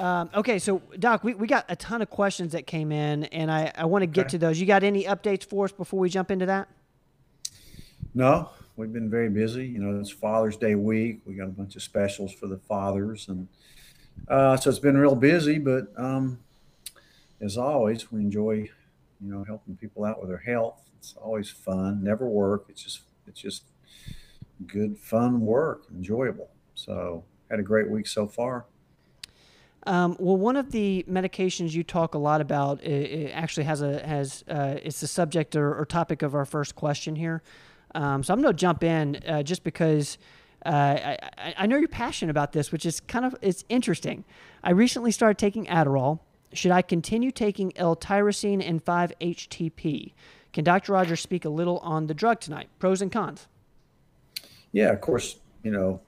Um, 0.00 0.30
okay, 0.34 0.58
so 0.58 0.80
Doc, 0.98 1.24
we, 1.24 1.34
we 1.34 1.46
got 1.46 1.66
a 1.68 1.76
ton 1.76 2.00
of 2.00 2.08
questions 2.08 2.52
that 2.52 2.66
came 2.66 2.90
in, 2.90 3.24
and 3.24 3.50
I, 3.50 3.70
I 3.76 3.84
want 3.84 4.00
to 4.02 4.06
get 4.06 4.22
Okay. 4.22 4.30
to 4.30 4.38
those. 4.38 4.58
You 4.58 4.66
got 4.66 4.82
any 4.82 5.04
updates 5.04 5.44
for 5.44 5.66
us 5.66 5.72
before 5.72 6.00
we 6.00 6.08
jump 6.08 6.30
into 6.30 6.46
that? 6.46 6.68
No, 8.14 8.48
we've 8.76 8.92
been 8.94 9.10
very 9.10 9.28
busy. 9.28 9.66
You 9.66 9.78
know, 9.78 10.00
it's 10.00 10.10
Father's 10.10 10.56
Day 10.56 10.74
week. 10.74 11.20
We 11.26 11.34
got 11.34 11.48
a 11.48 11.52
bunch 11.52 11.76
of 11.76 11.82
specials 11.82 12.32
for 12.32 12.46
the 12.46 12.56
fathers, 12.56 13.28
and 13.28 13.46
uh, 14.26 14.56
so 14.56 14.70
it's 14.70 14.78
been 14.78 14.96
real 14.96 15.14
busy. 15.14 15.58
But 15.58 15.88
um, 15.98 16.38
as 17.42 17.58
always, 17.58 18.10
we 18.10 18.20
enjoy, 18.20 18.70
you 19.20 19.30
know, 19.30 19.44
helping 19.44 19.76
people 19.76 20.06
out 20.06 20.18
with 20.18 20.30
their 20.30 20.38
health. 20.38 20.80
It's 20.98 21.14
always 21.14 21.50
fun. 21.50 22.02
Never 22.02 22.26
work. 22.26 22.64
It's 22.70 22.82
just 22.82 23.02
it's 23.26 23.40
just 23.40 23.64
good, 24.66 24.96
fun 24.96 25.42
work, 25.42 25.82
enjoyable. 25.94 26.48
So 26.74 27.22
had 27.50 27.60
a 27.60 27.62
great 27.62 27.90
week 27.90 28.06
so 28.06 28.26
far. 28.26 28.64
Um, 29.86 30.16
well, 30.18 30.36
one 30.36 30.56
of 30.56 30.72
the 30.72 31.04
medications 31.08 31.72
you 31.72 31.82
talk 31.82 32.14
a 32.14 32.18
lot 32.18 32.40
about 32.40 32.82
it, 32.82 32.90
it 33.10 33.30
actually 33.30 33.64
has 33.64 33.80
a 33.80 34.04
has 34.06 34.44
uh, 34.48 34.76
it's 34.82 35.00
the 35.00 35.06
subject 35.06 35.56
or, 35.56 35.74
or 35.74 35.86
topic 35.86 36.22
of 36.22 36.34
our 36.34 36.44
first 36.44 36.74
question 36.76 37.16
here. 37.16 37.42
Um, 37.94 38.22
so 38.22 38.34
I'm 38.34 38.42
going 38.42 38.54
to 38.54 38.58
jump 38.58 38.84
in 38.84 39.20
uh, 39.26 39.42
just 39.42 39.64
because 39.64 40.18
uh, 40.66 40.68
I, 40.68 41.54
I- 41.58 41.66
know 41.66 41.76
you're 41.78 41.88
passionate 41.88 42.30
about 42.30 42.52
this, 42.52 42.70
which 42.70 42.84
is 42.84 43.00
kind 43.00 43.24
of 43.24 43.34
it's 43.40 43.64
interesting. 43.68 44.24
I 44.62 44.72
recently 44.72 45.10
started 45.12 45.38
taking 45.38 45.66
Adderall. 45.66 46.20
Should 46.52 46.72
I 46.72 46.82
continue 46.82 47.30
taking 47.30 47.72
L-tyrosine 47.76 48.60
and 48.68 48.84
5-HTP? 48.84 50.12
Can 50.52 50.64
Dr. 50.64 50.92
Rogers 50.92 51.20
speak 51.20 51.44
a 51.44 51.48
little 51.48 51.78
on 51.78 52.08
the 52.08 52.14
drug 52.14 52.40
tonight? 52.40 52.68
Pros 52.80 53.00
and 53.00 53.10
cons. 53.10 53.46
Yeah, 54.72 54.90
of 54.90 55.00
course, 55.00 55.36
you 55.62 55.70
know, 55.70 56.00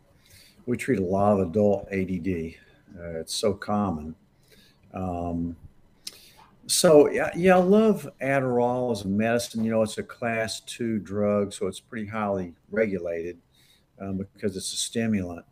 we 0.67 0.77
treat 0.77 0.99
a 0.99 1.05
lot 1.05 1.39
of 1.39 1.49
adult 1.49 1.87
ADD. 1.93 2.55
Uh, 2.99 3.21
it's 3.21 3.35
so 3.35 3.55
common. 3.55 4.15
Um, 4.95 5.57
so 6.67 7.11
yeah, 7.11 7.31
yeah, 7.37 7.57
I 7.57 7.61
love 7.61 8.09
Adderall 8.21 8.93
as 8.93 9.03
a 9.03 9.09
medicine. 9.09 9.65
You 9.65 9.73
know, 9.73 9.83
it's 9.83 9.99
a 9.99 10.03
class 10.03 10.61
two 10.61 10.99
drug, 10.99 11.53
so 11.53 11.67
it's 11.67 11.81
pretty 11.81 12.07
highly 12.07 12.55
regulated 12.71 13.39
um, 14.01 14.19
because 14.35 14.57
it's 14.57 14.73
a 14.73 14.77
stimulant. 14.77 15.45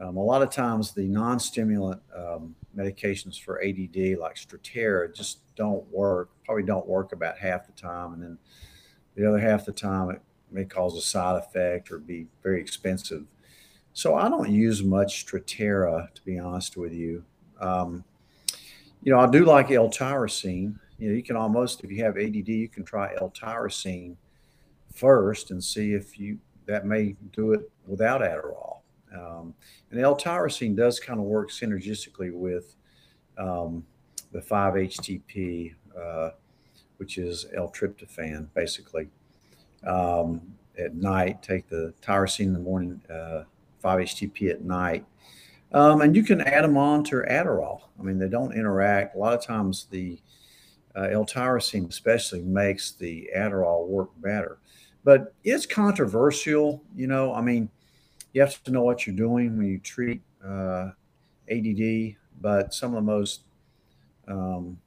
Um, 0.00 0.16
a 0.16 0.22
lot 0.22 0.42
of 0.42 0.50
times, 0.50 0.92
the 0.92 1.04
non-stimulant 1.04 2.02
um, 2.16 2.54
medications 2.76 3.40
for 3.40 3.62
ADD, 3.62 4.18
like 4.18 4.34
Strattera, 4.34 5.14
just 5.14 5.40
don't 5.54 5.86
work. 5.92 6.30
Probably 6.44 6.64
don't 6.64 6.86
work 6.86 7.12
about 7.12 7.38
half 7.38 7.66
the 7.66 7.72
time, 7.72 8.14
and 8.14 8.22
then 8.22 8.38
the 9.14 9.28
other 9.28 9.38
half 9.38 9.64
the 9.64 9.72
time, 9.72 10.10
it 10.10 10.20
may 10.50 10.64
cause 10.64 10.96
a 10.96 11.00
side 11.00 11.36
effect 11.36 11.90
or 11.90 11.98
be 11.98 12.26
very 12.42 12.60
expensive. 12.60 13.24
So 13.94 14.14
I 14.14 14.28
don't 14.28 14.50
use 14.50 14.82
much 14.82 15.26
Strattera, 15.26 16.12
to 16.14 16.22
be 16.22 16.38
honest 16.38 16.76
with 16.76 16.92
you. 16.92 17.24
Um, 17.60 18.04
you 19.02 19.12
know, 19.12 19.18
I 19.18 19.28
do 19.28 19.44
like 19.44 19.70
L-tyrosine. 19.70 20.74
You 20.98 21.08
know, 21.08 21.14
you 21.14 21.22
can 21.22 21.36
almost, 21.36 21.84
if 21.84 21.90
you 21.90 22.02
have 22.04 22.16
ADD, 22.16 22.48
you 22.48 22.68
can 22.68 22.84
try 22.84 23.14
L-tyrosine 23.20 24.16
first 24.94 25.50
and 25.50 25.62
see 25.62 25.94
if 25.94 26.18
you 26.18 26.38
that 26.66 26.86
may 26.86 27.16
do 27.32 27.52
it 27.52 27.70
without 27.86 28.20
Adderall. 28.20 28.78
Um, 29.14 29.54
and 29.90 30.00
L-tyrosine 30.00 30.76
does 30.76 31.00
kind 31.00 31.18
of 31.18 31.26
work 31.26 31.50
synergistically 31.50 32.32
with 32.32 32.76
um, 33.36 33.84
the 34.30 34.40
5-HTP, 34.40 35.74
uh, 35.98 36.30
which 36.96 37.18
is 37.18 37.46
L-tryptophan, 37.56 38.48
basically. 38.54 39.08
Um, 39.84 40.54
at 40.78 40.94
night, 40.94 41.42
take 41.42 41.68
the 41.68 41.92
tyrosine 42.00 42.46
in 42.46 42.52
the 42.52 42.58
morning, 42.58 43.02
uh, 43.10 43.44
5-HTP 43.82 44.50
at 44.50 44.62
night. 44.62 45.04
Um, 45.72 46.02
and 46.02 46.14
you 46.14 46.22
can 46.22 46.40
add 46.42 46.64
them 46.64 46.76
on 46.76 47.02
to 47.04 47.16
Adderall. 47.30 47.80
I 47.98 48.02
mean, 48.02 48.18
they 48.18 48.28
don't 48.28 48.52
interact. 48.52 49.16
A 49.16 49.18
lot 49.18 49.32
of 49.32 49.42
times, 49.44 49.86
the 49.90 50.20
uh, 50.94 51.08
L-tyrosine 51.10 51.88
especially 51.88 52.42
makes 52.42 52.92
the 52.92 53.30
Adderall 53.34 53.86
work 53.86 54.10
better. 54.18 54.58
But 55.04 55.34
it's 55.44 55.66
controversial. 55.66 56.82
You 56.94 57.06
know, 57.06 57.32
I 57.34 57.40
mean, 57.40 57.70
you 58.32 58.40
have 58.40 58.62
to 58.64 58.70
know 58.70 58.82
what 58.82 59.06
you're 59.06 59.16
doing 59.16 59.56
when 59.56 59.66
you 59.66 59.78
treat 59.78 60.20
uh, 60.46 60.90
ADD. 61.50 62.16
But 62.40 62.74
some 62.74 62.90
of 62.90 62.96
the 62.96 63.10
most 63.10 63.42
um, 64.28 64.78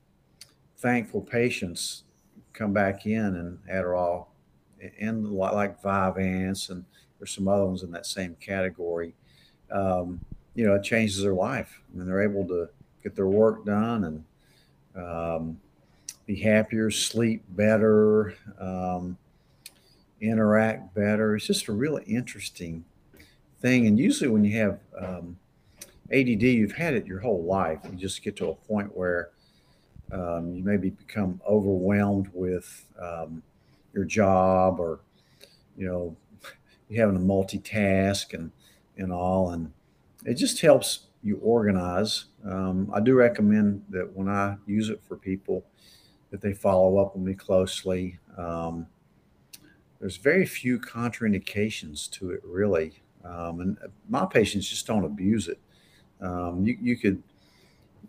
thankful 0.77 1.21
patients 1.21 2.03
come 2.53 2.73
back 2.73 3.05
in 3.05 3.19
and 3.19 3.59
Adderall 3.71 4.27
and 4.99 5.31
like 5.31 5.81
Vyvanse 5.81 6.69
and 6.69 6.85
there's 7.19 7.31
some 7.31 7.47
other 7.47 7.65
ones 7.65 7.83
in 7.83 7.91
that 7.91 8.05
same 8.05 8.35
category. 8.39 9.13
Um, 9.71 10.19
you 10.53 10.65
know, 10.65 10.75
it 10.75 10.83
changes 10.83 11.21
their 11.21 11.33
life. 11.33 11.81
I 11.93 11.97
mean, 11.97 12.07
they're 12.07 12.21
able 12.21 12.47
to 12.47 12.69
get 13.03 13.15
their 13.15 13.27
work 13.27 13.65
done 13.65 14.03
and 14.03 15.05
um, 15.05 15.59
be 16.25 16.35
happier, 16.35 16.89
sleep 16.89 17.43
better, 17.49 18.35
um, 18.59 19.17
interact 20.21 20.93
better. 20.95 21.35
It's 21.35 21.45
just 21.45 21.67
a 21.67 21.73
really 21.73 22.03
interesting 22.03 22.85
thing. 23.61 23.87
And 23.87 23.99
usually, 23.99 24.29
when 24.29 24.43
you 24.43 24.57
have 24.59 24.79
um, 24.99 25.37
ADD, 26.11 26.41
you've 26.43 26.71
had 26.71 26.93
it 26.93 27.05
your 27.05 27.19
whole 27.19 27.43
life. 27.43 27.79
You 27.83 27.97
just 27.97 28.23
get 28.23 28.35
to 28.37 28.49
a 28.49 28.55
point 28.55 28.95
where 28.95 29.29
um, 30.11 30.53
you 30.53 30.63
maybe 30.63 30.91
become 30.91 31.41
overwhelmed 31.47 32.29
with 32.33 32.85
um, 32.99 33.41
your 33.93 34.05
job 34.05 34.79
or, 34.79 34.99
you 35.77 35.87
know, 35.87 36.15
you 36.89 36.99
having 36.99 37.17
to 37.17 37.23
multitask 37.23 38.33
and 38.33 38.51
and 38.97 39.11
all, 39.11 39.51
and 39.51 39.71
it 40.25 40.35
just 40.35 40.61
helps 40.61 41.07
you 41.21 41.37
organize. 41.37 42.25
Um, 42.45 42.89
I 42.93 42.99
do 42.99 43.15
recommend 43.15 43.83
that 43.89 44.09
when 44.15 44.29
I 44.29 44.57
use 44.65 44.89
it 44.89 45.01
for 45.03 45.17
people, 45.17 45.65
that 46.31 46.41
they 46.41 46.53
follow 46.53 46.97
up 46.97 47.15
with 47.15 47.25
me 47.25 47.33
closely. 47.33 48.19
Um, 48.37 48.87
there's 49.99 50.17
very 50.17 50.45
few 50.45 50.79
contraindications 50.79 52.09
to 52.11 52.31
it, 52.31 52.41
really, 52.43 53.01
um, 53.23 53.59
and 53.61 53.77
my 54.09 54.25
patients 54.25 54.69
just 54.69 54.87
don't 54.87 55.03
abuse 55.03 55.47
it. 55.47 55.59
Um, 56.21 56.63
you 56.65 56.77
you 56.81 56.97
could, 56.97 57.21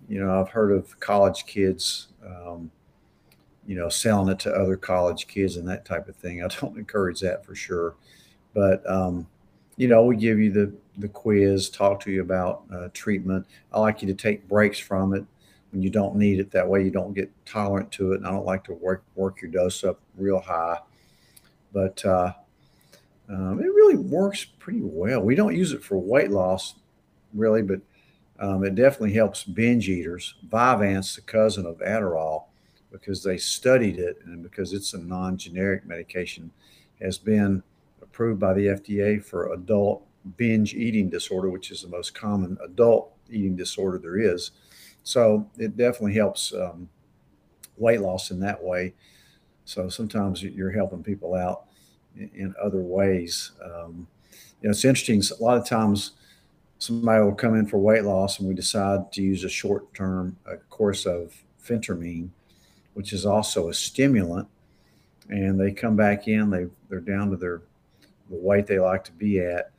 you 0.09 0.21
know, 0.21 0.41
I've 0.41 0.51
heard 0.51 0.73
of 0.73 0.99
college 1.01 1.47
kids. 1.47 2.09
Um, 2.25 2.71
you 3.67 3.75
know, 3.75 3.89
selling 3.89 4.29
it 4.29 4.39
to 4.39 4.53
other 4.53 4.77
college 4.77 5.27
kids 5.27 5.57
and 5.57 5.69
that 5.69 5.85
type 5.85 6.09
of 6.09 6.17
thing. 6.17 6.43
I 6.43 6.49
don't 6.49 6.79
encourage 6.79 7.21
that 7.21 7.45
for 7.45 7.55
sure. 7.55 7.97
But 8.57 8.89
um, 8.91 9.27
you 9.77 9.87
know, 9.87 10.05
we 10.05 10.17
give 10.17 10.41
you 10.41 10.51
the 10.51 10.73
the 10.97 11.09
quiz, 11.09 11.69
talk 11.69 12.01
to 12.01 12.11
you 12.11 12.23
about 12.23 12.63
uh, 12.75 12.89
treatment. 12.95 13.47
I 13.71 13.79
like 13.79 14.01
you 14.01 14.09
to 14.09 14.15
take 14.15 14.49
breaks 14.49 14.79
from 14.79 15.13
it 15.13 15.27
when 15.71 15.83
you 15.83 15.91
don't 15.91 16.17
need 16.17 16.41
it. 16.41 16.51
That 16.51 16.67
way, 16.67 16.83
you 16.83 16.91
don't 16.91 17.13
get 17.13 17.31
tolerant 17.45 17.93
to 17.93 18.13
it. 18.13 18.17
And 18.17 18.27
I 18.27 18.31
don't 18.31 18.47
like 18.47 18.65
to 18.65 18.73
work 18.73 19.05
work 19.15 19.43
your 19.43 19.51
dose 19.51 19.85
up 19.85 20.01
real 20.17 20.41
high. 20.41 20.79
But 21.75 22.03
uh, 22.07 22.33
um, 23.29 23.61
it 23.61 23.67
really 23.67 23.99
works 23.99 24.45
pretty 24.45 24.81
well. 24.81 25.21
We 25.21 25.35
don't 25.35 25.55
use 25.55 25.73
it 25.73 25.85
for 25.85 25.99
weight 25.99 26.31
loss, 26.31 26.77
really, 27.35 27.61
but 27.61 27.83
um, 28.39 28.65
it 28.65 28.75
definitely 28.75 29.13
helps 29.13 29.45
binge 29.45 29.91
eaters. 29.91 30.35
Vyvanse, 30.49 31.15
the 31.15 31.21
cousin 31.21 31.67
of 31.67 31.77
Adderall, 31.81 32.45
because 32.91 33.23
they 33.23 33.37
studied 33.37 33.99
it 33.99 34.17
and 34.25 34.43
because 34.43 34.73
it's 34.73 34.95
a 34.95 34.99
non-generic 34.99 35.85
medication, 35.85 36.51
has 37.03 37.19
been 37.19 37.63
approved 38.17 38.41
by 38.41 38.55
the 38.55 38.69
FDA 38.69 39.23
for 39.23 39.53
adult 39.53 40.03
binge 40.39 40.73
eating 40.73 41.11
disorder, 41.11 41.51
which 41.51 41.71
is 41.71 41.83
the 41.83 41.89
most 41.89 42.15
common 42.15 42.57
adult 42.65 43.13
eating 43.31 43.55
disorder 43.55 43.99
there 43.99 44.19
is. 44.19 44.53
So 45.03 45.47
it 45.59 45.77
definitely 45.77 46.15
helps 46.15 46.55
um, 46.55 46.89
weight 47.77 48.01
loss 48.01 48.31
in 48.31 48.41
that 48.41 48.63
way. 48.63 48.95
So 49.67 49.91
sometimes 49.91 50.43
you're 50.43 50.71
helping 50.71 51.03
people 51.03 51.35
out 51.35 51.67
in, 52.17 52.31
in 52.35 52.55
other 52.61 52.81
ways. 52.81 53.53
Um, 53.63 54.09
you 54.63 54.69
know, 54.69 54.71
it's 54.71 54.87
interesting. 54.87 55.23
A 55.39 55.43
lot 55.43 55.59
of 55.59 55.69
times 55.69 56.13
somebody 56.79 57.23
will 57.23 57.35
come 57.35 57.55
in 57.55 57.67
for 57.67 57.77
weight 57.77 58.05
loss 58.05 58.39
and 58.39 58.49
we 58.49 58.55
decide 58.55 59.13
to 59.13 59.23
use 59.23 59.45
a 59.45 59.51
short 59.51 59.93
term 59.93 60.39
uh, 60.51 60.57
course 60.71 61.05
of 61.05 61.35
phentermine, 61.63 62.31
which 62.95 63.13
is 63.13 63.27
also 63.27 63.69
a 63.69 63.75
stimulant. 63.75 64.49
And 65.29 65.61
they 65.61 65.71
come 65.71 65.97
back 65.97 66.29
in, 66.29 66.49
they, 66.49 66.67
they're 66.89 67.01
down 67.01 67.31
to 67.31 67.37
their 67.37 67.61
the 68.31 68.37
weight 68.37 68.67
they 68.67 68.79
like 68.79 69.05
to 69.05 69.13
be 69.13 69.41
at. 69.41 69.71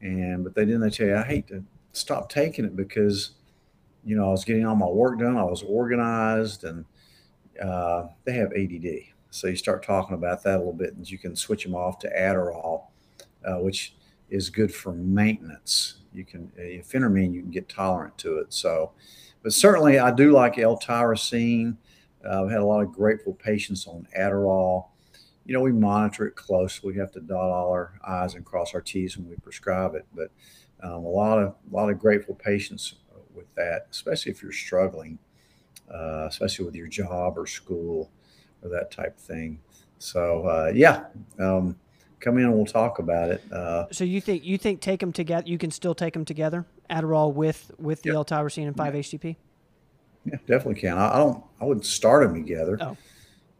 And 0.00 0.42
but 0.44 0.54
they 0.54 0.64
didn't 0.64 0.80
they 0.80 0.90
tell 0.90 1.06
you, 1.06 1.16
I 1.16 1.22
hate 1.22 1.48
to 1.48 1.64
stop 1.92 2.28
taking 2.28 2.64
it 2.64 2.76
because 2.76 3.32
you 4.04 4.16
know 4.16 4.26
I 4.26 4.30
was 4.30 4.44
getting 4.44 4.66
all 4.66 4.74
my 4.74 4.86
work 4.86 5.18
done, 5.18 5.36
I 5.36 5.44
was 5.44 5.62
organized, 5.62 6.64
and 6.64 6.84
uh, 7.62 8.08
they 8.24 8.32
have 8.32 8.52
ADD. 8.52 9.12
So 9.30 9.46
you 9.46 9.56
start 9.56 9.82
talking 9.82 10.14
about 10.14 10.42
that 10.42 10.56
a 10.56 10.58
little 10.58 10.72
bit, 10.72 10.94
and 10.94 11.08
you 11.08 11.18
can 11.18 11.36
switch 11.36 11.64
them 11.64 11.74
off 11.74 11.98
to 12.00 12.10
Adderall, 12.10 12.84
uh, 13.44 13.58
which 13.60 13.94
is 14.28 14.50
good 14.50 14.74
for 14.74 14.92
maintenance. 14.92 15.96
You 16.12 16.24
can 16.24 16.52
uh, 16.58 16.82
phentermine, 16.82 17.32
you 17.32 17.40
can 17.40 17.50
get 17.50 17.68
tolerant 17.68 18.18
to 18.18 18.38
it. 18.38 18.52
So, 18.52 18.92
but 19.42 19.52
certainly 19.52 19.98
I 19.98 20.10
do 20.10 20.32
like 20.32 20.58
L-tyrosine. 20.58 21.76
Uh, 22.24 22.44
I've 22.44 22.50
had 22.50 22.60
a 22.60 22.64
lot 22.64 22.82
of 22.82 22.92
grateful 22.92 23.34
patients 23.34 23.86
on 23.86 24.06
Adderall 24.18 24.88
you 25.44 25.54
know, 25.54 25.60
we 25.60 25.72
monitor 25.72 26.26
it 26.26 26.36
close. 26.36 26.82
We 26.82 26.96
have 26.96 27.12
to 27.12 27.20
dot 27.20 27.50
all 27.50 27.70
our 27.70 27.98
I's 28.06 28.34
and 28.34 28.44
cross 28.44 28.74
our 28.74 28.80
T's 28.80 29.16
when 29.16 29.28
we 29.28 29.36
prescribe 29.36 29.94
it. 29.94 30.06
But 30.14 30.30
um, 30.82 31.04
a 31.04 31.08
lot 31.08 31.38
of 31.38 31.54
a 31.70 31.74
lot 31.74 31.90
of 31.90 31.98
grateful 31.98 32.34
patients 32.34 32.94
with 33.34 33.52
that, 33.54 33.86
especially 33.90 34.32
if 34.32 34.42
you're 34.42 34.52
struggling, 34.52 35.18
uh, 35.92 36.26
especially 36.28 36.64
with 36.64 36.74
your 36.74 36.88
job 36.88 37.38
or 37.38 37.46
school 37.46 38.10
or 38.62 38.68
that 38.70 38.90
type 38.90 39.16
of 39.16 39.22
thing. 39.22 39.60
So 39.98 40.46
uh, 40.46 40.72
yeah, 40.74 41.04
um, 41.38 41.76
come 42.20 42.38
in 42.38 42.44
and 42.44 42.54
we'll 42.54 42.66
talk 42.66 42.98
about 42.98 43.30
it. 43.30 43.42
Uh, 43.52 43.86
so 43.90 44.04
you 44.04 44.20
think 44.20 44.44
you 44.44 44.58
think 44.58 44.80
take 44.80 45.00
them 45.00 45.12
together? 45.12 45.46
You 45.46 45.58
can 45.58 45.70
still 45.70 45.94
take 45.94 46.14
them 46.14 46.24
together, 46.24 46.66
Adderall 46.90 47.32
with 47.32 47.70
with 47.78 48.02
the 48.02 48.10
yep. 48.10 48.16
L-tyrosine 48.16 48.66
and 48.66 48.76
5-HTP. 48.76 49.36
Yeah, 50.24 50.36
definitely 50.46 50.80
can. 50.80 50.98
I, 50.98 51.14
I, 51.14 51.16
don't. 51.18 51.44
I 51.60 51.64
would 51.64 51.84
start 51.84 52.26
them 52.26 52.34
together. 52.34 52.78
Oh. 52.80 52.96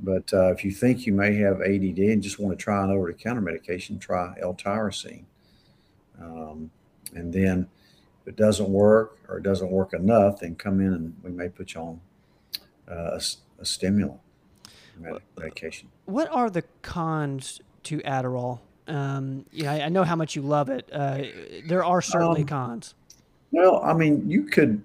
But 0.03 0.33
uh, 0.33 0.53
if 0.53 0.65
you 0.65 0.73
think 0.73 1.07
you 1.07 1.13
may 1.13 1.37
have 1.37 1.61
ADD 1.61 1.99
and 1.99 2.23
just 2.23 2.41
want 2.41 2.59
to 2.59 2.63
try 2.63 2.83
an 2.83 2.91
over-the-counter 2.91 3.41
medication, 3.41 3.99
try 3.99 4.35
L-tyrosine. 4.43 5.25
Um, 6.21 6.71
and 7.15 7.33
then 7.33 7.69
if 8.23 8.29
it 8.29 8.37
doesn't 8.37 8.69
work 8.69 9.19
or 9.29 9.39
it 9.39 9.43
doesn't 9.43 9.71
work 9.71 9.95
enough, 9.95 10.41
then 10.41 10.57
come 10.57 10.81
in 10.81 10.93
and 10.93 11.15
we 11.23 11.31
may 11.31 11.49
put 11.49 11.75
you 11.75 11.81
on 11.81 12.01
uh, 12.91 13.19
a, 13.19 13.21
a 13.61 13.65
stimulant 13.65 14.21
medication. 15.39 15.89
What 16.07 16.29
are 16.33 16.51
the 16.51 16.63
cons 16.83 17.61
to 17.85 17.99
Adderall? 18.01 18.61
Um, 18.89 19.47
yeah, 19.53 19.73
I, 19.73 19.81
I, 19.83 19.89
know 19.89 20.03
how 20.03 20.17
much 20.17 20.35
you 20.35 20.43
love 20.43 20.69
it. 20.69 20.89
Uh, 20.93 21.23
there 21.67 21.85
are 21.85 22.03
certainly 22.03 22.43
um, 22.43 22.49
cons. 22.49 22.95
Well, 23.53 23.81
I 23.83 23.93
mean, 23.93 24.29
you 24.29 24.45
could, 24.45 24.85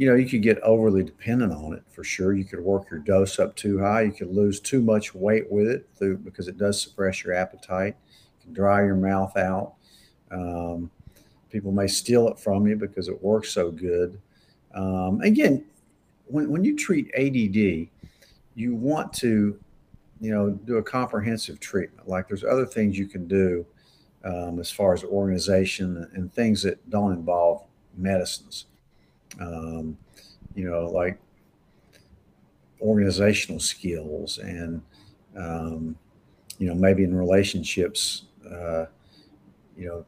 you 0.00 0.06
know, 0.06 0.14
you 0.14 0.26
could 0.26 0.40
get 0.40 0.58
overly 0.60 1.02
dependent 1.02 1.52
on 1.52 1.74
it 1.74 1.82
for 1.90 2.02
sure. 2.02 2.32
You 2.32 2.46
could 2.46 2.60
work 2.60 2.90
your 2.90 3.00
dose 3.00 3.38
up 3.38 3.54
too 3.54 3.78
high. 3.78 4.00
You 4.00 4.12
could 4.12 4.34
lose 4.34 4.58
too 4.58 4.80
much 4.80 5.14
weight 5.14 5.44
with 5.52 5.68
it 5.68 5.90
through 5.94 6.16
because 6.16 6.48
it 6.48 6.56
does 6.56 6.80
suppress 6.80 7.22
your 7.22 7.34
appetite. 7.34 7.96
You 8.08 8.44
can 8.44 8.54
dry 8.54 8.82
your 8.82 8.94
mouth 8.94 9.36
out. 9.36 9.74
Um, 10.30 10.90
people 11.50 11.70
may 11.70 11.86
steal 11.86 12.28
it 12.28 12.38
from 12.38 12.66
you 12.66 12.76
because 12.76 13.08
it 13.08 13.22
works 13.22 13.50
so 13.50 13.70
good. 13.70 14.18
Um, 14.74 15.20
again, 15.20 15.66
when, 16.24 16.50
when 16.50 16.64
you 16.64 16.78
treat 16.78 17.10
ADD, 17.14 17.90
you 18.54 18.74
want 18.74 19.12
to 19.18 19.60
you 20.18 20.30
know, 20.30 20.48
do 20.48 20.78
a 20.78 20.82
comprehensive 20.82 21.60
treatment. 21.60 22.08
Like 22.08 22.26
there's 22.26 22.42
other 22.42 22.64
things 22.64 22.98
you 22.98 23.06
can 23.06 23.28
do 23.28 23.66
um, 24.24 24.60
as 24.60 24.70
far 24.70 24.94
as 24.94 25.04
organization 25.04 26.08
and 26.14 26.32
things 26.32 26.62
that 26.62 26.88
don't 26.88 27.12
involve 27.12 27.66
medicines. 27.98 28.64
Um, 29.38 29.96
you 30.54 30.68
know, 30.68 30.86
like 30.86 31.18
organizational 32.80 33.60
skills 33.60 34.38
and, 34.38 34.82
um, 35.36 35.96
you 36.58 36.66
know, 36.66 36.74
maybe 36.74 37.04
in 37.04 37.14
relationships, 37.14 38.24
uh, 38.50 38.86
you 39.76 39.86
know, 39.86 40.04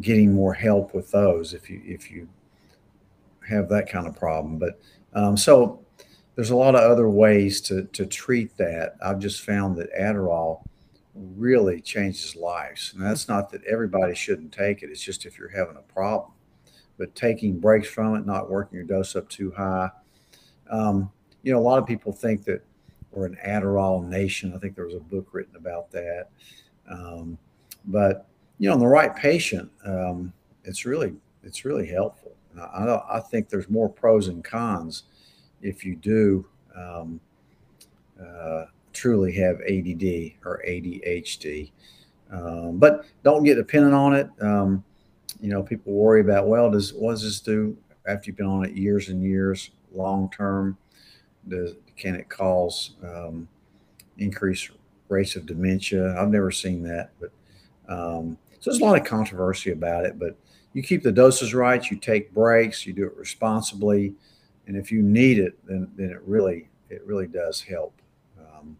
getting 0.00 0.32
more 0.32 0.54
help 0.54 0.94
with 0.94 1.10
those 1.10 1.54
if 1.54 1.68
you 1.68 1.80
if 1.84 2.10
you 2.10 2.28
have 3.48 3.68
that 3.68 3.88
kind 3.88 4.06
of 4.06 4.16
problem. 4.16 4.58
But 4.58 4.80
um, 5.14 5.36
so 5.36 5.82
there's 6.34 6.50
a 6.50 6.56
lot 6.56 6.74
of 6.74 6.80
other 6.80 7.08
ways 7.08 7.60
to, 7.62 7.84
to 7.84 8.06
treat 8.06 8.56
that. 8.56 8.96
I've 9.02 9.18
just 9.18 9.42
found 9.42 9.76
that 9.76 9.92
Adderall 9.94 10.64
really 11.14 11.80
changes 11.80 12.34
lives. 12.36 12.92
And 12.94 13.04
that's 13.04 13.28
not 13.28 13.50
that 13.50 13.62
everybody 13.64 14.14
shouldn't 14.14 14.52
take 14.52 14.82
it, 14.82 14.90
it's 14.90 15.02
just 15.02 15.26
if 15.26 15.38
you're 15.38 15.50
having 15.50 15.76
a 15.76 15.92
problem. 15.92 16.32
But 16.98 17.14
taking 17.14 17.58
breaks 17.58 17.88
from 17.88 18.14
it, 18.16 18.26
not 18.26 18.50
working 18.50 18.76
your 18.76 18.84
dose 18.86 19.16
up 19.16 19.28
too 19.28 19.50
high. 19.56 19.90
Um, 20.70 21.10
you 21.42 21.52
know, 21.52 21.58
a 21.58 21.60
lot 21.60 21.78
of 21.78 21.86
people 21.86 22.12
think 22.12 22.44
that 22.44 22.64
we're 23.10 23.26
an 23.26 23.38
Adderall 23.44 24.06
nation. 24.06 24.52
I 24.54 24.58
think 24.58 24.74
there 24.74 24.84
was 24.84 24.94
a 24.94 25.00
book 25.00 25.28
written 25.32 25.56
about 25.56 25.90
that. 25.90 26.28
Um, 26.90 27.38
but 27.86 28.26
you 28.58 28.68
know, 28.68 28.74
in 28.74 28.80
the 28.80 28.86
right 28.86 29.14
patient, 29.14 29.70
um, 29.84 30.32
it's 30.64 30.84
really 30.84 31.14
it's 31.42 31.64
really 31.64 31.86
helpful. 31.86 32.32
I, 32.58 32.62
I, 32.62 33.16
I 33.18 33.20
think 33.20 33.48
there's 33.48 33.68
more 33.68 33.88
pros 33.88 34.28
and 34.28 34.44
cons 34.44 35.04
if 35.60 35.84
you 35.84 35.96
do 35.96 36.46
um, 36.76 37.20
uh, 38.20 38.66
truly 38.92 39.32
have 39.32 39.56
ADD 39.60 40.32
or 40.44 40.62
ADHD. 40.66 41.70
Um, 42.30 42.78
but 42.78 43.04
don't 43.22 43.44
get 43.44 43.56
dependent 43.56 43.94
on 43.94 44.14
it. 44.14 44.28
You 45.42 45.50
know, 45.50 45.62
people 45.62 45.92
worry 45.92 46.22
about, 46.22 46.48
well, 46.48 46.70
does 46.70 46.94
what 46.94 47.12
does 47.12 47.22
this 47.22 47.40
do 47.40 47.76
after 48.06 48.30
you've 48.30 48.38
been 48.38 48.46
on 48.46 48.64
it 48.64 48.72
years 48.74 49.10
and 49.10 49.22
years, 49.22 49.70
long 49.92 50.30
term? 50.30 50.78
Does 51.48 51.74
can 51.96 52.14
it 52.14 52.30
cause 52.30 52.92
um, 53.04 53.46
increased 54.16 54.70
rates 55.10 55.36
of 55.36 55.44
dementia? 55.44 56.18
I've 56.18 56.30
never 56.30 56.50
seen 56.50 56.82
that, 56.84 57.10
but 57.20 57.30
um, 57.88 58.38
so 58.60 58.70
there's 58.70 58.80
a 58.80 58.84
lot 58.84 58.98
of 58.98 59.04
controversy 59.04 59.72
about 59.72 60.06
it. 60.06 60.18
But 60.18 60.36
you 60.72 60.82
keep 60.82 61.02
the 61.02 61.12
doses 61.12 61.52
right, 61.52 61.84
you 61.90 61.98
take 61.98 62.32
breaks, 62.32 62.86
you 62.86 62.94
do 62.94 63.04
it 63.04 63.16
responsibly 63.16 64.14
and 64.66 64.76
if 64.76 64.92
you 64.92 65.02
need 65.02 65.38
it, 65.38 65.58
then 65.66 65.90
then 65.96 66.10
it 66.10 66.22
really 66.26 66.68
it 66.90 67.04
really 67.06 67.26
does 67.26 67.60
help 67.60 67.94
um, 68.38 68.76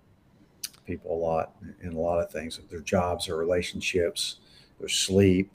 people 0.86 1.14
a 1.14 1.20
lot 1.20 1.54
in 1.82 1.92
a 1.92 1.98
lot 1.98 2.20
of 2.20 2.30
things, 2.30 2.60
their 2.70 2.80
jobs, 2.80 3.26
their 3.26 3.36
relationships, 3.36 4.36
their 4.78 4.88
sleep, 4.88 5.50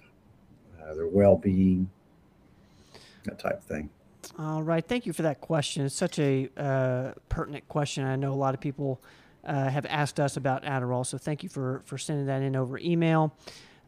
uh, 0.87 0.93
their 0.93 1.07
well 1.07 1.35
being, 1.35 1.89
that 3.25 3.39
type 3.39 3.59
of 3.59 3.63
thing. 3.63 3.89
All 4.37 4.61
right, 4.63 4.85
thank 4.85 5.05
you 5.05 5.13
for 5.13 5.21
that 5.23 5.41
question. 5.41 5.85
It's 5.85 5.95
such 5.95 6.19
a 6.19 6.49
uh, 6.57 7.11
pertinent 7.29 7.67
question. 7.67 8.03
I 8.03 8.15
know 8.15 8.33
a 8.33 8.35
lot 8.35 8.53
of 8.53 8.59
people 8.59 9.01
uh, 9.45 9.69
have 9.69 9.85
asked 9.85 10.19
us 10.19 10.37
about 10.37 10.63
Adderall, 10.63 11.05
so 11.05 11.17
thank 11.17 11.43
you 11.43 11.49
for 11.49 11.81
for 11.85 11.97
sending 11.97 12.25
that 12.27 12.41
in 12.41 12.55
over 12.55 12.77
email. 12.77 13.35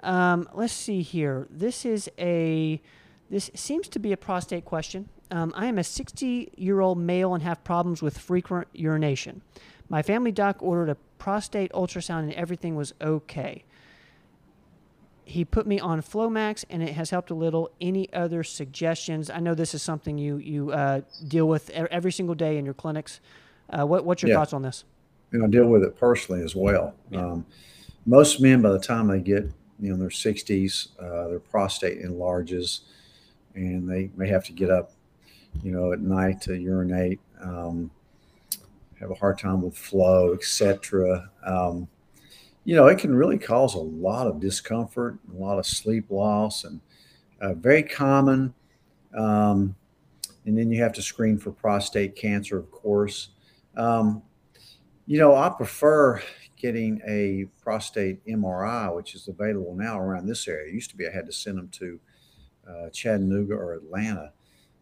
Um, 0.01 0.47
let's 0.53 0.73
see 0.73 1.01
here. 1.01 1.47
This 1.49 1.85
is 1.85 2.09
a 2.17 2.81
this 3.29 3.51
seems 3.53 3.87
to 3.89 3.99
be 3.99 4.11
a 4.11 4.17
prostate 4.17 4.65
question. 4.65 5.09
Um, 5.31 5.53
I 5.55 5.67
am 5.67 5.77
a 5.77 5.83
60 5.83 6.53
year 6.55 6.79
old 6.79 6.97
male 6.97 7.33
and 7.33 7.43
have 7.43 7.63
problems 7.63 8.01
with 8.01 8.17
frequent 8.17 8.67
urination. 8.73 9.41
My 9.87 10.01
family 10.01 10.31
doc 10.31 10.57
ordered 10.61 10.89
a 10.89 10.95
prostate 11.17 11.71
ultrasound 11.73 12.19
and 12.19 12.33
everything 12.33 12.75
was 12.75 12.93
okay. 13.01 13.63
He 15.29 15.45
put 15.45 15.67
me 15.67 15.79
on 15.79 16.01
Flomax 16.01 16.65
and 16.69 16.81
it 16.81 16.93
has 16.93 17.09
helped 17.09 17.29
a 17.29 17.35
little. 17.35 17.71
Any 17.79 18.11
other 18.13 18.43
suggestions? 18.43 19.29
I 19.29 19.39
know 19.39 19.55
this 19.55 19.73
is 19.73 19.81
something 19.81 20.17
you 20.17 20.37
you 20.37 20.71
uh, 20.71 21.01
deal 21.27 21.47
with 21.47 21.69
every 21.69 22.11
single 22.11 22.35
day 22.35 22.57
in 22.57 22.65
your 22.65 22.73
clinics. 22.73 23.19
Uh, 23.69 23.85
what, 23.85 24.03
what's 24.03 24.23
your 24.23 24.29
yeah. 24.29 24.35
thoughts 24.35 24.53
on 24.53 24.63
this? 24.63 24.83
You 25.31 25.39
know, 25.39 25.45
I 25.45 25.47
deal 25.49 25.67
with 25.67 25.83
it 25.83 25.97
personally 25.97 26.41
as 26.41 26.55
well. 26.55 26.95
Yeah. 27.11 27.25
Um, 27.25 27.45
most 28.05 28.41
men, 28.41 28.61
by 28.61 28.71
the 28.71 28.79
time 28.79 29.07
they 29.07 29.19
get 29.19 29.43
you 29.79 29.91
know 29.91 29.97
their 29.97 30.09
60s, 30.09 30.87
uh, 30.99 31.29
their 31.29 31.39
prostate 31.39 31.99
enlarges, 31.99 32.81
and 33.53 33.87
they 33.87 34.09
may 34.15 34.27
have 34.27 34.43
to 34.45 34.51
get 34.51 34.69
up 34.69 34.91
you 35.63 35.71
know, 35.71 35.91
at 35.91 35.99
night 35.99 36.41
to 36.41 36.55
urinate, 36.55 37.19
um, 37.41 37.91
have 38.99 39.11
a 39.11 39.15
hard 39.15 39.37
time 39.39 39.61
with 39.61 39.77
flow, 39.77 40.33
etc. 40.33 41.29
You 42.69 42.75
know, 42.75 42.85
it 42.85 42.99
can 42.99 43.15
really 43.15 43.39
cause 43.39 43.73
a 43.73 43.79
lot 43.79 44.27
of 44.27 44.39
discomfort, 44.39 45.17
a 45.33 45.35
lot 45.35 45.57
of 45.57 45.65
sleep 45.65 46.11
loss, 46.11 46.65
and 46.65 46.79
uh, 47.41 47.55
very 47.55 47.81
common. 47.81 48.53
Um, 49.17 49.75
and 50.45 50.55
then 50.55 50.69
you 50.69 50.79
have 50.83 50.93
to 50.93 51.01
screen 51.01 51.39
for 51.39 51.51
prostate 51.51 52.15
cancer, 52.15 52.59
of 52.59 52.69
course. 52.69 53.29
Um, 53.75 54.21
you 55.07 55.17
know, 55.17 55.35
I 55.35 55.49
prefer 55.49 56.21
getting 56.57 57.01
a 57.07 57.45
prostate 57.59 58.23
MRI, 58.27 58.95
which 58.95 59.15
is 59.15 59.27
available 59.27 59.73
now 59.73 59.99
around 59.99 60.27
this 60.27 60.47
area. 60.47 60.67
It 60.67 60.75
used 60.75 60.91
to 60.91 60.95
be 60.95 61.07
I 61.07 61.11
had 61.11 61.25
to 61.25 61.33
send 61.33 61.57
them 61.57 61.69
to 61.69 61.99
uh, 62.69 62.89
Chattanooga 62.91 63.55
or 63.55 63.73
Atlanta. 63.73 64.31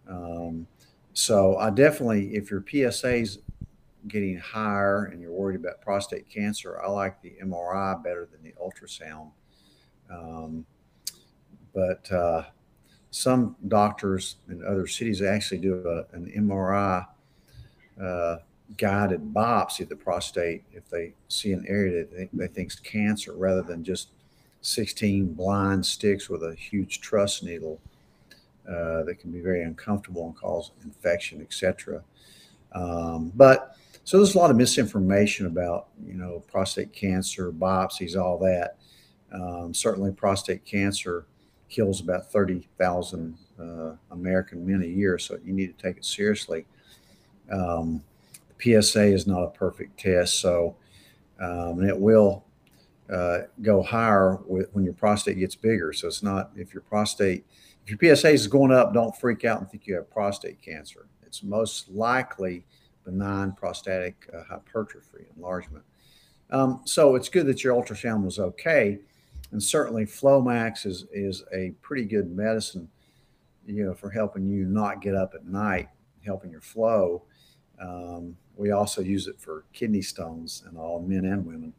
Um, 0.09 0.67
so 1.13 1.55
I 1.55 1.69
definitely, 1.69 2.35
if 2.35 2.51
your 2.51 2.65
PSA 2.69 3.15
is 3.15 3.39
getting 4.07 4.37
higher 4.37 5.05
and 5.05 5.21
you're 5.21 5.31
worried 5.31 5.59
about 5.59 5.81
prostate 5.81 6.29
cancer, 6.29 6.81
I 6.81 6.89
like 6.89 7.21
the 7.21 7.33
MRI 7.43 8.01
better 8.03 8.27
than 8.31 8.43
the 8.43 8.53
ultrasound. 8.61 9.31
Um, 10.09 10.65
but 11.73 12.11
uh, 12.11 12.43
some 13.11 13.55
doctors 13.67 14.37
in 14.49 14.63
other 14.65 14.87
cities 14.87 15.21
actually 15.21 15.59
do 15.59 15.83
a, 15.87 16.15
an 16.15 16.31
MRI 16.35 17.05
uh, 18.01 18.37
guided 18.77 19.33
biopsy 19.33 19.81
of 19.81 19.89
the 19.89 19.95
prostate 19.95 20.63
if 20.73 20.89
they 20.89 21.13
see 21.29 21.53
an 21.53 21.65
area 21.67 22.05
that 22.05 22.29
they, 22.33 22.47
think 22.47 22.71
is 22.71 22.79
cancer 22.79 23.33
rather 23.33 23.61
than 23.61 23.83
just 23.83 24.09
16 24.61 25.33
blind 25.33 25.85
sticks 25.85 26.29
with 26.29 26.43
a 26.43 26.53
huge 26.55 26.99
TRUS 26.99 27.41
needle 27.43 27.79
uh, 28.67 29.03
that 29.03 29.17
can 29.19 29.31
be 29.31 29.39
very 29.39 29.63
uncomfortable 29.63 30.25
and 30.25 30.35
cause 30.35 30.71
infection, 30.83 31.41
etc. 31.41 32.03
Um, 32.73 33.31
but 33.35 33.77
so 34.07 34.15
there's 34.15 34.35
a 34.35 34.37
lot 34.37 34.51
of 34.51 34.55
misinformation 34.55 35.47
about 35.47 35.89
you 36.05 36.13
know 36.13 36.41
prostate 36.49 36.93
cancer, 36.93 37.51
biopsies, 37.51 38.15
all 38.15 38.37
that. 38.37 38.77
Um, 39.33 39.73
certainly, 39.73 40.13
prostate 40.13 40.63
cancer 40.63 41.25
kills 41.67 41.99
about 41.99 42.31
30,000 42.31 43.37
uh, 43.59 43.95
American 44.11 44.65
men 44.65 44.81
a 44.81 44.85
year, 44.85 45.19
so 45.19 45.37
you 45.43 45.51
need 45.51 45.77
to 45.77 45.83
take 45.83 45.97
it 45.97 46.05
seriously. 46.05 46.65
Um, 47.51 48.01
the 48.57 48.81
PSA 48.81 49.07
is 49.07 49.27
not 49.27 49.43
a 49.43 49.49
perfect 49.49 49.99
test, 49.99 50.39
so 50.39 50.77
um, 51.41 51.79
and 51.79 51.89
it 51.89 51.99
will 51.99 52.45
uh, 53.13 53.39
go 53.61 53.83
higher 53.83 54.37
with, 54.47 54.69
when 54.71 54.85
your 54.85 54.93
prostate 54.93 55.37
gets 55.37 55.55
bigger. 55.55 55.91
So 55.91 56.07
it's 56.07 56.23
not 56.23 56.51
if 56.55 56.73
your 56.73 56.83
prostate 56.83 57.45
if 57.85 58.01
your 58.01 58.15
PSA 58.15 58.29
is 58.29 58.47
going 58.47 58.71
up, 58.71 58.93
don't 58.93 59.13
freak 59.17 59.43
out 59.43 59.59
and 59.59 59.69
think 59.69 59.85
you 59.85 59.95
have 59.95 60.09
prostate 60.09 60.61
cancer. 60.61 61.07
It's 61.25 61.43
most 61.43 61.89
likely 61.89 62.63
benign 63.07 63.53
prostatic 63.53 64.29
uh, 64.35 64.43
hypertrophy, 64.43 65.25
enlargement. 65.37 65.83
Um, 66.49 66.81
so 66.85 67.15
it's 67.15 67.29
good 67.29 67.45
that 67.47 67.63
your 67.63 67.73
ultrasound 67.73 68.23
was 68.23 68.37
okay. 68.37 68.99
And 69.51 69.63
certainly 69.63 70.05
Flomax 70.05 70.85
is, 70.85 71.05
is 71.13 71.43
a 71.53 71.71
pretty 71.81 72.03
good 72.03 72.29
medicine, 72.29 72.89
you 73.65 73.85
know, 73.85 73.93
for 73.93 74.09
helping 74.09 74.45
you 74.45 74.65
not 74.65 75.01
get 75.01 75.15
up 75.15 75.33
at 75.33 75.45
night, 75.45 75.87
helping 76.25 76.51
your 76.51 76.61
flow. 76.61 77.23
Um, 77.81 78.35
we 78.57 78.71
also 78.71 79.01
use 79.01 79.27
it 79.27 79.39
for 79.39 79.63
kidney 79.71 80.01
stones 80.01 80.63
and 80.67 80.77
all 80.77 80.99
men 81.01 81.25
and 81.25 81.45
women. 81.45 81.73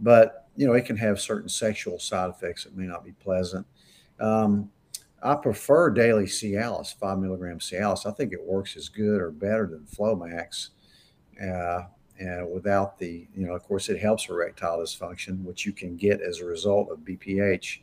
But, 0.00 0.48
you 0.56 0.66
know, 0.66 0.72
it 0.72 0.86
can 0.86 0.96
have 0.96 1.20
certain 1.20 1.48
sexual 1.48 2.00
side 2.00 2.30
effects 2.30 2.64
that 2.64 2.76
may 2.76 2.86
not 2.86 3.04
be 3.04 3.12
pleasant. 3.12 3.64
Um, 4.18 4.70
I 5.24 5.34
prefer 5.34 5.88
daily 5.90 6.24
Cialis, 6.24 6.94
five 6.94 7.18
milligram 7.18 7.58
Cialis. 7.58 8.04
I 8.04 8.10
think 8.10 8.34
it 8.34 8.44
works 8.44 8.76
as 8.76 8.90
good 8.90 9.22
or 9.22 9.30
better 9.30 9.66
than 9.66 9.86
Flomax. 9.86 10.68
Uh, 11.42 11.84
and 12.18 12.52
without 12.52 12.98
the, 12.98 13.26
you 13.34 13.46
know, 13.46 13.54
of 13.54 13.62
course, 13.64 13.88
it 13.88 13.98
helps 13.98 14.28
erectile 14.28 14.78
dysfunction, 14.78 15.42
which 15.42 15.64
you 15.64 15.72
can 15.72 15.96
get 15.96 16.20
as 16.20 16.40
a 16.40 16.44
result 16.44 16.90
of 16.90 16.98
BPH. 16.98 17.78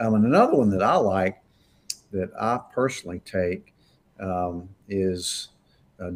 Um, 0.00 0.14
and 0.14 0.26
another 0.26 0.54
one 0.54 0.68
that 0.70 0.82
I 0.82 0.96
like 0.96 1.38
that 2.12 2.30
I 2.38 2.60
personally 2.74 3.20
take 3.24 3.74
um, 4.20 4.68
is 4.86 5.48
uh. 5.98 6.10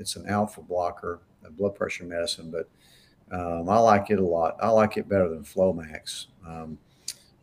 It's 0.00 0.14
an 0.14 0.28
alpha 0.28 0.62
blocker, 0.62 1.20
a 1.44 1.50
blood 1.50 1.74
pressure 1.74 2.04
medicine, 2.04 2.52
but 2.52 2.68
um, 3.32 3.68
I 3.68 3.78
like 3.78 4.10
it 4.10 4.20
a 4.20 4.24
lot. 4.24 4.56
I 4.60 4.68
like 4.68 4.96
it 4.96 5.08
better 5.08 5.28
than 5.28 5.42
Flomax. 5.42 6.26
Um, 6.46 6.78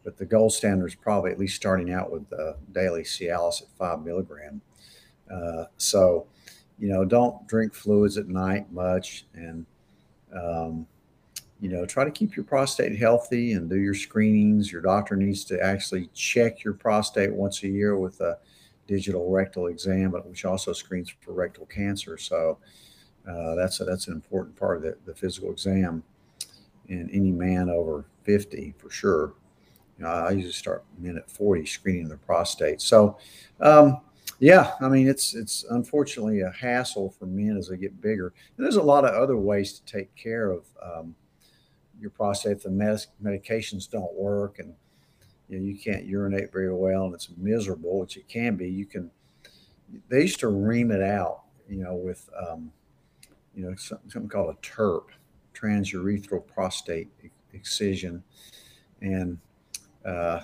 but 0.06 0.18
the 0.18 0.26
gold 0.26 0.54
standard 0.54 0.86
is 0.86 0.96
probably 0.96 1.32
at 1.32 1.40
least 1.40 1.56
starting 1.56 1.92
out 1.92 2.12
with 2.12 2.30
the 2.30 2.56
daily 2.72 3.02
Cialis 3.02 3.64
at 3.64 3.68
five 3.78 4.06
milligram. 4.06 4.62
Uh, 5.30 5.66
so, 5.78 6.28
you 6.78 6.88
know, 6.88 7.04
don't 7.04 7.46
drink 7.48 7.74
fluids 7.74 8.18
at 8.18 8.28
night 8.28 8.72
much, 8.72 9.26
and 9.34 9.66
um, 10.34 10.86
you 11.60 11.70
know, 11.70 11.86
try 11.86 12.04
to 12.04 12.12
keep 12.12 12.36
your 12.36 12.46
prostate 12.46 12.96
healthy 12.98 13.54
and 13.54 13.70
do 13.70 13.78
your 13.78 13.96
screenings. 13.96 14.72
Your 14.72 14.82
doctor 14.82 15.16
needs 15.16 15.44
to 15.46 15.60
actually 15.60 16.10
check 16.14 16.64
your 16.64 16.74
prostate 16.74 17.34
once 17.34 17.64
a 17.64 17.68
year 17.68 17.98
with 17.98 18.22
a 18.22 18.38
digital 18.88 19.32
rectal 19.32 19.68
exam, 19.68 20.12
which 20.12 20.46
also 20.46 20.72
screens 20.74 21.12
for 21.22 21.34
rectal 21.34 21.66
cancer. 21.66 22.18
So 22.18 22.60
uh, 23.28 23.56
that's 23.56 23.80
a, 23.80 23.86
that's 23.86 24.08
an 24.08 24.14
important 24.14 24.56
part 24.56 24.78
of 24.78 24.84
the, 24.84 24.98
the 25.06 25.16
physical 25.16 25.52
exam 25.52 26.04
in 26.88 27.10
any 27.10 27.32
man 27.32 27.70
over 27.70 28.06
50 28.24 28.76
for 28.78 28.92
sure. 28.92 29.34
You 29.98 30.04
know, 30.04 30.10
I 30.10 30.32
usually 30.32 30.54
start 30.54 30.84
men 31.00 31.18
at 31.18 31.30
40 31.30 31.66
screening 31.66 32.08
their 32.08 32.18
prostate. 32.18 32.82
So, 32.82 33.18
um, 33.62 34.02
yeah, 34.40 34.74
I 34.82 34.90
mean, 34.90 35.08
it's 35.08 35.34
it's 35.34 35.64
unfortunately 35.70 36.42
a 36.42 36.52
hassle 36.52 37.10
for 37.12 37.26
men 37.26 37.56
as 37.58 37.70
they 37.70 37.78
get 37.78 38.02
bigger. 38.02 38.34
And 38.58 38.66
there's 38.66 38.76
a 38.76 38.84
lot 38.84 39.06
of 39.06 39.14
other 39.14 39.38
ways 39.38 39.80
to 39.80 39.86
take 39.86 40.14
care 40.16 40.52
of 40.52 40.66
um, 40.84 41.16
your 42.00 42.10
prostate. 42.10 42.62
The 42.62 42.70
med- 42.70 43.06
medications 43.24 43.90
don't 43.90 44.14
work 44.14 44.60
and 44.60 44.74
you 45.48 45.60
know 45.60 45.66
you 45.66 45.78
can't 45.78 46.06
urinate 46.06 46.52
very 46.52 46.74
well 46.74 47.06
and 47.06 47.14
it's 47.14 47.30
miserable, 47.38 48.00
which 48.00 48.18
it 48.18 48.28
can 48.28 48.56
be. 48.56 48.70
You 48.70 48.86
can. 48.86 49.10
They 50.10 50.22
used 50.22 50.40
to 50.40 50.50
ream 50.50 50.92
it 50.92 51.02
out, 51.02 51.44
you 51.70 51.84
know, 51.84 51.96
with 51.96 52.30
um, 52.50 52.72
you 53.56 53.64
know 53.64 53.76
something, 53.76 54.10
something 54.10 54.30
called 54.30 54.54
a 54.54 54.68
TURP, 54.68 55.12
transurethral 55.54 56.46
prostate 56.46 57.08
excision, 57.54 58.22
and 59.02 59.38
uh, 60.06 60.42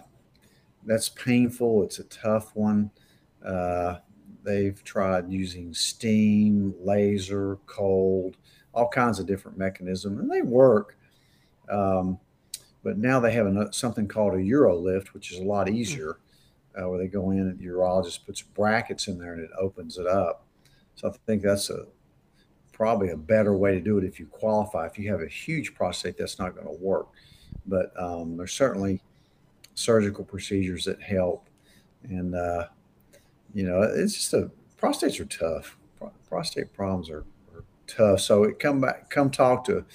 that's 0.86 1.10
painful. 1.10 1.84
It's 1.84 2.00
a 2.00 2.03
tough 2.06 2.56
one. 2.56 2.91
Uh, 3.46 3.98
they've 4.44 4.84
tried 4.84 5.32
using 5.32 5.74
steam, 5.74 6.74
laser, 6.80 7.58
cold, 7.68 8.38
all 8.74 8.88
kinds 8.88 9.20
of 9.20 9.27
different 9.27 9.58
mechanisms, 9.58 10.20
and 10.20 10.32
they 10.32 10.41
work. 10.41 10.98
Um, 11.70 12.20
but 12.84 12.98
now 12.98 13.20
they 13.20 13.32
have 13.34 13.46
a, 13.46 13.72
something 13.72 14.08
called 14.08 14.34
a 14.34 14.38
UroLift, 14.38 15.10
which 15.10 15.32
is 15.32 15.39
a 15.39 15.44
lot 15.44 15.68
hmm. 15.68 15.75
easier, 15.75 16.18
uh, 16.75 16.89
where 16.89 17.00
they 17.00 17.08
go 17.08 17.32
in 17.32 17.39
and 17.39 17.60
the 17.60 17.65
urologist 17.65 18.25
puts 18.25 18.41
brackets 18.41 19.08
in 19.08 19.20
there 19.20 19.34
and 19.34 19.44
it 19.44 19.51
opens 19.60 19.98
it 19.98 20.08
up. 20.08 20.46
So 20.96 21.10
I 21.10 21.12
think 21.25 21.41
that's 21.41 21.70
a 21.70 21.86
probably 22.72 23.10
a 23.10 23.18
better 23.18 23.56
way 23.56 23.74
to 23.74 23.82
do 23.82 23.98
it 23.98 24.03
if 24.03 24.20
you 24.20 24.25
qualify. 24.25 24.88
If 24.88 24.98
you 24.98 25.12
have 25.12 25.22
a 25.22 25.27
huge 25.27 25.75
prostate, 25.75 26.18
that's 26.18 26.39
not 26.39 26.56
going 26.56 26.65
to 26.65 26.84
work. 26.84 27.10
But 27.68 27.91
um, 28.00 28.38
there's 28.38 28.53
certainly 28.53 29.01
surgical 29.74 30.24
procedures 30.24 30.86
that 30.86 31.01
help. 31.01 31.50
And, 32.04 32.36
uh, 32.36 32.68
you 33.54 33.63
know, 33.63 33.82
it's 33.82 34.16
just 34.16 34.34
a 34.34 34.51
prostates 34.82 35.20
are 35.20 35.25
tough. 35.25 35.78
Prostate 36.28 36.74
problems 36.74 37.10
are, 37.10 37.25
are 37.54 37.63
tough. 37.88 38.22
So 38.22 38.44
it 38.44 38.60
come 38.60 38.82
back, 38.82 39.10
come 39.10 39.30
talk 39.30 39.66
to 39.66 39.80
a 39.80 39.86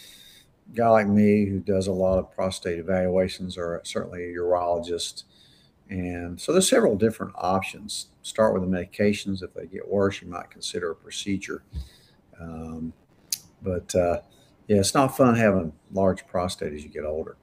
guy 0.74 0.88
like 0.88 1.08
me 1.08 1.46
who 1.46 1.58
does 1.58 1.86
a 1.86 1.92
lot 1.92 2.18
of 2.18 2.30
prostate 2.30 2.78
evaluations 2.78 3.56
or 3.58 3.80
certainly 3.84 4.24
a 4.24 4.36
urologist. 4.36 5.24
And 5.88 6.40
so 6.40 6.52
there's 6.52 6.68
several 6.68 6.96
different 6.96 7.32
options. 7.36 8.08
Start 8.22 8.52
with 8.52 8.62
the 8.62 8.68
medications. 8.68 9.42
If 9.42 9.54
they 9.54 9.66
get 9.66 9.88
worse, 9.88 10.20
you 10.20 10.28
might 10.28 10.50
consider 10.50 10.90
a 10.90 10.96
procedure. 10.96 11.62
Um, 12.40 12.92
but 13.62 13.94
uh, 13.94 14.20
yeah, 14.68 14.78
it's 14.78 14.94
not 14.94 15.16
fun 15.16 15.36
having 15.36 15.72
large 15.92 16.26
prostate 16.26 16.72
as 16.72 16.82
you 16.82 16.90
get 16.90 17.04
older. 17.04 17.36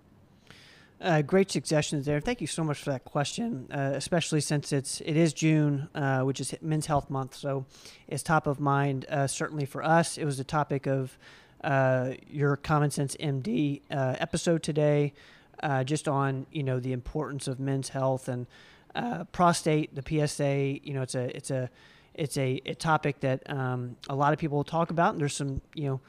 Uh, 1.04 1.22
great 1.22 1.52
suggestions 1.52 2.06
there. 2.06 2.22
Thank 2.22 2.40
you 2.40 2.48
so 2.48 2.64
much 2.64 2.78
for 2.78 2.92
that 2.92 3.04
question, 3.04 3.68
uh, 3.74 3.92
especially 3.94 4.40
since 4.40 4.72
it's 4.72 5.02
it 5.02 5.18
is 5.18 5.34
June, 5.34 5.90
uh, 5.94 6.22
which 6.22 6.40
is 6.40 6.56
Men's 6.62 6.86
Health 6.86 7.10
Month, 7.10 7.36
so 7.36 7.66
it's 8.08 8.24
top 8.24 8.48
of 8.48 8.62
mind. 8.62 9.06
Uh, 9.10 9.28
certainly 9.28 9.66
for 9.66 9.84
us, 9.84 10.18
it 10.18 10.24
was 10.24 10.40
a 10.40 10.46
topic 10.46 10.88
of 10.88 11.18
uh, 11.62 12.12
your 12.30 12.56
Common 12.56 12.90
Sense 12.90 13.18
MD 13.18 13.82
uh, 13.92 14.16
episode 14.20 14.64
today, 14.64 15.12
just 15.84 16.08
on 16.08 16.46
you 16.54 16.64
know 16.64 16.80
the 16.80 16.94
importance 16.94 17.50
of 17.50 17.60
men's 17.60 17.90
health 17.90 18.30
and 18.30 18.48
prostate, 19.34 19.94
the 19.94 20.04
PSA. 20.08 20.80
You 20.88 20.94
know, 20.94 21.02
it's 21.02 21.16
a 21.16 21.36
it's 21.36 21.52
a 21.52 21.70
it's 22.14 22.38
a, 22.38 22.62
a 22.66 22.76
topic 22.76 23.20
that 23.20 23.50
um, 23.50 23.98
a 24.08 24.16
lot 24.16 24.32
of 24.32 24.40
people 24.40 24.64
talk 24.64 24.90
about, 24.90 25.12
and 25.12 25.20
there's 25.20 25.36
some 25.36 25.60
you 25.76 25.90
know 25.90 26.00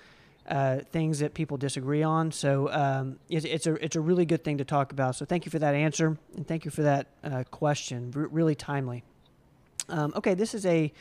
uh, 0.49 0.79
things 0.93 1.19
that 1.21 1.35
people 1.35 1.57
disagree 1.57 2.03
on. 2.03 2.31
So 2.31 2.71
um, 2.71 3.19
it's, 3.29 3.45
it's, 3.45 3.67
a 3.67 3.75
it's 3.85 3.97
a 3.97 4.01
really 4.01 4.27
good 4.27 4.45
thing 4.45 4.59
to 4.59 4.65
talk 4.65 4.93
about. 4.93 5.17
So 5.17 5.25
thank 5.25 5.47
you 5.47 5.51
for 5.51 5.59
that 5.59 5.75
answer 5.75 6.19
and 6.37 6.47
thank 6.47 6.65
you 6.65 6.71
for 6.71 6.83
that 6.83 7.07
uh, 7.23 7.45
question. 7.51 8.13
R- 8.15 8.29
really 8.29 8.55
timely. 8.55 9.05
Um, 9.89 10.13
okay, 10.17 10.35
this 10.35 10.55
is 10.55 10.67
a, 10.67 10.93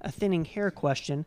a 0.00 0.10
thinning 0.10 0.44
hair 0.44 0.70
question. 0.70 1.26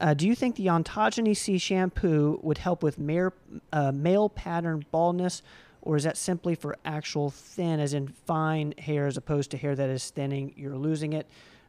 Uh, 0.00 0.14
do 0.14 0.26
you 0.26 0.34
think 0.34 0.56
the 0.56 0.66
Ontogeny 0.66 1.36
C 1.36 1.58
shampoo 1.58 2.40
would 2.42 2.58
help 2.58 2.82
with 2.82 2.98
male, 2.98 3.32
uh, 3.72 3.92
male 3.92 4.28
pattern 4.28 4.84
baldness, 4.90 5.42
or 5.82 5.96
is 5.96 6.04
that 6.04 6.16
simply 6.16 6.54
for 6.54 6.76
actual 6.84 7.30
thin, 7.30 7.78
as 7.78 7.94
in 7.94 8.08
fine 8.08 8.74
hair, 8.78 9.06
as 9.06 9.16
opposed 9.16 9.50
to 9.52 9.56
hair 9.56 9.74
that 9.76 9.90
is 9.90 10.10
thinning? 10.10 10.54
You're 10.56 10.76
losing 10.76 11.12
it. 11.12 11.26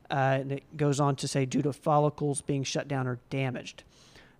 Uh, 0.09 0.37
and 0.41 0.51
it 0.51 0.77
goes 0.77 0.99
on 0.99 1.15
to 1.15 1.27
say 1.27 1.45
due 1.45 1.61
to 1.61 1.73
follicles 1.73 2.41
being 2.41 2.63
shut 2.63 2.87
down 2.87 3.07
or 3.07 3.19
damaged. 3.29 3.83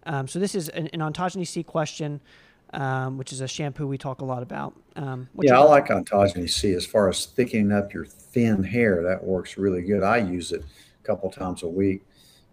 Um, 0.06 0.28
so 0.28 0.40
this 0.40 0.56
is 0.56 0.70
an, 0.70 0.88
an 0.94 1.00
ontogeny 1.00 1.48
C 1.48 1.64
question, 1.64 2.20
um, 2.74 3.18
which 3.18 3.32
is 3.32 3.42
a 3.42 3.48
shampoo 3.48 3.88
we 3.88 3.98
talk 3.98 4.22
a 4.22 4.26
lot 4.26 4.44
about. 4.44 4.74
Um, 4.96 5.30
yeah, 5.42 5.60
I 5.60 5.64
like 5.64 5.88
ontogeny 5.88 6.50
C 6.50 6.74
as 6.74 6.86
far 6.86 7.10
as 7.10 7.26
thickening 7.26 7.72
up 7.72 7.94
your 7.94 8.06
thin 8.06 8.64
hair. 8.64 9.04
That 9.04 9.24
works 9.24 9.58
really 9.58 9.82
good. 9.82 10.04
I 10.04 10.18
use 10.18 10.52
it 10.52 10.62
a 10.64 11.06
couple 11.06 11.30
times 11.32 11.64
a 11.64 11.68
week 11.68 12.06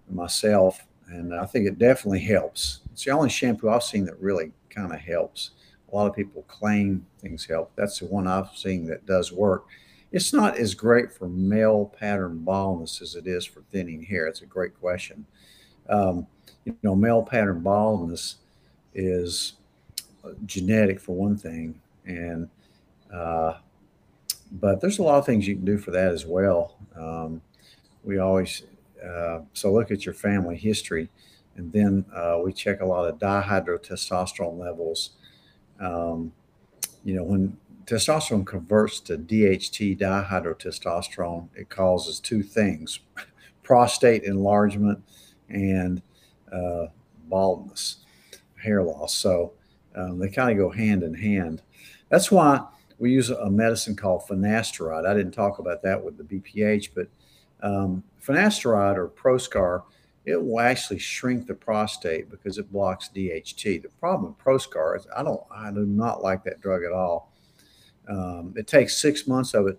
myself, 0.09 0.87
and 1.09 1.35
I 1.35 1.47
think 1.47 1.67
it 1.67 1.79
definitely 1.79 2.21
helps. 2.21 2.81
It's 2.93 3.05
the 3.05 3.13
only 3.13 3.31
shampoo 3.31 3.69
I've 3.69 3.83
seen 3.83 4.05
that 4.07 4.21
really 4.21 4.53
kind 4.69 4.93
of 4.93 5.01
helps. 5.01 5.51
A 5.91 5.97
lot 5.97 6.07
of 6.07 6.15
people 6.15 6.43
claim 6.43 7.07
things 7.19 7.45
help. 7.47 7.73
That's 7.77 7.99
the 7.99 8.07
one 8.07 8.27
I've 8.27 8.57
seen 8.57 8.87
that 8.87 9.07
does 9.07 9.33
work. 9.33 9.67
It's 10.13 10.33
not 10.33 10.57
as 10.57 10.75
great 10.75 11.13
for 11.13 11.29
male 11.29 11.93
pattern 11.99 12.39
baldness 12.39 13.01
as 13.01 13.15
it 13.15 13.27
is 13.27 13.45
for 13.45 13.63
thinning 13.71 14.03
hair. 14.03 14.27
It's 14.27 14.43
a 14.43 14.47
great 14.47 14.79
question. 14.79 15.27
Um, 15.89 16.27
you 16.71 16.89
know, 16.89 16.95
male 16.95 17.23
pattern 17.23 17.61
baldness 17.61 18.37
is 18.95 19.55
genetic 20.47 21.01
for 21.01 21.15
one 21.15 21.37
thing, 21.37 21.81
and 22.05 22.49
uh, 23.13 23.55
but 24.53 24.81
there's 24.81 24.99
a 24.99 25.03
lot 25.03 25.19
of 25.19 25.27
things 25.27 25.47
you 25.47 25.57
can 25.57 25.65
do 25.65 25.79
for 25.79 25.91
that 25.91 26.13
as 26.13 26.27
well. 26.27 26.77
Um, 26.97 27.41
we 28.05 28.19
always 28.19 28.63
uh, 29.05 29.41
so 29.53 29.73
look 29.73 29.91
at 29.91 30.05
your 30.05 30.15
family 30.15 30.57
history, 30.57 31.09
and 31.57 31.73
then 31.73 32.05
uh, 32.15 32.39
we 32.43 32.53
check 32.53 32.81
a 32.81 32.87
lot 32.87 33.09
of 33.09 33.19
dihydrotestosterone 33.19 34.59
levels. 34.59 35.11
Um, 35.79 36.33
you 37.05 37.15
know, 37.15 37.25
when 37.25 37.57
testosterone 37.87 38.47
converts 38.47 39.01
to 39.01 39.17
DHT 39.17 39.99
dihydrotestosterone, 39.99 41.49
it 41.55 41.69
causes 41.69 42.21
two 42.21 42.43
things: 42.43 43.01
prostate 43.63 44.25
enlargement 44.25 45.03
and 45.49 46.03
uh, 46.53 46.87
baldness, 47.29 48.05
hair 48.57 48.83
loss. 48.83 49.15
So 49.15 49.53
um, 49.95 50.19
they 50.19 50.29
kind 50.29 50.51
of 50.51 50.57
go 50.57 50.71
hand 50.71 51.03
in 51.03 51.15
hand. 51.15 51.63
That's 52.09 52.31
why 52.31 52.61
we 52.99 53.11
use 53.11 53.31
a 53.31 53.51
medicine 53.51 53.97
called 53.97 54.23
finasteride. 54.29 55.07
I 55.07 55.15
didn't 55.15 55.33
talk 55.33 55.59
about 55.59 55.83
that 55.83 56.03
with 56.03 56.19
the 56.19 56.25
BPH, 56.25 56.91
but 56.95 57.09
um, 57.63 58.03
finasteride 58.25 58.97
or 58.97 59.09
Proscar, 59.09 59.83
it 60.27 60.37
will 60.37 60.61
actually 60.61 60.99
shrink 60.99 61.47
the 61.47 61.55
prostate 61.55 62.31
because 62.31 62.59
it 62.59 62.71
blocks 62.71 63.11
DHT. 63.15 63.83
The 63.83 63.89
problem 64.01 64.35
with 64.35 64.45
Proscar 64.45 64.97
is 64.97 65.07
I 65.17 65.23
don't, 65.23 65.41
I 65.51 65.71
do 65.71 65.87
not 65.87 66.23
like 66.23 66.45
that 66.45 66.61
drug 66.61 66.85
at 66.85 66.93
all. 66.93 67.33
Um, 68.09 68.55
it 68.57 68.67
takes 68.67 69.01
six 69.01 69.27
months 69.27 69.55
of 69.55 69.67
it 69.67 69.79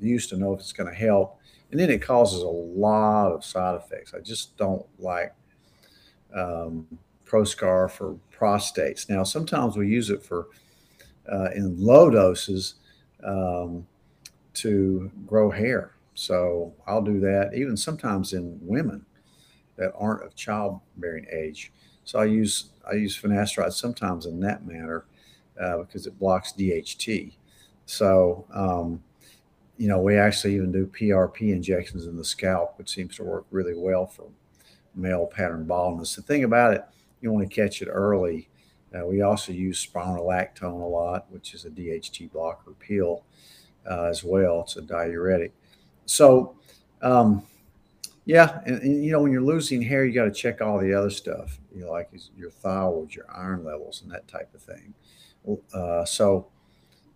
used 0.00 0.30
to 0.30 0.36
know 0.36 0.54
if 0.54 0.60
it's 0.60 0.72
going 0.72 0.90
to 0.90 0.96
help, 0.96 1.38
and 1.70 1.80
then 1.80 1.90
it 1.90 2.02
causes 2.02 2.42
a 2.42 2.46
lot 2.46 3.32
of 3.32 3.44
side 3.44 3.74
effects. 3.74 4.14
I 4.14 4.20
just 4.20 4.56
don't 4.56 4.86
like 4.98 5.34
um, 6.36 6.86
Proscar 7.26 7.90
for 7.90 8.16
prostates. 8.32 9.08
Now, 9.08 9.24
sometimes 9.24 9.76
we 9.76 9.88
use 9.88 10.10
it 10.10 10.22
for 10.22 10.48
uh, 11.30 11.50
in 11.54 11.76
low 11.82 12.10
doses 12.10 12.76
um, 13.24 13.86
to 14.54 15.10
grow 15.26 15.50
hair. 15.50 15.92
So 16.14 16.72
I'll 16.86 17.02
do 17.02 17.20
that 17.20 17.52
even 17.54 17.76
sometimes 17.76 18.32
in 18.32 18.58
women 18.62 19.04
that 19.76 19.92
aren't 19.98 20.22
of 20.22 20.34
childbearing 20.34 21.26
age. 21.30 21.72
So 22.04 22.18
I 22.18 22.24
use 22.24 22.70
I 22.90 22.94
use 22.94 23.20
finasteride 23.20 23.72
sometimes 23.72 24.26
in 24.26 24.40
that 24.40 24.64
manner 24.64 25.04
uh, 25.60 25.78
because 25.78 26.06
it 26.06 26.18
blocks 26.18 26.52
DHT. 26.52 27.34
So 27.84 28.46
um, 28.54 29.02
you 29.76 29.88
know 29.88 30.00
we 30.00 30.16
actually 30.16 30.54
even 30.54 30.72
do 30.72 30.86
PRP 30.86 31.52
injections 31.52 32.06
in 32.06 32.16
the 32.16 32.24
scalp, 32.24 32.78
which 32.78 32.90
seems 32.90 33.16
to 33.16 33.24
work 33.24 33.44
really 33.50 33.74
well 33.76 34.06
for 34.06 34.26
male 34.96 35.26
pattern 35.26 35.64
baldness. 35.64 36.16
The 36.16 36.22
thing 36.22 36.44
about 36.44 36.74
it, 36.74 36.84
you 37.20 37.32
want 37.32 37.48
to 37.48 37.54
catch 37.54 37.82
it 37.82 37.88
early. 37.88 38.48
Uh, 38.94 39.04
we 39.04 39.22
also 39.22 39.52
use 39.52 39.86
spironolactone 39.86 40.80
a 40.80 40.86
lot, 40.86 41.26
which 41.30 41.54
is 41.54 41.64
a 41.64 41.70
DHT 41.70 42.32
blocker 42.32 42.72
pill 42.78 43.24
uh, 43.88 44.04
as 44.04 44.24
well. 44.24 44.62
It's 44.62 44.76
a 44.76 44.82
diuretic. 44.82 45.52
So, 46.06 46.56
um, 47.02 47.42
yeah, 48.24 48.60
and, 48.66 48.80
and, 48.82 49.04
you 49.04 49.12
know 49.12 49.22
when 49.22 49.32
you're 49.32 49.42
losing 49.42 49.82
hair, 49.82 50.04
you 50.04 50.12
got 50.12 50.24
to 50.24 50.32
check 50.32 50.60
all 50.60 50.78
the 50.78 50.92
other 50.92 51.10
stuff, 51.10 51.58
you 51.74 51.84
know, 51.84 51.92
like 51.92 52.10
your 52.36 52.50
thyroid, 52.50 53.14
your 53.14 53.26
iron 53.32 53.64
levels, 53.64 54.02
and 54.02 54.10
that 54.10 54.26
type 54.26 54.52
of 54.54 54.62
thing. 54.62 54.94
Uh, 55.72 56.04
so, 56.04 56.48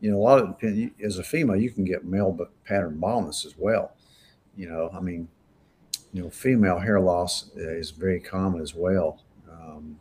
you 0.01 0.11
know, 0.11 0.19
a 0.19 0.21
lot 0.21 0.39
of 0.39 0.57
as 1.03 1.19
a 1.19 1.25
female, 1.25 1.57
you 1.57 1.71
can 1.71 1.85
get 1.85 2.05
male 2.05 2.37
pattern 2.65 2.99
baldness 2.99 3.45
as 3.45 3.55
well. 3.59 3.93
You 4.57 4.69
know, 4.69 4.91
I 4.95 5.01
mean, 5.01 5.29
you 6.13 6.23
know, 6.23 6.31
female 6.31 6.79
hair 6.79 7.01
loss 7.01 7.51
is 7.57 7.91
very 7.91 8.21
common 8.21 8.61
as 8.61 8.75
well. 8.75 9.23
Um, 9.51 9.99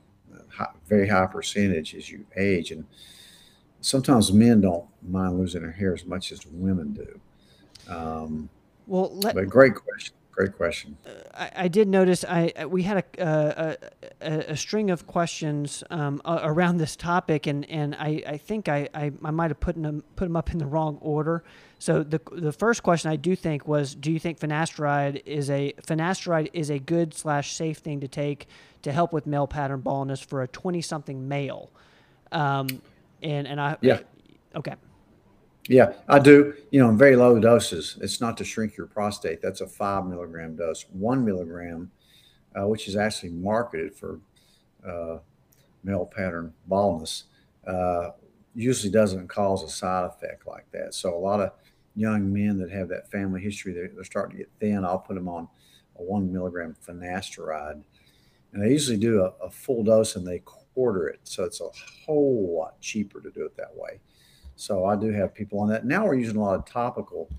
high, 0.49 0.71
very 0.87 1.07
high 1.07 1.27
percentage 1.27 1.95
as 1.95 2.09
you 2.09 2.25
age, 2.35 2.71
and 2.71 2.85
sometimes 3.81 4.31
men 4.31 4.61
don't 4.61 4.85
mind 5.07 5.37
losing 5.39 5.61
their 5.61 5.71
hair 5.71 5.93
as 5.93 6.05
much 6.05 6.31
as 6.31 6.45
women 6.47 6.93
do. 6.93 7.19
Um, 7.91 8.49
well, 8.87 9.15
let, 9.15 9.35
but 9.35 9.47
great 9.47 9.75
question. 9.75 10.15
Great 10.31 10.55
question. 10.55 10.97
Uh, 11.05 11.09
I, 11.33 11.51
I, 11.63 11.67
did 11.67 11.89
notice 11.89 12.23
I 12.23 12.65
we 12.65 12.83
had 12.83 13.03
a 13.17 13.21
a, 13.21 13.77
a, 14.21 14.37
a 14.51 14.55
string 14.55 14.89
of 14.89 15.05
questions 15.05 15.83
um, 15.89 16.21
around 16.25 16.77
this 16.77 16.95
topic, 16.95 17.45
and, 17.45 17.69
and 17.69 17.93
I, 17.95 18.23
I 18.25 18.37
think 18.37 18.69
I, 18.69 18.87
I, 18.93 19.11
I 19.23 19.31
might 19.31 19.49
have 19.49 19.59
put 19.59 19.81
them 19.81 20.03
put 20.15 20.25
them 20.25 20.37
up 20.37 20.51
in 20.51 20.57
the 20.57 20.65
wrong 20.65 20.97
order. 21.01 21.43
So 21.77 22.03
the 22.03 22.21
the 22.31 22.53
first 22.53 22.83
question 22.83 23.11
I 23.11 23.17
do 23.17 23.35
think 23.35 23.67
was, 23.67 23.95
do 23.95 24.11
you 24.11 24.19
think 24.19 24.39
finasteride 24.39 25.23
is 25.25 25.49
a 25.49 25.73
finasteride 25.85 26.49
is 26.53 26.69
a 26.69 26.79
good 26.79 27.13
slash 27.13 27.53
safe 27.53 27.79
thing 27.79 27.99
to 27.99 28.07
take 28.07 28.47
to 28.83 28.93
help 28.93 29.11
with 29.11 29.27
male 29.27 29.47
pattern 29.47 29.81
baldness 29.81 30.21
for 30.21 30.41
a 30.41 30.47
twenty 30.47 30.81
something 30.81 31.27
male? 31.27 31.69
Um, 32.31 32.81
and 33.21 33.45
and 33.45 33.59
I 33.59 33.77
yeah 33.81 33.99
okay. 34.55 34.75
Yeah, 35.69 35.93
I 36.07 36.17
do. 36.17 36.55
You 36.71 36.79
know, 36.79 36.89
in 36.89 36.97
very 36.97 37.15
low 37.15 37.39
doses. 37.39 37.95
It's 38.01 38.19
not 38.19 38.35
to 38.37 38.43
shrink 38.43 38.75
your 38.75 38.87
prostate. 38.87 39.39
That's 39.39 39.61
a 39.61 39.67
five 39.67 40.07
milligram 40.07 40.55
dose. 40.55 40.85
One 40.91 41.23
milligram, 41.23 41.91
uh, 42.59 42.67
which 42.67 42.87
is 42.87 42.95
actually 42.95 43.29
marketed 43.33 43.95
for 43.95 44.19
uh, 44.83 45.19
male 45.83 46.07
pattern 46.07 46.55
baldness, 46.65 47.25
uh, 47.67 48.09
usually 48.55 48.91
doesn't 48.91 49.27
cause 49.27 49.61
a 49.61 49.69
side 49.69 50.05
effect 50.05 50.47
like 50.47 50.65
that. 50.71 50.95
So 50.95 51.15
a 51.15 51.19
lot 51.19 51.39
of 51.39 51.51
young 51.95 52.33
men 52.33 52.57
that 52.57 52.71
have 52.71 52.89
that 52.89 53.11
family 53.11 53.39
history, 53.39 53.71
they're, 53.71 53.91
they're 53.93 54.03
starting 54.03 54.37
to 54.37 54.43
get 54.43 54.51
thin. 54.59 54.83
I'll 54.83 54.97
put 54.97 55.13
them 55.13 55.27
on 55.27 55.47
a 55.99 56.01
one 56.01 56.33
milligram 56.33 56.75
finasteride, 56.83 57.79
and 58.53 58.63
I 58.63 58.67
usually 58.69 58.97
do 58.97 59.21
a, 59.21 59.45
a 59.45 59.51
full 59.51 59.83
dose 59.83 60.15
and 60.15 60.25
they 60.25 60.39
quarter 60.39 61.09
it, 61.09 61.19
so 61.25 61.43
it's 61.43 61.61
a 61.61 61.69
whole 62.05 62.57
lot 62.57 62.81
cheaper 62.81 63.21
to 63.21 63.29
do 63.29 63.45
it 63.45 63.55
that 63.57 63.75
way. 63.75 63.99
So 64.59 64.83
I 64.83 64.97
do 64.97 65.09
have 65.11 65.33
people 65.33 65.61
on 65.61 65.69
that. 65.69 65.85
Now 65.85 66.05
we're 66.05 66.15
using 66.15 66.35
a 66.35 66.41
lot 66.41 66.55
of 66.55 66.65
topical, 66.65 67.29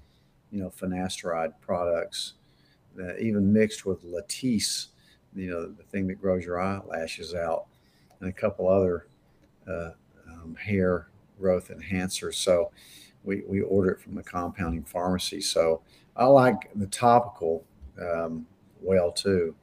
you 0.50 0.62
know, 0.62 0.70
finasteride 0.70 1.52
products, 1.60 2.32
that 2.96 3.20
even 3.20 3.52
mixed 3.52 3.84
with 3.84 4.02
Latisse, 4.02 4.86
you 5.36 5.50
know, 5.50 5.66
the 5.66 5.82
thing 5.82 6.06
that 6.06 6.14
grows 6.14 6.46
your 6.46 6.58
eyelashes 6.58 7.34
out, 7.34 7.66
and 8.20 8.30
a 8.30 8.32
couple 8.32 8.68
other 8.68 9.06
uh, 9.68 9.90
um, 10.28 10.56
hair 10.58 11.08
growth 11.38 11.70
enhancers. 11.70 12.36
So 12.36 12.70
we, 13.22 13.42
we 13.46 13.60
order 13.60 13.90
it 13.90 14.00
from 14.00 14.14
the 14.14 14.22
compounding 14.22 14.84
pharmacy. 14.84 15.42
So 15.42 15.82
I 16.16 16.24
like 16.24 16.70
the 16.74 16.86
topical 16.86 17.64
um, 18.00 18.46
well 18.80 19.12
too. 19.12 19.54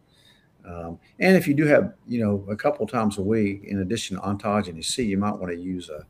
Um, 0.64 1.00
and 1.20 1.36
if 1.36 1.48
you 1.48 1.56
do 1.56 1.66
have, 1.66 1.96
you 2.08 2.24
know, 2.24 2.46
a 2.52 2.56
couple 2.56 2.86
times 2.86 3.18
a 3.18 3.24
week, 3.24 3.64
in 3.64 3.80
addition 3.80 4.18
to 4.18 4.22
ontogeny 4.22 4.86
C, 4.86 5.04
you 5.04 5.18
might 5.18 5.36
want 5.36 5.52
to 5.52 5.60
use 5.60 5.90
a 5.90 6.06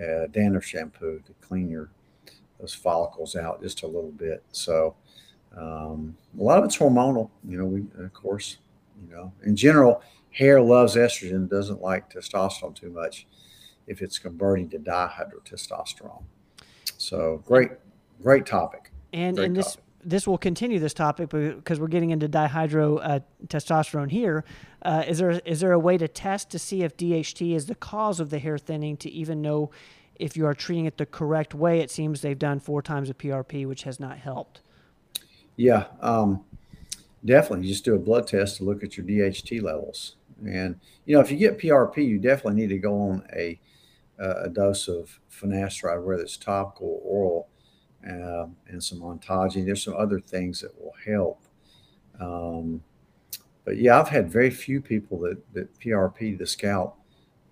uh, 0.00 0.26
dandruff 0.28 0.64
shampoo 0.64 1.20
to 1.26 1.32
clean 1.40 1.68
your 1.68 1.90
those 2.58 2.74
follicles 2.74 3.36
out 3.36 3.62
just 3.62 3.82
a 3.82 3.86
little 3.86 4.12
bit. 4.12 4.42
So 4.52 4.94
um, 5.56 6.16
a 6.38 6.42
lot 6.42 6.58
of 6.58 6.64
it's 6.64 6.76
hormonal. 6.76 7.30
You 7.48 7.58
know, 7.58 7.64
we 7.66 7.84
of 8.02 8.12
course, 8.12 8.58
you 9.02 9.14
know, 9.14 9.32
in 9.44 9.56
general, 9.56 10.02
hair 10.30 10.60
loves 10.60 10.96
estrogen, 10.96 11.48
doesn't 11.48 11.80
like 11.80 12.12
testosterone 12.12 12.74
too 12.74 12.90
much 12.90 13.26
if 13.86 14.02
it's 14.02 14.18
converting 14.18 14.68
to 14.70 14.78
dihydrotestosterone. 14.78 16.22
So 16.98 17.42
great, 17.46 17.70
great 18.22 18.46
topic. 18.46 18.92
And 19.12 19.36
great 19.36 19.46
and 19.46 19.56
topic 19.56 19.74
this 19.74 19.89
will 20.26 20.38
continue 20.38 20.78
this 20.78 20.94
topic 20.94 21.30
because 21.30 21.78
we're 21.78 21.88
getting 21.88 22.10
into 22.10 22.28
dihydro 22.28 23.00
uh, 23.02 24.08
here. 24.08 24.44
Uh, 24.82 25.04
is 25.06 25.18
there 25.18 25.30
is 25.30 25.60
there 25.60 25.72
a 25.72 25.78
way 25.78 25.98
to 25.98 26.08
test 26.08 26.50
to 26.50 26.58
see 26.58 26.82
if 26.82 26.96
DHT 26.96 27.54
is 27.54 27.66
the 27.66 27.74
cause 27.74 28.20
of 28.20 28.30
the 28.30 28.38
hair 28.38 28.58
thinning 28.58 28.96
to 28.98 29.10
even 29.10 29.42
know 29.42 29.70
if 30.16 30.36
you 30.36 30.46
are 30.46 30.54
treating 30.54 30.86
it 30.86 30.96
the 30.96 31.06
correct 31.06 31.54
way? 31.54 31.80
It 31.80 31.90
seems 31.90 32.22
they've 32.22 32.38
done 32.38 32.60
four 32.60 32.82
times 32.82 33.10
a 33.10 33.14
PRP, 33.14 33.66
which 33.66 33.82
has 33.82 34.00
not 34.00 34.18
helped. 34.18 34.60
Yeah, 35.56 35.86
um, 36.00 36.44
definitely. 37.24 37.66
You 37.66 37.72
just 37.72 37.84
do 37.84 37.94
a 37.94 37.98
blood 37.98 38.26
test 38.26 38.56
to 38.58 38.64
look 38.64 38.82
at 38.82 38.96
your 38.96 39.04
DHT 39.04 39.62
levels, 39.62 40.16
and 40.46 40.80
you 41.04 41.14
know 41.14 41.20
if 41.20 41.30
you 41.30 41.36
get 41.36 41.58
PRP, 41.58 42.06
you 42.06 42.18
definitely 42.18 42.60
need 42.62 42.68
to 42.68 42.78
go 42.78 43.00
on 43.00 43.26
a 43.34 43.60
a 44.18 44.50
dose 44.50 44.86
of 44.86 45.18
finasteride, 45.32 46.02
whether 46.04 46.22
it's 46.22 46.36
topical 46.36 47.00
or 47.02 47.24
oral 47.24 47.49
uh, 48.06 48.46
and 48.68 48.82
some 48.82 49.00
ontogeny. 49.00 49.64
There's 49.64 49.82
some 49.82 49.96
other 49.96 50.20
things 50.20 50.60
that 50.60 50.78
will 50.80 50.94
help. 51.06 51.42
Um, 52.18 52.82
but 53.64 53.76
yeah, 53.78 54.00
I've 54.00 54.08
had 54.08 54.30
very 54.30 54.50
few 54.50 54.80
people 54.80 55.18
that, 55.20 55.52
that 55.54 55.78
PRP 55.80 56.38
the 56.38 56.46
scalp 56.46 56.98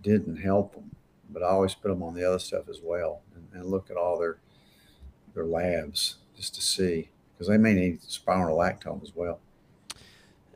didn't 0.03 0.37
help 0.37 0.75
them, 0.75 0.91
but 1.31 1.43
I 1.43 1.49
always 1.49 1.75
put 1.75 1.89
them 1.89 2.03
on 2.03 2.15
the 2.15 2.25
other 2.25 2.39
stuff 2.39 2.69
as 2.69 2.81
well 2.83 3.23
and, 3.35 3.47
and 3.53 3.71
look 3.71 3.91
at 3.91 3.97
all 3.97 4.19
their 4.19 4.39
their 5.35 5.45
labs 5.45 6.17
just 6.37 6.55
to 6.55 6.61
see 6.61 7.11
because 7.33 7.49
they 7.49 7.59
may 7.59 7.75
need 7.75 8.01
spironolactone 8.01 9.03
as 9.03 9.13
well. 9.15 9.39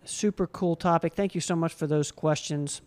Super 0.05 0.49
cool 0.49 0.75
topic. 0.75 1.15
Thank 1.15 1.35
you 1.35 1.41
so 1.41 1.55
much 1.55 1.73
for 1.73 1.87
those 1.87 2.11
questions. 2.11 2.81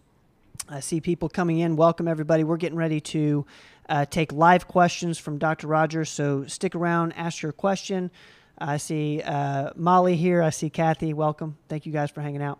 I 0.67 0.81
see 0.81 0.99
people 0.99 1.29
coming 1.29 1.59
in. 1.59 1.75
Welcome, 1.75 2.07
everybody. 2.07 2.43
We're 2.43 2.57
getting 2.57 2.77
ready 2.77 2.99
to 3.01 3.45
uh, 3.89 4.05
take 4.05 4.31
live 4.31 4.67
questions 4.67 5.17
from 5.17 5.37
Dr. 5.37 5.67
Rogers. 5.67 6.09
So 6.09 6.45
stick 6.45 6.75
around, 6.75 7.13
ask 7.13 7.41
your 7.41 7.51
question. 7.51 8.11
I 8.57 8.77
see 8.77 9.21
uh, 9.21 9.71
Molly 9.75 10.15
here. 10.15 10.41
I 10.41 10.49
see 10.49 10.69
Kathy. 10.69 11.13
Welcome. 11.13 11.57
Thank 11.67 11.85
you 11.85 11.91
guys 11.91 12.11
for 12.11 12.21
hanging 12.21 12.41
out. 12.41 12.59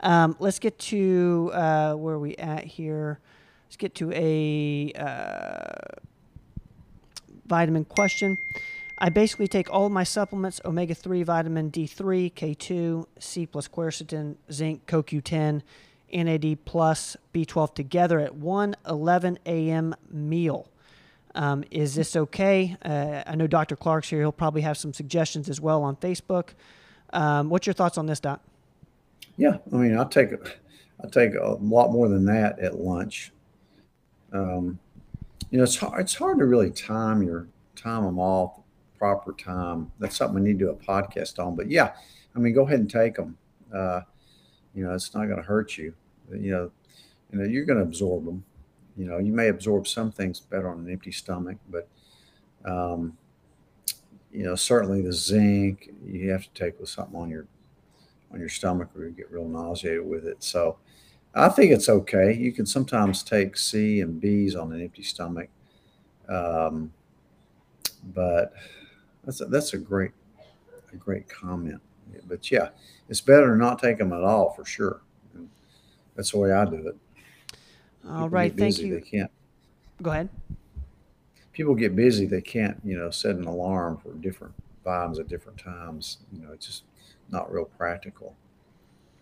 Um, 0.00 0.36
let's 0.38 0.58
get 0.58 0.78
to 0.78 1.50
uh, 1.52 1.94
where 1.94 2.14
are 2.14 2.18
we 2.18 2.36
at 2.36 2.64
here? 2.64 3.20
Let's 3.66 3.76
get 3.76 3.94
to 3.96 4.12
a 4.12 4.92
uh, 4.92 6.00
vitamin 7.46 7.84
question. 7.84 8.36
I 8.98 9.10
basically 9.10 9.46
take 9.46 9.70
all 9.70 9.90
my 9.90 10.04
supplements 10.04 10.60
omega 10.64 10.94
3, 10.94 11.22
vitamin 11.22 11.70
D3, 11.70 12.32
K2, 12.32 13.06
C 13.18 13.46
plus 13.46 13.68
quercetin, 13.68 14.36
zinc, 14.50 14.86
CoQ10, 14.86 15.62
NAD 16.24 16.64
plus 16.64 17.16
B12 17.34 17.74
together 17.74 18.20
at 18.20 18.34
1 18.34 18.76
11 18.88 19.38
a.m. 19.46 19.94
meal. 20.10 20.68
Um, 21.34 21.64
is 21.70 21.94
this 21.94 22.16
okay? 22.16 22.76
Uh, 22.82 23.22
I 23.26 23.36
know 23.36 23.46
Dr. 23.46 23.76
Clark's 23.76 24.08
here. 24.08 24.20
He'll 24.20 24.32
probably 24.32 24.62
have 24.62 24.78
some 24.78 24.94
suggestions 24.94 25.50
as 25.50 25.60
well 25.60 25.82
on 25.82 25.96
Facebook. 25.96 26.50
Um, 27.12 27.50
what's 27.50 27.66
your 27.66 27.74
thoughts 27.74 27.98
on 27.98 28.06
this, 28.06 28.20
Doc? 28.20 28.40
Yeah, 29.36 29.58
I 29.72 29.76
mean, 29.76 29.98
I 29.98 30.04
take 30.04 30.32
I 30.32 31.08
take 31.08 31.34
a 31.34 31.58
lot 31.60 31.92
more 31.92 32.08
than 32.08 32.24
that 32.24 32.58
at 32.58 32.80
lunch. 32.80 33.32
Um, 34.32 34.78
you 35.50 35.58
know, 35.58 35.64
it's 35.64 35.76
hard, 35.76 36.00
it's 36.00 36.14
hard 36.14 36.38
to 36.38 36.46
really 36.46 36.70
time 36.70 37.22
your 37.22 37.46
time 37.76 38.04
them 38.04 38.18
all 38.18 38.64
proper 38.98 39.32
time. 39.32 39.92
That's 39.98 40.16
something 40.16 40.42
we 40.42 40.48
need 40.48 40.58
to 40.58 40.66
do 40.66 40.70
a 40.70 40.74
podcast 40.74 41.38
on. 41.38 41.54
But 41.54 41.70
yeah, 41.70 41.92
I 42.34 42.38
mean, 42.38 42.54
go 42.54 42.62
ahead 42.66 42.80
and 42.80 42.90
take 42.90 43.14
them. 43.14 43.36
Uh, 43.72 44.00
you 44.74 44.84
know, 44.84 44.94
it's 44.94 45.14
not 45.14 45.26
going 45.26 45.36
to 45.36 45.42
hurt 45.42 45.76
you. 45.76 45.94
You 46.32 46.50
know, 46.50 46.70
you 47.32 47.38
know, 47.38 47.44
you're 47.44 47.64
going 47.64 47.78
to 47.78 47.84
absorb 47.84 48.24
them. 48.24 48.44
You 48.96 49.06
know, 49.06 49.18
you 49.18 49.32
may 49.32 49.48
absorb 49.48 49.86
some 49.86 50.10
things 50.10 50.40
better 50.40 50.68
on 50.68 50.78
an 50.78 50.90
empty 50.90 51.12
stomach, 51.12 51.58
but 51.68 51.88
um, 52.64 53.16
you 54.32 54.44
know, 54.44 54.54
certainly 54.54 55.02
the 55.02 55.12
zinc 55.12 55.90
you 56.04 56.30
have 56.30 56.42
to 56.42 56.50
take 56.50 56.78
with 56.80 56.88
something 56.88 57.16
on 57.16 57.30
your 57.30 57.46
on 58.32 58.40
your 58.40 58.48
stomach 58.48 58.88
or 58.96 59.04
you 59.04 59.10
get 59.10 59.30
real 59.30 59.48
nauseated 59.48 60.04
with 60.04 60.26
it. 60.26 60.42
So 60.42 60.78
I 61.34 61.48
think 61.48 61.70
it's 61.70 61.88
okay. 61.88 62.34
You 62.34 62.52
can 62.52 62.66
sometimes 62.66 63.22
take 63.22 63.56
C 63.56 64.00
and 64.00 64.20
B's 64.20 64.56
on 64.56 64.72
an 64.72 64.80
empty 64.80 65.02
stomach. 65.02 65.48
Um, 66.28 66.92
but 68.14 68.52
that's 69.24 69.40
a, 69.40 69.46
that's 69.46 69.74
a 69.74 69.78
great 69.78 70.12
a 70.92 70.96
great 70.96 71.28
comment. 71.28 71.80
But 72.26 72.50
yeah, 72.50 72.70
it's 73.08 73.20
better 73.20 73.56
not 73.56 73.78
take 73.78 73.98
them 73.98 74.12
at 74.12 74.22
all 74.22 74.50
for 74.50 74.64
sure. 74.64 75.02
That's 76.16 76.30
the 76.32 76.38
way 76.38 76.52
I 76.52 76.64
do 76.64 76.88
it. 76.88 76.96
All 78.04 78.14
People 78.14 78.28
right, 78.30 78.56
thank 78.56 78.78
you. 78.78 78.94
They 78.94 79.00
can't. 79.00 79.30
Go 80.02 80.10
ahead. 80.10 80.28
People 81.52 81.74
get 81.74 81.94
busy. 81.96 82.26
They 82.26 82.40
can't, 82.40 82.80
you 82.84 82.96
know, 82.96 83.10
set 83.10 83.36
an 83.36 83.46
alarm 83.46 83.98
for 83.98 84.12
different 84.12 84.54
vibes 84.84 85.18
at 85.18 85.28
different 85.28 85.58
times. 85.58 86.18
You 86.32 86.42
know, 86.42 86.52
it's 86.52 86.66
just 86.66 86.84
not 87.30 87.52
real 87.52 87.64
practical. 87.64 88.34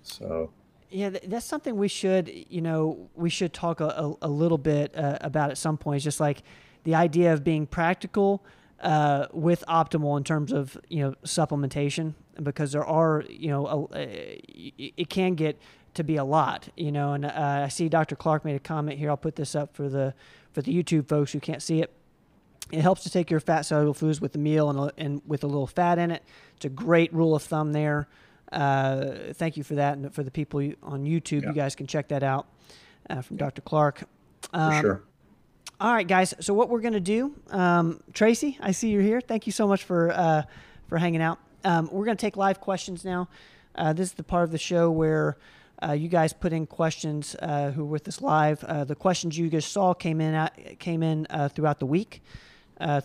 So. 0.03 0.51
Yeah, 0.91 1.11
that's 1.11 1.47
something 1.47 1.77
we 1.77 1.89
should, 1.89 2.31
you 2.49 2.61
know, 2.61 3.09
we 3.15 3.29
should 3.29 3.53
talk 3.53 3.81
a, 3.81 3.87
a, 3.87 4.15
a 4.23 4.29
little 4.29 4.59
bit 4.59 4.97
uh, 4.97 5.19
about 5.21 5.51
at 5.51 5.59
some 5.59 5.77
point. 5.77 5.97
It's 5.97 6.05
just 6.05 6.21
like 6.21 6.43
the 6.85 6.95
idea 6.95 7.33
of 7.33 7.43
being 7.43 7.67
practical 7.67 8.45
uh, 8.81 9.27
with 9.33 9.65
optimal 9.67 10.17
in 10.17 10.25
terms 10.25 10.53
of 10.53 10.79
you 10.89 11.03
know 11.03 11.15
supplementation 11.25 12.15
because 12.43 12.73
there 12.73 12.85
are 12.85 13.25
you 13.29 13.49
know 13.49 13.89
a, 13.93 14.41
it 14.47 15.09
can 15.09 15.35
get 15.35 15.59
to 15.95 16.05
be 16.05 16.17
a 16.17 16.25
lot 16.25 16.69
you 16.77 16.93
know 16.93 17.13
and 17.13 17.25
uh, 17.25 17.63
I 17.65 17.69
see 17.69 17.89
Dr. 17.89 18.17
Clark 18.17 18.45
made 18.45 18.57
a 18.57 18.61
comment 18.61 18.99
here 18.99 19.11
I'll 19.11 19.17
put 19.17 19.37
this 19.37 19.55
up 19.55 19.75
for 19.75 19.89
the 19.89 20.15
for 20.53 20.63
the 20.63 20.83
YouTube 20.83 21.09
folks 21.09 21.33
who 21.33 21.41
can't 21.41 21.63
see 21.63 21.81
it 21.81 21.93
it 22.73 22.81
helps 22.81 23.03
to 23.03 23.11
take 23.11 23.31
your 23.31 23.41
fat 23.41 23.63
soluble 23.63 23.95
foods 23.95 24.21
with 24.21 24.33
the 24.33 24.39
meal 24.39 24.71
and, 24.71 24.93
and 24.97 25.23
with 25.27 25.45
a 25.45 25.47
little 25.47 25.67
fat 25.67 25.99
in 25.99 26.11
it 26.11 26.23
it's 26.57 26.65
a 26.65 26.71
great 26.71 27.13
rule 27.13 27.35
of 27.35 27.43
thumb 27.43 27.73
there 27.73 28.09
uh, 28.53 29.33
thank 29.35 29.57
you 29.57 29.65
for 29.65 29.75
that 29.75 29.97
and 29.97 30.15
for 30.15 30.23
the 30.23 30.31
people 30.31 30.61
on 30.83 31.05
YouTube 31.05 31.43
yeah. 31.43 31.49
you 31.49 31.55
guys 31.55 31.75
can 31.75 31.87
check 31.87 32.09
that 32.09 32.23
out 32.23 32.47
uh, 33.11 33.21
from 33.21 33.37
Dr. 33.37 33.63
Clark 33.63 34.05
um, 34.53 34.73
for 34.73 34.81
sure 34.81 35.03
all 35.81 35.93
right, 35.93 36.07
guys. 36.07 36.35
So 36.41 36.55
what 36.55 36.69
we're 36.69 36.81
gonna 36.81 37.01
do, 37.01 37.35
um, 37.51 38.01
Tracy, 38.13 38.57
I 38.61 38.71
see 38.71 38.91
you're 38.91 39.03
here. 39.03 39.21
Thank 39.21 39.47
you 39.47 39.53
so 39.53 39.67
much 39.67 39.83
for 39.83 40.13
uh, 40.13 40.43
for 40.89 40.99
hanging 40.99 41.21
out. 41.21 41.39
Um, 41.65 41.89
we're 41.91 42.05
gonna 42.05 42.17
take 42.17 42.37
live 42.37 42.61
questions 42.61 43.05
now. 43.05 43.29
Uh, 43.75 43.93
this 43.93 44.09
is 44.09 44.15
the 44.15 44.23
part 44.23 44.45
of 44.45 44.53
the 44.53 44.59
show 44.59 44.91
where 44.91 45.37
uh, 45.87 45.93
you 45.93 46.09
guys 46.09 46.33
put 46.33 46.53
in 46.53 46.67
questions 46.67 47.37
uh, 47.43 47.71
who 47.71 47.83
are 47.83 47.87
with 47.87 48.09
us 48.09 48.21
live. 48.21 48.65
Uh, 48.65 48.85
the 48.85 48.95
questions 48.95 49.37
you 49.37 49.49
guys 49.49 49.67
saw 49.67 49.93
came 49.93 50.21
in 50.21 50.35
at, 50.35 50.79
came 50.79 51.03
in 51.03 51.27
uh, 51.31 51.49
throughout 51.49 51.79
the 51.79 51.87
week 51.87 52.23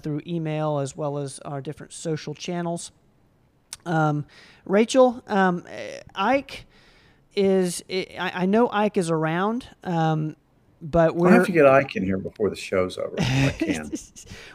through 0.02 0.22
email 0.26 0.80
as 0.80 0.96
well 0.98 1.18
as 1.18 1.39
our 1.39 1.62
different 1.62 1.94
social 1.94 2.34
channels. 2.34 2.92
Um, 3.86 4.26
Rachel, 4.65 5.24
um, 5.28 5.63
Ike 6.15 6.65
is 7.36 7.84
I, 7.89 8.32
I, 8.36 8.46
know 8.46 8.70
Ike 8.70 8.98
is 8.98 9.10
around. 9.10 9.68
Um, 9.84 10.36
but 10.82 11.15
we're. 11.15 11.30
I 11.30 11.34
have 11.34 11.46
to 11.46 11.52
get 11.52 11.65
Ike 11.65 11.96
in 11.96 12.04
here 12.04 12.18
before 12.18 12.50
the 12.50 12.56
show's 12.56 12.98
over. 12.98 13.15
I 13.20 13.56
can. 13.58 13.92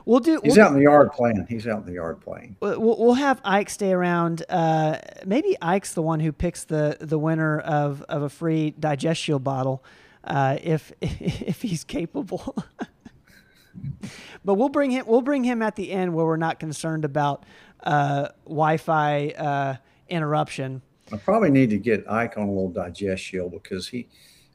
we'll 0.04 0.20
do. 0.20 0.40
He's 0.42 0.56
we'll, 0.56 0.66
out 0.66 0.72
in 0.72 0.78
the 0.78 0.82
yard 0.82 1.12
playing. 1.12 1.46
He's 1.48 1.66
out 1.66 1.80
in 1.80 1.86
the 1.86 1.92
yard 1.92 2.20
playing. 2.20 2.56
We'll, 2.60 2.80
we'll 2.80 3.14
have 3.14 3.40
Ike 3.44 3.70
stay 3.70 3.92
around. 3.92 4.44
Uh, 4.48 4.98
maybe 5.26 5.56
Ike's 5.60 5.94
the 5.94 6.02
one 6.02 6.20
who 6.20 6.32
picks 6.32 6.64
the 6.64 6.96
the 7.00 7.18
winner 7.18 7.60
of 7.60 8.02
of 8.02 8.22
a 8.22 8.28
free 8.28 8.70
Digest 8.78 9.20
Shield 9.20 9.44
bottle, 9.44 9.84
uh, 10.24 10.58
if 10.62 10.92
if 11.00 11.62
he's 11.62 11.84
capable. 11.84 12.56
but 14.44 14.54
we'll 14.54 14.68
bring 14.68 14.90
him. 14.90 15.04
We'll 15.06 15.22
bring 15.22 15.44
him 15.44 15.62
at 15.62 15.76
the 15.76 15.90
end 15.90 16.14
where 16.14 16.26
we're 16.26 16.36
not 16.36 16.58
concerned 16.58 17.04
about 17.04 17.44
uh, 17.82 18.28
Wi-Fi 18.44 19.28
uh, 19.30 19.76
interruption. 20.08 20.82
I 21.12 21.18
probably 21.18 21.50
need 21.50 21.70
to 21.70 21.78
get 21.78 22.10
Ike 22.10 22.38
on 22.38 22.44
a 22.44 22.50
little 22.50 22.70
Digest 22.70 23.22
Shield 23.22 23.52
because 23.52 23.88
he 23.88 24.08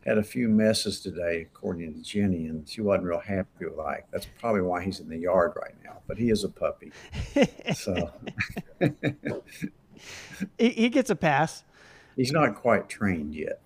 had 0.10 0.18
a 0.18 0.24
few 0.24 0.50
messes 0.50 1.00
today, 1.00 1.48
according 1.54 1.94
to 1.94 2.02
Jenny, 2.02 2.48
and 2.48 2.68
she 2.68 2.82
wasn't 2.82 3.06
real 3.06 3.20
happy 3.20 3.66
with 3.66 3.78
Ike. 3.80 4.08
That's 4.12 4.26
probably 4.40 4.62
why 4.62 4.84
he's 4.84 5.00
in 5.00 5.08
the 5.08 5.18
yard 5.18 5.54
right 5.56 5.76
now. 5.84 6.00
But 6.08 6.18
he 6.18 6.32
is 6.32 6.44
a 6.44 6.50
puppy, 6.50 6.92
so 7.76 8.10
he, 10.58 10.70
he 10.70 10.90
gets 10.90 11.12
a 11.12 11.16
pass. 11.16 11.64
He's 12.16 12.32
not 12.32 12.56
quite 12.56 12.90
trained 12.90 13.36
yet. 13.36 13.62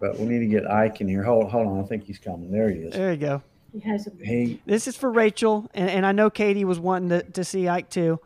but 0.00 0.18
we 0.18 0.26
need 0.26 0.40
to 0.40 0.46
get 0.46 0.68
Ike 0.68 1.00
in 1.00 1.06
here. 1.06 1.22
Hold, 1.22 1.48
hold 1.48 1.68
on. 1.68 1.84
I 1.84 1.86
think 1.86 2.02
he's 2.02 2.18
coming. 2.18 2.50
There 2.50 2.68
he 2.68 2.80
is. 2.80 2.92
There 2.92 3.12
you 3.12 3.18
go. 3.18 3.42
He 3.72 3.78
has 3.88 4.08
a. 4.08 4.10
He, 4.20 4.60
this 4.66 4.88
is 4.88 4.96
for 4.96 5.12
Rachel, 5.12 5.70
and, 5.74 5.88
and 5.88 6.04
I 6.04 6.10
know 6.10 6.28
Katie 6.28 6.64
was 6.64 6.80
wanting 6.80 7.10
to, 7.10 7.22
to 7.22 7.44
see 7.44 7.68
Ike 7.68 7.88
too. 7.88 8.18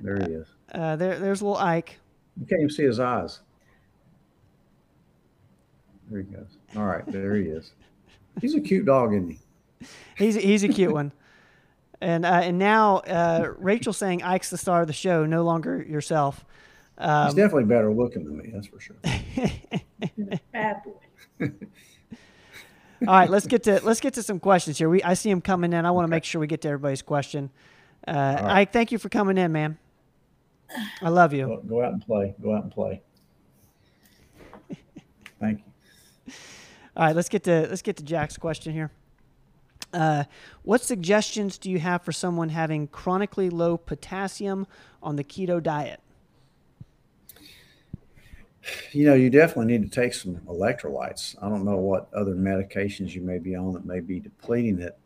There 0.00 0.16
he 0.16 0.32
is. 0.32 0.48
Uh, 0.72 0.96
there, 0.96 1.18
there's 1.18 1.42
little 1.42 1.58
Ike. 1.58 1.98
You 2.40 2.46
can't 2.46 2.62
even 2.62 2.70
see 2.70 2.84
his 2.84 2.98
eyes. 2.98 3.40
There 6.10 6.20
he 6.20 6.24
goes. 6.24 6.46
All 6.76 6.84
right, 6.84 7.04
there 7.06 7.36
he 7.36 7.44
is. 7.44 7.72
He's 8.40 8.54
a 8.54 8.60
cute 8.60 8.86
dog, 8.86 9.14
isn't 9.14 9.30
he? 9.30 9.86
He's 10.16 10.34
he's 10.34 10.64
a 10.64 10.68
cute 10.68 10.92
one. 10.92 11.12
And 12.00 12.26
uh, 12.26 12.40
and 12.42 12.58
now 12.58 12.98
uh, 12.98 13.52
Rachel 13.58 13.92
saying 13.92 14.22
Ike's 14.22 14.50
the 14.50 14.58
star 14.58 14.82
of 14.82 14.86
the 14.86 14.92
show, 14.92 15.24
no 15.24 15.42
longer 15.42 15.82
yourself. 15.82 16.44
Um, 16.98 17.26
He's 17.26 17.34
definitely 17.34 17.64
better 17.64 17.92
looking 17.92 18.24
than 18.24 18.36
me, 18.36 18.50
that's 18.52 18.66
for 18.66 18.80
sure. 18.80 18.96
Bad 20.52 20.82
boy. 20.84 21.50
All 23.06 23.14
right, 23.14 23.28
let's 23.28 23.46
get 23.46 23.64
to 23.64 23.80
let's 23.82 24.00
get 24.00 24.14
to 24.14 24.22
some 24.22 24.38
questions 24.38 24.78
here. 24.78 24.88
We 24.88 25.02
I 25.02 25.14
see 25.14 25.30
him 25.30 25.40
coming 25.40 25.72
in. 25.72 25.84
I 25.84 25.90
want 25.90 26.04
to 26.04 26.08
okay. 26.08 26.16
make 26.16 26.24
sure 26.24 26.40
we 26.40 26.46
get 26.46 26.60
to 26.62 26.68
everybody's 26.68 27.02
question. 27.02 27.50
Uh, 28.06 28.12
right. 28.12 28.44
Ike, 28.60 28.72
thank 28.72 28.92
you 28.92 28.98
for 28.98 29.08
coming 29.08 29.38
in, 29.38 29.50
man. 29.52 29.78
I 31.02 31.08
love 31.08 31.32
you. 31.32 31.46
Go, 31.46 31.62
go 31.66 31.82
out 31.82 31.92
and 31.92 32.04
play. 32.04 32.34
Go 32.42 32.54
out 32.54 32.64
and 32.64 32.72
play. 32.72 33.02
Thank 35.40 35.58
you. 35.58 35.73
All 36.96 37.06
right, 37.06 37.16
let's 37.16 37.28
get 37.28 37.44
to 37.44 37.66
let's 37.68 37.82
get 37.82 37.96
to 37.96 38.04
Jack's 38.04 38.36
question 38.36 38.72
here. 38.72 38.90
Uh, 39.92 40.24
what 40.62 40.80
suggestions 40.80 41.58
do 41.58 41.70
you 41.70 41.78
have 41.78 42.02
for 42.02 42.12
someone 42.12 42.48
having 42.48 42.88
chronically 42.88 43.50
low 43.50 43.76
potassium 43.76 44.66
on 45.02 45.16
the 45.16 45.24
keto 45.24 45.62
diet? 45.62 46.00
You 48.92 49.06
know, 49.06 49.14
you 49.14 49.28
definitely 49.28 49.66
need 49.66 49.82
to 49.82 50.00
take 50.00 50.14
some 50.14 50.36
electrolytes. 50.46 51.36
I 51.42 51.48
don't 51.48 51.64
know 51.64 51.76
what 51.76 52.08
other 52.14 52.34
medications 52.34 53.14
you 53.14 53.20
may 53.20 53.38
be 53.38 53.54
on 53.54 53.72
that 53.72 53.84
may 53.84 54.00
be 54.00 54.20
depleting 54.20 54.80
it 54.80 54.98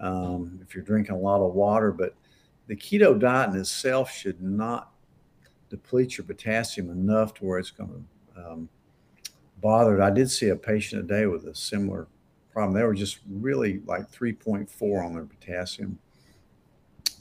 um, 0.00 0.60
if 0.62 0.74
you're 0.74 0.84
drinking 0.84 1.14
a 1.14 1.18
lot 1.18 1.44
of 1.44 1.54
water, 1.54 1.92
but 1.92 2.14
the 2.68 2.76
keto 2.76 3.18
diet 3.18 3.50
in 3.50 3.56
itself 3.56 4.10
should 4.10 4.40
not 4.42 4.92
deplete 5.68 6.16
your 6.16 6.26
potassium 6.26 6.90
enough 6.90 7.34
to 7.34 7.44
where 7.44 7.58
it's 7.58 7.70
going 7.70 8.06
to 8.34 8.46
um, 8.46 8.68
bothered. 9.62 10.00
I 10.00 10.10
did 10.10 10.30
see 10.30 10.48
a 10.48 10.56
patient 10.56 11.08
today 11.08 11.26
with 11.26 11.46
a 11.46 11.54
similar 11.54 12.08
problem. 12.52 12.74
They 12.74 12.84
were 12.84 12.94
just 12.94 13.20
really 13.30 13.80
like 13.86 14.10
3.4 14.10 15.04
on 15.04 15.14
their 15.14 15.24
potassium. 15.24 15.98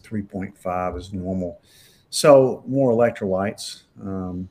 3.5 0.04 0.98
is 0.98 1.14
normal. 1.14 1.62
So 2.10 2.64
more 2.68 2.92
electrolytes. 2.92 3.84
Um, 4.02 4.50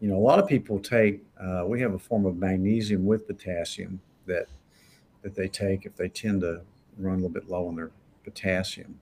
you 0.00 0.08
know, 0.08 0.16
a 0.16 0.20
lot 0.20 0.38
of 0.38 0.46
people 0.46 0.78
take. 0.78 1.24
Uh, 1.40 1.64
we 1.66 1.80
have 1.80 1.94
a 1.94 1.98
form 1.98 2.26
of 2.26 2.36
magnesium 2.36 3.04
with 3.06 3.26
potassium 3.26 4.00
that 4.26 4.46
that 5.22 5.34
they 5.34 5.48
take 5.48 5.86
if 5.86 5.96
they 5.96 6.08
tend 6.08 6.42
to 6.42 6.60
run 6.98 7.14
a 7.14 7.16
little 7.16 7.30
bit 7.30 7.48
low 7.48 7.66
on 7.66 7.74
their 7.74 7.90
potassium. 8.22 9.00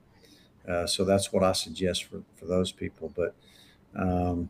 Uh, 0.67 0.87
so 0.87 1.03
that's 1.03 1.31
what 1.31 1.43
I 1.43 1.51
suggest 1.51 2.05
for 2.05 2.23
for 2.35 2.45
those 2.45 2.71
people. 2.71 3.13
But 3.15 3.35
um, 3.95 4.49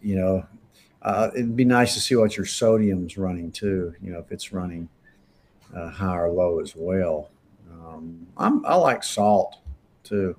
you 0.00 0.16
know, 0.16 0.46
uh, 1.02 1.30
it'd 1.34 1.56
be 1.56 1.64
nice 1.64 1.94
to 1.94 2.00
see 2.00 2.16
what 2.16 2.36
your 2.36 2.46
sodium's 2.46 3.16
running 3.16 3.50
too. 3.52 3.94
You 4.02 4.12
know, 4.12 4.18
if 4.18 4.32
it's 4.32 4.52
running 4.52 4.88
uh, 5.74 5.90
high 5.90 6.16
or 6.16 6.30
low 6.30 6.60
as 6.60 6.74
well. 6.76 7.30
Um, 7.70 8.26
i 8.36 8.74
like 8.74 9.02
salt 9.02 9.56
too, 10.04 10.36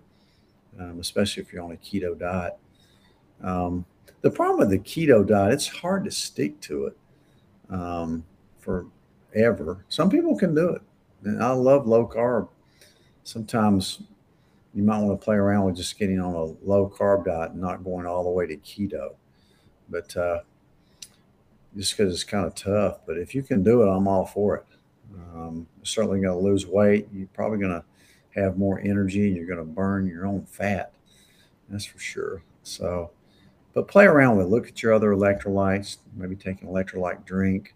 um, 0.80 1.00
especially 1.00 1.44
if 1.44 1.52
you're 1.52 1.64
on 1.64 1.72
a 1.72 1.78
keto 1.78 2.18
diet. 2.18 2.58
Um, 3.42 3.86
the 4.22 4.30
problem 4.30 4.60
with 4.60 4.70
the 4.70 4.80
keto 4.80 5.26
diet, 5.26 5.54
it's 5.54 5.68
hard 5.68 6.04
to 6.06 6.12
stick 6.12 6.60
to 6.62 6.86
it 6.86 6.98
um, 7.70 8.26
forever. 8.60 9.86
Some 9.90 10.10
people 10.10 10.38
can 10.38 10.54
do 10.54 10.70
it, 10.70 10.82
and 11.24 11.42
I 11.42 11.52
love 11.52 11.88
low 11.88 12.08
carb. 12.08 12.50
Sometimes 13.24 14.02
you 14.74 14.84
might 14.84 15.00
want 15.00 15.20
to 15.20 15.24
play 15.24 15.36
around 15.36 15.66
with 15.66 15.76
just 15.76 15.98
getting 15.98 16.20
on 16.20 16.34
a 16.36 16.68
low 16.68 16.90
carb 16.90 17.26
diet 17.26 17.52
and 17.52 17.62
not 17.62 17.84
going 17.84 18.06
all 18.06 18.24
the 18.24 18.30
way 18.30 18.48
to 18.48 18.58
keto. 18.58 19.16
But 19.90 20.16
uh, 20.16 20.42
just 21.78 21.96
because 21.96 22.14
it's 22.14 22.24
kind 22.24 22.46
of 22.46 22.56
tough. 22.56 23.00
But 23.06 23.18
if 23.18 23.34
you 23.36 23.44
can 23.44 23.64
do 23.64 23.84
it, 23.84 23.90
I'm 23.90 24.08
all 24.08 24.26
for 24.26 24.58
it. 24.58 24.66
Um, 25.34 25.68
certainly 25.84 26.20
going 26.20 26.38
to 26.38 26.44
lose 26.44 26.66
weight. 26.66 27.08
You're 27.14 27.28
probably 27.28 27.60
going 27.60 27.82
to 27.82 27.84
have 28.40 28.58
more 28.58 28.80
energy 28.80 29.28
and 29.28 29.36
you're 29.36 29.46
going 29.46 29.60
to 29.60 29.66
burn 29.66 30.08
your 30.08 30.26
own 30.26 30.46
fat. 30.46 30.94
That's 31.70 31.86
for 31.86 32.00
sure. 32.00 32.42
So, 32.64 33.12
but 33.74 33.88
play 33.88 34.06
around 34.06 34.38
with 34.38 34.48
it. 34.48 34.50
Look 34.50 34.68
at 34.68 34.82
your 34.82 34.94
other 34.94 35.14
electrolytes, 35.14 35.98
maybe 36.16 36.36
take 36.36 36.62
an 36.62 36.68
electrolyte 36.68 37.26
drink 37.26 37.74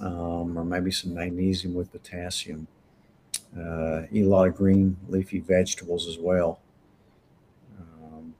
um, 0.00 0.58
or 0.58 0.64
maybe 0.64 0.90
some 0.90 1.14
magnesium 1.14 1.74
with 1.74 1.92
potassium. 1.92 2.66
Uh, 3.58 4.02
eat 4.12 4.24
a 4.24 4.28
lot 4.28 4.46
of 4.46 4.54
green 4.54 4.96
leafy 5.08 5.40
vegetables 5.40 6.06
as 6.06 6.18
well. 6.18 6.60
Um, 7.78 8.34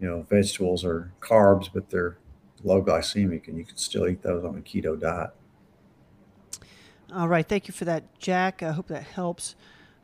you 0.00 0.06
know, 0.06 0.22
vegetables 0.22 0.84
are 0.84 1.12
carbs, 1.20 1.68
but 1.72 1.88
they're 1.90 2.18
low 2.64 2.82
glycemic, 2.82 3.46
and 3.48 3.56
you 3.58 3.64
can 3.64 3.76
still 3.76 4.08
eat 4.08 4.22
those 4.22 4.44
on 4.44 4.56
a 4.56 4.60
keto 4.60 4.98
diet. 4.98 5.30
All 7.12 7.28
right, 7.28 7.46
thank 7.46 7.68
you 7.68 7.74
for 7.74 7.84
that, 7.84 8.18
Jack. 8.18 8.62
I 8.62 8.72
hope 8.72 8.88
that 8.88 9.04
helps. 9.04 9.54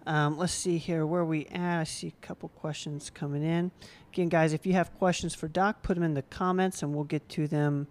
Um, 0.07 0.38
let's 0.38 0.53
see 0.53 0.79
here 0.79 1.05
where 1.07 1.25
we 1.25 1.46
at. 1.46 1.81
I 1.81 1.85
see 1.85 2.09
a 2.09 2.27
couple 2.27 2.49
questions 2.51 3.11
coming 3.11 3.42
in. 3.42 3.70
Again, 4.12 4.29
guys, 4.29 4.53
if 4.53 4.66
you 4.66 4.73
have 4.75 4.94
questions 4.99 5.35
for 5.35 5.49
Doc, 5.49 5.83
put 5.83 5.94
them 5.94 6.03
in 6.03 6.14
the 6.14 6.23
comments, 6.23 6.83
and 6.83 6.94
we'll 6.94 7.05
get 7.05 7.29
to 7.31 7.46
them 7.49 7.87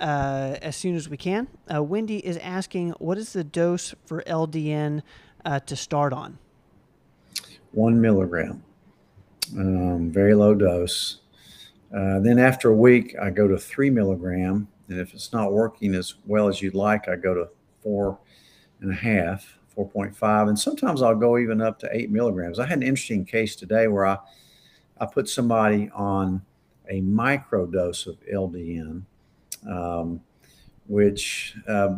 uh, 0.00 0.56
as 0.62 0.76
soon 0.76 0.96
as 0.96 1.08
we 1.08 1.16
can. 1.16 1.48
Uh, 1.72 1.82
Wendy 1.82 2.18
is 2.18 2.36
asking, 2.38 2.90
what 2.98 3.18
is 3.18 3.32
the 3.32 3.44
dose 3.44 3.94
for 4.06 4.22
LDN 4.22 5.02
uh, 5.44 5.60
to 5.60 5.76
start 5.76 6.12
on? 6.12 6.38
One 7.72 8.00
milligram, 8.00 8.62
um, 9.56 10.10
very 10.10 10.34
low 10.34 10.54
dose. 10.54 11.19
Uh, 11.94 12.20
then 12.20 12.38
after 12.38 12.70
a 12.70 12.74
week, 12.74 13.16
I 13.20 13.30
go 13.30 13.48
to 13.48 13.58
three 13.58 13.90
milligram, 13.90 14.68
and 14.88 15.00
if 15.00 15.12
it's 15.14 15.32
not 15.32 15.52
working 15.52 15.94
as 15.94 16.14
well 16.26 16.48
as 16.48 16.62
you'd 16.62 16.74
like, 16.74 17.08
I 17.08 17.16
go 17.16 17.34
to 17.34 17.48
four 17.82 18.18
and 18.80 18.92
a 18.92 18.94
half, 18.94 19.58
4.5, 19.76 20.48
and 20.48 20.58
sometimes 20.58 21.02
I'll 21.02 21.14
go 21.14 21.38
even 21.38 21.60
up 21.60 21.78
to 21.80 21.88
eight 21.92 22.10
milligrams. 22.10 22.58
I 22.58 22.66
had 22.66 22.78
an 22.78 22.84
interesting 22.84 23.24
case 23.24 23.56
today 23.56 23.88
where 23.88 24.06
I 24.06 24.18
I 25.00 25.06
put 25.06 25.28
somebody 25.28 25.90
on 25.94 26.42
a 26.90 27.00
micro 27.00 27.66
dose 27.66 28.06
of 28.06 28.18
LDN, 28.30 29.02
um, 29.66 30.20
which 30.86 31.56
uh, 31.66 31.96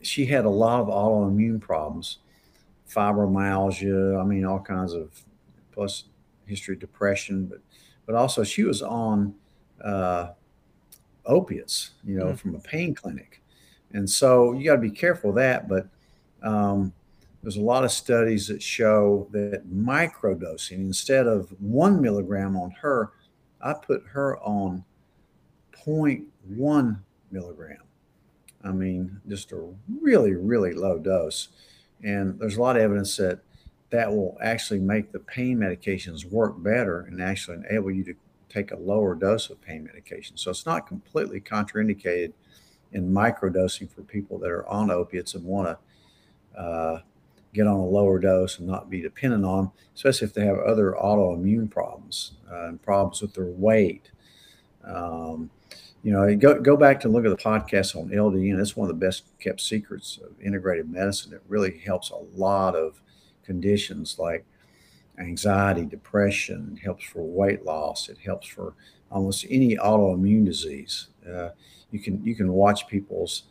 she 0.00 0.24
had 0.24 0.46
a 0.46 0.50
lot 0.50 0.80
of 0.80 0.86
autoimmune 0.86 1.60
problems, 1.60 2.18
fibromyalgia, 2.88 4.18
I 4.18 4.24
mean, 4.24 4.46
all 4.46 4.60
kinds 4.60 4.94
of, 4.94 5.10
plus 5.72 6.04
history 6.46 6.74
of 6.74 6.80
depression, 6.80 7.44
but 7.44 7.60
but 8.06 8.14
also 8.14 8.44
she 8.44 8.62
was 8.62 8.82
on 8.82 9.34
uh, 9.84 10.28
opiates, 11.26 11.92
you 12.04 12.16
know, 12.16 12.26
mm-hmm. 12.26 12.34
from 12.34 12.54
a 12.54 12.60
pain 12.60 12.94
clinic. 12.94 13.42
And 13.92 14.08
so 14.08 14.52
you 14.52 14.64
got 14.64 14.76
to 14.76 14.80
be 14.80 14.90
careful 14.90 15.30
of 15.30 15.36
that. 15.36 15.68
But 15.68 15.88
um, 16.42 16.92
there's 17.42 17.56
a 17.56 17.62
lot 17.62 17.84
of 17.84 17.90
studies 17.90 18.48
that 18.48 18.62
show 18.62 19.28
that 19.32 19.68
microdosing, 19.72 20.78
instead 20.78 21.26
of 21.26 21.50
one 21.60 22.00
milligram 22.00 22.56
on 22.56 22.70
her, 22.82 23.12
I 23.60 23.74
put 23.74 24.02
her 24.12 24.38
on 24.38 24.84
0.1 25.86 26.98
milligram. 27.30 27.78
I 28.64 28.72
mean, 28.72 29.20
just 29.28 29.52
a 29.52 29.68
really, 30.00 30.34
really 30.34 30.72
low 30.72 30.98
dose. 30.98 31.48
And 32.02 32.38
there's 32.38 32.56
a 32.56 32.60
lot 32.60 32.76
of 32.76 32.82
evidence 32.82 33.16
that 33.16 33.40
that 33.90 34.10
will 34.10 34.36
actually 34.42 34.80
make 34.80 35.12
the 35.12 35.18
pain 35.20 35.58
medications 35.58 36.24
work 36.24 36.60
better 36.62 37.02
and 37.02 37.22
actually 37.22 37.58
enable 37.68 37.90
you 37.90 38.04
to 38.04 38.14
take 38.48 38.72
a 38.72 38.76
lower 38.76 39.14
dose 39.14 39.50
of 39.50 39.60
pain 39.60 39.84
medication. 39.84 40.36
So 40.36 40.50
it's 40.50 40.66
not 40.66 40.86
completely 40.86 41.40
contraindicated 41.40 42.32
in 42.92 43.12
microdosing 43.12 43.90
for 43.90 44.02
people 44.02 44.38
that 44.38 44.50
are 44.50 44.66
on 44.68 44.90
opiates 44.90 45.34
and 45.34 45.44
want 45.44 45.78
to 46.54 46.60
uh, 46.60 47.00
get 47.52 47.66
on 47.66 47.76
a 47.76 47.86
lower 47.86 48.18
dose 48.18 48.58
and 48.58 48.66
not 48.66 48.90
be 48.90 49.00
dependent 49.00 49.44
on 49.44 49.70
especially 49.96 50.26
if 50.26 50.34
they 50.34 50.44
have 50.44 50.58
other 50.58 50.94
autoimmune 51.02 51.70
problems 51.70 52.32
uh, 52.52 52.66
and 52.66 52.82
problems 52.82 53.22
with 53.22 53.34
their 53.34 53.46
weight. 53.46 54.10
Um, 54.84 55.50
you 56.02 56.12
know, 56.12 56.36
go, 56.36 56.60
go 56.60 56.76
back 56.76 57.00
to 57.00 57.08
look 57.08 57.24
at 57.24 57.30
the 57.30 57.42
podcast 57.42 57.96
on 57.96 58.10
LDN. 58.10 58.60
It's 58.60 58.76
one 58.76 58.88
of 58.88 59.00
the 59.00 59.06
best 59.06 59.24
kept 59.40 59.60
secrets 59.60 60.18
of 60.22 60.40
integrated 60.40 60.88
medicine. 60.90 61.32
It 61.32 61.42
really 61.48 61.78
helps 61.78 62.10
a 62.10 62.16
lot 62.36 62.76
of 62.76 63.00
conditions 63.46 64.18
like 64.18 64.44
anxiety, 65.18 65.84
depression, 65.84 66.78
helps 66.82 67.04
for 67.04 67.22
weight 67.22 67.64
loss. 67.64 68.08
It 68.08 68.18
helps 68.18 68.46
for 68.46 68.74
almost 69.10 69.46
any 69.48 69.76
autoimmune 69.76 70.44
disease. 70.44 71.08
Uh, 71.26 71.50
you 71.90 72.00
can 72.00 72.22
you 72.24 72.34
can 72.34 72.52
watch 72.52 72.88
people's 72.88 73.44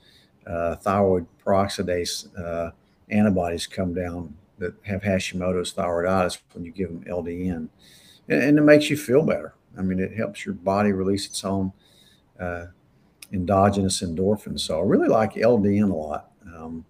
uh, 0.45 0.75
thyroid 0.75 1.25
peroxidase 1.43 2.27
uh, 2.39 2.71
antibodies 3.09 3.65
come 3.67 3.93
down 3.93 4.35
that 4.57 4.73
have 4.83 5.01
Hashimoto's 5.01 5.73
thyroiditis 5.73 6.37
when 6.53 6.63
you 6.63 6.71
give 6.71 6.89
them 6.89 7.03
LDN, 7.03 7.67
and, 8.29 8.43
and, 8.43 8.57
it 8.57 8.61
makes 8.61 8.89
you 8.89 8.97
feel 8.97 9.23
better. 9.23 9.53
I 9.77 9.81
mean, 9.81 9.99
it 9.99 10.15
helps 10.15 10.45
your 10.45 10.55
body 10.55 10.91
release 10.91 11.25
its 11.25 11.43
own 11.43 11.73
uh, 12.39 12.67
endogenous 13.33 14.01
endorphins. 14.01 14.61
So 14.61 14.79
I 14.79 14.83
really 14.83 15.07
like 15.09 15.33
LDN 15.33 15.91
a 15.91 15.95
lot. 15.95 16.31
Um, 16.45 16.85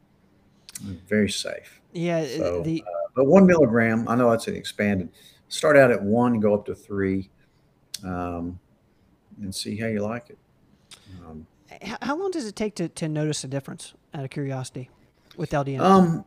very 0.81 1.29
safe. 1.29 1.81
Yeah. 1.93 2.25
So, 2.25 2.61
the, 2.61 2.83
uh, 2.85 3.09
but 3.15 3.25
one 3.25 3.45
milligram, 3.45 4.07
I 4.07 4.15
know 4.15 4.29
that's 4.29 4.47
an 4.47 4.55
expanded. 4.55 5.09
Start 5.47 5.77
out 5.77 5.91
at 5.91 6.01
one, 6.01 6.39
go 6.39 6.53
up 6.53 6.65
to 6.65 6.75
three, 6.75 7.29
um, 8.03 8.59
and 9.41 9.53
see 9.53 9.77
how 9.77 9.87
you 9.87 10.01
like 10.01 10.29
it. 10.29 10.37
Um, 11.25 11.47
how 12.01 12.15
long 12.15 12.31
does 12.31 12.45
it 12.45 12.55
take 12.55 12.75
to, 12.75 12.89
to 12.89 13.07
notice 13.07 13.43
a 13.43 13.47
difference 13.47 13.93
out 14.13 14.23
of 14.23 14.29
curiosity 14.29 14.89
with 15.37 15.51
LDN? 15.51 15.79
Um, 15.79 16.25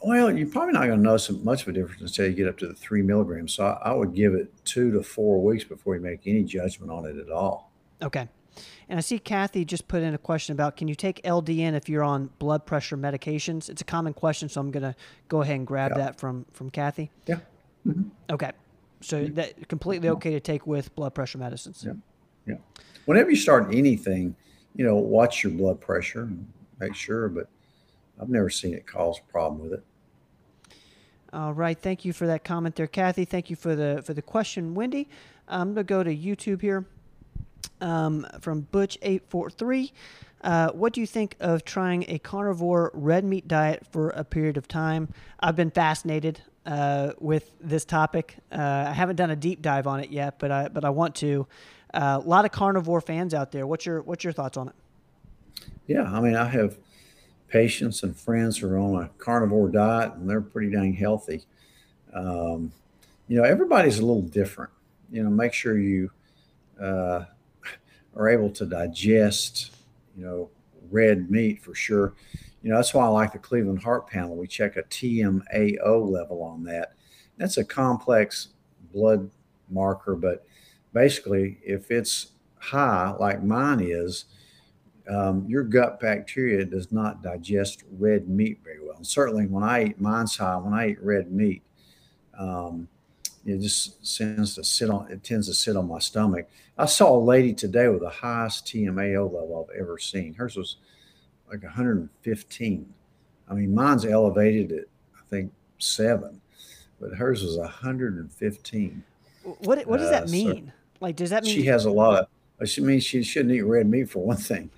well, 0.00 0.36
you're 0.36 0.48
probably 0.48 0.74
not 0.74 0.86
going 0.86 0.98
to 0.98 1.04
notice 1.04 1.30
much 1.30 1.62
of 1.62 1.68
a 1.68 1.72
difference 1.72 2.02
until 2.02 2.26
you 2.26 2.32
get 2.32 2.48
up 2.48 2.58
to 2.58 2.68
the 2.68 2.74
three 2.74 3.02
milligrams. 3.02 3.54
So 3.54 3.64
I, 3.64 3.90
I 3.90 3.92
would 3.92 4.14
give 4.14 4.34
it 4.34 4.52
two 4.64 4.92
to 4.92 5.02
four 5.02 5.42
weeks 5.42 5.64
before 5.64 5.96
you 5.96 6.00
make 6.00 6.20
any 6.26 6.44
judgment 6.44 6.92
on 6.92 7.04
it 7.04 7.16
at 7.16 7.30
all. 7.30 7.72
Okay. 8.02 8.28
And 8.88 8.98
I 8.98 9.00
see 9.00 9.18
Kathy 9.18 9.64
just 9.64 9.86
put 9.88 10.02
in 10.02 10.14
a 10.14 10.18
question 10.18 10.52
about 10.52 10.76
can 10.76 10.88
you 10.88 10.94
take 10.94 11.22
LDN 11.22 11.74
if 11.74 11.88
you're 11.88 12.02
on 12.02 12.30
blood 12.38 12.66
pressure 12.66 12.96
medications? 12.96 13.68
It's 13.68 13.82
a 13.82 13.84
common 13.84 14.14
question, 14.14 14.48
so 14.48 14.60
I'm 14.60 14.70
going 14.70 14.82
to 14.82 14.94
go 15.28 15.42
ahead 15.42 15.56
and 15.56 15.66
grab 15.66 15.92
yeah. 15.92 15.98
that 15.98 16.18
from 16.18 16.46
from 16.52 16.70
Kathy. 16.70 17.10
Yeah. 17.26 17.40
Mm-hmm. 17.86 18.08
Okay. 18.30 18.52
So 19.00 19.22
mm-hmm. 19.22 19.34
that 19.34 19.68
completely 19.68 20.08
okay 20.10 20.30
to 20.30 20.40
take 20.40 20.66
with 20.66 20.94
blood 20.94 21.14
pressure 21.14 21.38
medicines. 21.38 21.84
Yeah. 21.86 21.94
Yeah. 22.46 22.56
Whenever 23.04 23.30
you 23.30 23.36
start 23.36 23.74
anything, 23.74 24.34
you 24.74 24.84
know, 24.84 24.96
watch 24.96 25.44
your 25.44 25.52
blood 25.52 25.80
pressure 25.80 26.22
and 26.22 26.50
make 26.80 26.94
sure. 26.94 27.28
But 27.28 27.48
I've 28.20 28.30
never 28.30 28.50
seen 28.50 28.74
it 28.74 28.86
cause 28.86 29.18
a 29.18 29.32
problem 29.32 29.62
with 29.62 29.72
it. 29.74 29.84
All 31.32 31.52
right. 31.52 31.78
Thank 31.78 32.06
you 32.06 32.14
for 32.14 32.26
that 32.26 32.42
comment 32.42 32.76
there, 32.76 32.86
Kathy. 32.86 33.26
Thank 33.26 33.50
you 33.50 33.56
for 33.56 33.76
the 33.76 34.02
for 34.04 34.14
the 34.14 34.22
question, 34.22 34.74
Wendy. 34.74 35.08
I'm 35.46 35.74
gonna 35.74 35.84
go 35.84 36.02
to 36.02 36.14
YouTube 36.14 36.62
here 36.62 36.86
um, 37.80 38.26
from 38.40 38.66
Butch843. 38.72 39.92
Uh, 40.40 40.70
what 40.70 40.92
do 40.92 41.00
you 41.00 41.06
think 41.06 41.36
of 41.40 41.64
trying 41.64 42.04
a 42.08 42.18
carnivore 42.18 42.90
red 42.94 43.24
meat 43.24 43.48
diet 43.48 43.84
for 43.90 44.10
a 44.10 44.24
period 44.24 44.56
of 44.56 44.68
time? 44.68 45.08
I've 45.40 45.56
been 45.56 45.70
fascinated 45.70 46.40
uh, 46.64 47.12
with 47.18 47.54
this 47.60 47.84
topic. 47.84 48.36
Uh, 48.52 48.86
I 48.88 48.92
haven't 48.92 49.16
done 49.16 49.30
a 49.30 49.36
deep 49.36 49.62
dive 49.62 49.86
on 49.86 50.00
it 50.00 50.10
yet, 50.10 50.38
but 50.38 50.50
I 50.50 50.68
but 50.68 50.84
I 50.84 50.90
want 50.90 51.16
to. 51.16 51.46
Uh, 51.92 52.20
a 52.22 52.28
lot 52.28 52.44
of 52.44 52.52
carnivore 52.52 53.00
fans 53.00 53.32
out 53.34 53.50
there. 53.50 53.66
What's 53.66 53.86
your 53.86 54.02
what's 54.02 54.22
your 54.22 54.32
thoughts 54.32 54.56
on 54.56 54.68
it? 54.68 54.74
Yeah, 55.86 56.02
I 56.02 56.20
mean, 56.20 56.36
I 56.36 56.44
have 56.44 56.76
patients 57.48 58.02
and 58.02 58.14
friends 58.14 58.58
who 58.58 58.68
are 58.68 58.78
on 58.78 59.02
a 59.02 59.08
carnivore 59.18 59.70
diet, 59.70 60.14
and 60.14 60.28
they're 60.28 60.42
pretty 60.42 60.70
dang 60.70 60.92
healthy. 60.92 61.46
Um, 62.12 62.72
you 63.26 63.38
know, 63.38 63.44
everybody's 63.44 63.98
a 63.98 64.02
little 64.02 64.22
different. 64.22 64.70
You 65.10 65.24
know, 65.24 65.30
make 65.30 65.54
sure 65.54 65.78
you 65.78 66.10
uh, 66.80 67.24
are 68.18 68.28
able 68.28 68.50
to 68.50 68.66
digest, 68.66 69.70
you 70.16 70.24
know, 70.24 70.50
red 70.90 71.30
meat 71.30 71.62
for 71.62 71.74
sure. 71.74 72.14
You 72.62 72.70
know, 72.70 72.76
that's 72.76 72.92
why 72.92 73.04
I 73.04 73.08
like 73.08 73.32
the 73.32 73.38
Cleveland 73.38 73.82
Heart 73.82 74.08
Panel. 74.08 74.36
We 74.36 74.48
check 74.48 74.76
a 74.76 74.82
TMAO 74.82 76.10
level 76.10 76.42
on 76.42 76.64
that. 76.64 76.94
That's 77.38 77.56
a 77.56 77.64
complex 77.64 78.48
blood 78.92 79.30
marker, 79.70 80.16
but 80.16 80.44
basically, 80.92 81.58
if 81.64 81.90
it's 81.92 82.32
high, 82.58 83.14
like 83.20 83.44
mine 83.44 83.80
is, 83.80 84.24
um, 85.08 85.46
your 85.48 85.62
gut 85.62 86.00
bacteria 86.00 86.64
does 86.64 86.90
not 86.90 87.22
digest 87.22 87.84
red 87.92 88.28
meat 88.28 88.58
very 88.64 88.84
well. 88.84 88.96
And 88.96 89.06
certainly, 89.06 89.46
when 89.46 89.62
I 89.62 89.84
eat 89.84 90.00
mine's 90.00 90.36
high, 90.36 90.56
when 90.56 90.74
I 90.74 90.90
eat 90.90 91.02
red 91.02 91.30
meat, 91.30 91.62
um, 92.36 92.88
it 93.46 93.60
just 93.60 94.16
tends 94.16 94.54
to 94.56 94.64
sit 94.64 94.90
on 94.90 95.10
it 95.10 95.22
tends 95.22 95.46
to 95.46 95.54
sit 95.54 95.76
on 95.76 95.88
my 95.88 95.98
stomach. 95.98 96.48
I 96.76 96.86
saw 96.86 97.16
a 97.16 97.18
lady 97.18 97.52
today 97.52 97.88
with 97.88 98.00
the 98.00 98.10
highest 98.10 98.66
TMAO 98.66 99.24
level 99.24 99.68
I've 99.68 99.80
ever 99.80 99.98
seen. 99.98 100.34
Hers 100.34 100.56
was 100.56 100.76
like 101.50 101.62
115. 101.62 102.94
I 103.48 103.54
mean, 103.54 103.74
mine's 103.74 104.04
elevated 104.04 104.72
at 104.72 104.84
I 105.16 105.20
think 105.30 105.52
seven, 105.78 106.40
but 107.00 107.14
hers 107.14 107.42
was 107.42 107.56
115. 107.56 109.04
What 109.60 109.86
what 109.86 109.98
does 109.98 110.10
that 110.10 110.24
uh, 110.24 110.30
mean? 110.30 110.66
So 110.66 110.72
like, 111.00 111.16
does 111.16 111.30
that 111.30 111.44
mean 111.44 111.54
she 111.54 111.64
has 111.66 111.84
a 111.84 111.90
lot 111.90 112.28
of? 112.60 112.68
She 112.68 112.80
means 112.80 113.04
she 113.04 113.22
shouldn't 113.22 113.54
eat 113.54 113.62
red 113.62 113.88
meat 113.88 114.10
for 114.10 114.18
one 114.20 114.36
thing. 114.36 114.70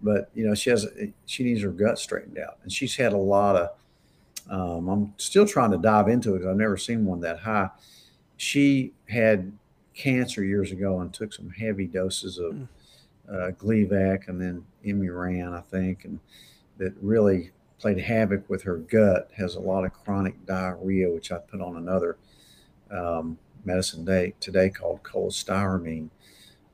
but 0.00 0.30
you 0.34 0.46
know 0.46 0.54
she 0.54 0.70
has 0.70 0.86
she 1.26 1.44
needs 1.44 1.62
her 1.62 1.70
gut 1.70 1.98
straightened 1.98 2.38
out, 2.38 2.58
and 2.62 2.72
she's 2.72 2.96
had 2.96 3.12
a 3.12 3.18
lot 3.18 3.56
of. 3.56 3.70
Um, 4.50 4.88
I'm 4.88 5.14
still 5.18 5.46
trying 5.46 5.72
to 5.72 5.76
dive 5.76 6.08
into 6.08 6.34
it 6.34 6.48
I've 6.48 6.56
never 6.56 6.78
seen 6.78 7.04
one 7.04 7.20
that 7.20 7.38
high. 7.38 7.68
She 8.38 8.94
had 9.08 9.52
cancer 9.94 10.44
years 10.44 10.72
ago 10.72 11.00
and 11.00 11.12
took 11.12 11.32
some 11.34 11.50
heavy 11.50 11.86
doses 11.86 12.38
of 12.38 12.54
mm. 12.54 12.68
uh, 13.28 13.50
Gleevec 13.52 14.28
and 14.28 14.40
then 14.40 14.64
Imuran, 14.86 15.52
I 15.52 15.60
think, 15.60 16.04
and 16.04 16.20
that 16.78 16.94
really 17.02 17.50
played 17.78 17.98
havoc 17.98 18.48
with 18.48 18.62
her 18.62 18.78
gut. 18.78 19.30
Has 19.36 19.56
a 19.56 19.60
lot 19.60 19.84
of 19.84 19.92
chronic 19.92 20.46
diarrhea, 20.46 21.10
which 21.10 21.32
I 21.32 21.38
put 21.38 21.60
on 21.60 21.76
another 21.76 22.16
um, 22.90 23.38
medicine 23.64 24.04
day 24.04 24.34
today 24.40 24.70
called 24.70 25.02
cholestyramine. 25.02 26.08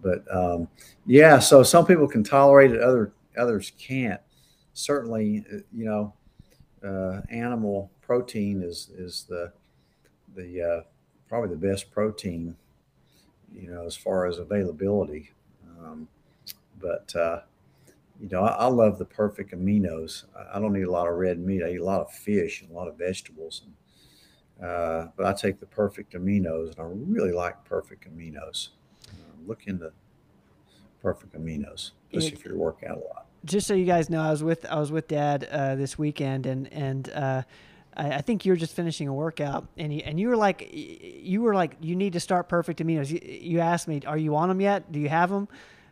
But 0.02 0.22
um, 0.30 0.68
yeah, 1.06 1.38
so 1.38 1.62
some 1.62 1.86
people 1.86 2.06
can 2.06 2.22
tolerate 2.22 2.72
it, 2.72 2.82
other 2.82 3.12
others 3.38 3.72
can't. 3.78 4.20
Certainly, 4.74 5.44
uh, 5.50 5.58
you 5.72 5.86
know, 5.86 6.12
uh, 6.86 7.22
animal 7.30 7.90
protein 8.02 8.62
is 8.62 8.90
is 8.94 9.24
the 9.30 9.50
the 10.36 10.62
uh, 10.62 10.80
probably 11.34 11.50
the 11.50 11.66
best 11.66 11.90
protein, 11.90 12.54
you 13.52 13.68
know, 13.68 13.84
as 13.84 13.96
far 13.96 14.24
as 14.24 14.38
availability. 14.38 15.32
Um, 15.68 16.06
but 16.80 17.12
uh, 17.16 17.40
you 18.20 18.28
know, 18.28 18.44
I, 18.44 18.52
I, 18.52 18.66
love 18.66 18.98
the 19.00 19.04
perfect 19.04 19.50
aminos. 19.50 20.26
I, 20.38 20.56
I, 20.56 20.60
don't 20.60 20.72
need 20.72 20.84
a 20.84 20.90
lot 20.92 21.08
of 21.08 21.14
red 21.14 21.40
meat. 21.40 21.64
I 21.64 21.70
eat 21.70 21.80
a 21.80 21.84
lot 21.84 22.02
of 22.02 22.12
fish 22.12 22.62
and 22.62 22.70
a 22.70 22.72
lot 22.72 22.86
of 22.86 22.96
vegetables. 22.96 23.62
And, 23.64 24.64
uh, 24.64 25.08
but 25.16 25.26
I 25.26 25.32
take 25.32 25.58
the 25.58 25.66
perfect 25.66 26.12
aminos, 26.12 26.70
and 26.70 26.78
I 26.78 26.84
really 26.88 27.32
like 27.32 27.64
perfect 27.64 28.08
aminos. 28.08 28.68
Uh, 29.08 29.34
look 29.44 29.66
into 29.66 29.90
perfect 31.02 31.34
aminos, 31.34 31.90
especially 32.12 32.38
if 32.38 32.44
you 32.44 32.56
work 32.56 32.84
out 32.88 32.98
a 32.98 33.00
lot. 33.00 33.26
Just 33.44 33.66
so 33.66 33.74
you 33.74 33.86
guys 33.86 34.08
know, 34.08 34.22
I 34.22 34.30
was 34.30 34.44
with 34.44 34.64
I 34.66 34.78
was 34.78 34.92
with 34.92 35.08
Dad 35.08 35.48
uh, 35.50 35.74
this 35.74 35.98
weekend, 35.98 36.46
and 36.46 36.72
and 36.72 37.10
uh, 37.10 37.42
I, 37.96 38.14
I, 38.14 38.20
think 38.20 38.44
you 38.44 38.52
were 38.52 38.56
just 38.56 38.74
finishing 38.74 39.08
a 39.08 39.12
workout, 39.12 39.66
and 39.76 39.92
you, 39.92 40.02
and 40.04 40.18
you 40.18 40.28
were 40.28 40.36
like 40.36 40.68
you 40.72 41.42
were 41.42 41.54
like 41.54 41.76
you 41.80 41.96
need 41.96 42.12
to 42.14 42.20
start 42.20 42.48
perfect 42.48 42.80
aminos. 42.80 43.10
You, 43.10 43.20
you 43.22 43.60
asked 43.60 43.88
me, 43.88 44.00
are 44.06 44.18
you 44.18 44.36
on 44.36 44.48
them 44.48 44.60
yet? 44.60 44.90
Do 44.92 45.00
you 45.00 45.08
have 45.08 45.30
them? 45.30 45.48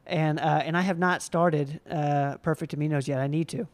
And 0.06 0.38
uh, 0.40 0.62
and 0.64 0.76
I 0.76 0.82
have 0.82 0.98
not 0.98 1.22
started 1.22 1.80
uh, 1.90 2.36
perfect 2.38 2.76
aminos 2.76 3.06
yet. 3.06 3.20
I 3.20 3.26
need 3.26 3.48
to. 3.48 3.66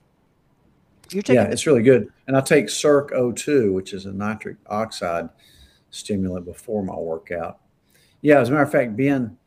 You're 1.11 1.23
taking 1.23 1.43
yeah, 1.43 1.49
it's 1.49 1.67
really 1.67 1.83
good. 1.83 2.12
And 2.27 2.37
I 2.37 2.43
take 2.43 2.69
Circ 2.69 3.12
O2, 3.12 3.73
which 3.73 3.95
is 3.95 4.05
a 4.05 4.12
nitric 4.12 4.57
oxide 4.67 5.31
stimulant 5.91 6.45
before 6.45 6.83
my 6.83 6.95
workout. 6.95 7.61
Yeah, 8.21 8.41
as 8.41 8.51
a 8.51 8.53
matter 8.53 8.64
of 8.64 8.73
fact, 8.73 8.95
Ben 8.95 9.38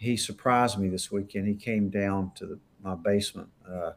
he 0.00 0.16
surprised 0.16 0.78
me 0.78 0.88
this 0.88 1.12
weekend. 1.12 1.46
He 1.46 1.54
came 1.54 1.90
down 1.90 2.32
to 2.36 2.46
the, 2.46 2.58
my 2.82 2.94
basement 2.94 3.50
uh, 3.70 3.92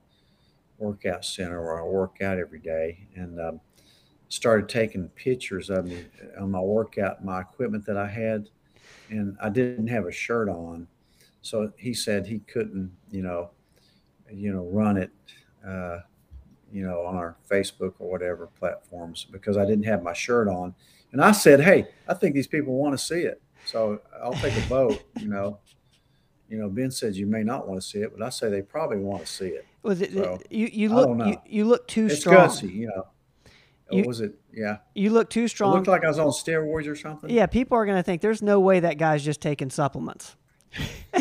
workout 0.77 1.23
center 1.23 1.63
where 1.63 1.79
I 1.79 1.83
work 1.83 2.21
out 2.21 2.37
every 2.37 2.59
day 2.59 3.07
and 3.15 3.39
um, 3.39 3.61
started 4.33 4.67
taking 4.67 5.07
pictures 5.09 5.69
of 5.69 5.85
me 5.85 6.03
on 6.39 6.49
my 6.49 6.59
workout, 6.59 7.23
my 7.23 7.41
equipment 7.41 7.85
that 7.85 7.97
I 7.97 8.07
had. 8.07 8.49
And 9.09 9.37
I 9.39 9.49
didn't 9.49 9.87
have 9.87 10.07
a 10.07 10.11
shirt 10.11 10.49
on. 10.49 10.87
So 11.43 11.71
he 11.77 11.93
said 11.93 12.25
he 12.25 12.39
couldn't, 12.39 12.91
you 13.11 13.21
know, 13.21 13.51
you 14.31 14.51
know, 14.51 14.63
run 14.71 14.97
it, 14.97 15.11
uh, 15.67 15.99
you 16.71 16.83
know, 16.83 17.05
on 17.05 17.15
our 17.15 17.37
Facebook 17.47 17.93
or 17.99 18.09
whatever 18.09 18.47
platforms 18.47 19.27
because 19.29 19.55
I 19.55 19.65
didn't 19.65 19.85
have 19.85 20.01
my 20.01 20.13
shirt 20.13 20.47
on. 20.47 20.73
And 21.11 21.21
I 21.21 21.31
said, 21.31 21.61
Hey, 21.61 21.85
I 22.07 22.15
think 22.15 22.33
these 22.33 22.47
people 22.47 22.73
want 22.73 22.97
to 22.97 23.05
see 23.05 23.21
it. 23.21 23.39
So 23.65 24.01
I'll 24.23 24.33
take 24.33 24.57
a 24.57 24.61
vote, 24.67 25.03
you 25.19 25.27
know 25.27 25.59
you 26.49 26.59
know, 26.59 26.69
Ben 26.69 26.91
said 26.91 27.15
you 27.15 27.25
may 27.25 27.41
not 27.41 27.67
want 27.67 27.81
to 27.81 27.87
see 27.87 27.99
it, 27.99 28.15
but 28.15 28.23
I 28.23 28.29
say 28.29 28.47
they 28.47 28.61
probably 28.61 28.97
want 28.97 29.25
to 29.25 29.31
see 29.31 29.47
it. 29.47 29.65
Was 29.81 30.01
it 30.01 30.13
so, 30.13 30.39
you? 30.51 30.69
You 30.71 30.89
look 30.89 31.27
you, 31.27 31.37
you, 31.47 31.65
look 31.65 31.87
too 31.87 32.05
it's 32.05 32.19
strong. 32.19 32.47
Gutsy, 32.49 32.71
you 32.71 32.87
know. 32.87 33.07
You, 33.97 34.03
was 34.05 34.21
it? 34.21 34.35
Yeah. 34.53 34.77
You 34.95 35.09
look 35.09 35.29
too 35.29 35.47
strong. 35.47 35.73
It 35.73 35.75
looked 35.75 35.87
like 35.87 36.03
I 36.03 36.07
was 36.07 36.19
on 36.19 36.29
steroids 36.29 36.87
or 36.87 36.95
something. 36.95 37.29
Yeah, 37.29 37.45
people 37.45 37.77
are 37.77 37.85
going 37.85 37.97
to 37.97 38.03
think 38.03 38.21
there's 38.21 38.41
no 38.41 38.59
way 38.59 38.79
that 38.81 38.97
guy's 38.97 39.23
just 39.23 39.41
taking 39.41 39.69
supplements. 39.69 40.35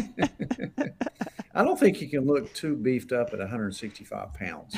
I 1.54 1.64
don't 1.64 1.78
think 1.78 2.00
you 2.00 2.08
can 2.08 2.26
look 2.26 2.52
too 2.54 2.76
beefed 2.76 3.12
up 3.12 3.32
at 3.32 3.38
165 3.38 4.34
pounds 4.34 4.76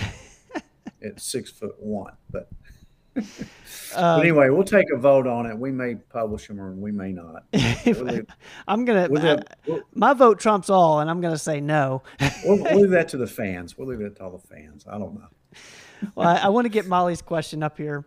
at 1.02 1.20
six 1.20 1.50
foot 1.50 1.76
one, 1.78 2.14
but 2.30 2.48
um, 3.16 3.24
but 3.94 4.20
anyway, 4.20 4.48
we'll 4.48 4.64
take 4.64 4.90
a 4.92 4.96
vote 4.96 5.28
on 5.28 5.46
it. 5.46 5.56
We 5.56 5.70
may 5.70 5.94
publish 5.94 6.48
them 6.48 6.60
or 6.60 6.72
we 6.72 6.90
may 6.90 7.12
not. 7.12 7.44
I'm 8.66 8.84
gonna. 8.84 9.08
We'll 9.08 9.40
we'll, 9.66 9.82
my 9.94 10.14
vote 10.14 10.40
trumps 10.40 10.68
all, 10.68 10.98
and 10.98 11.08
I'm 11.08 11.20
gonna 11.20 11.38
say 11.38 11.60
no. 11.60 12.02
we'll, 12.44 12.62
we'll, 12.62 12.80
leave 12.80 12.90
that 12.90 13.08
to 13.10 13.16
the 13.16 13.26
fans. 13.26 13.78
We'll 13.78 13.86
leave 13.86 14.00
it 14.00 14.16
to 14.16 14.24
all 14.24 14.32
the 14.32 14.54
fans. 14.54 14.84
I 14.90 14.98
don't 14.98 15.14
know. 15.14 15.28
Well, 16.14 16.28
I, 16.28 16.46
I 16.46 16.48
want 16.48 16.64
to 16.66 16.68
get 16.68 16.86
Molly's 16.86 17.22
question 17.22 17.62
up 17.62 17.78
here. 17.78 18.04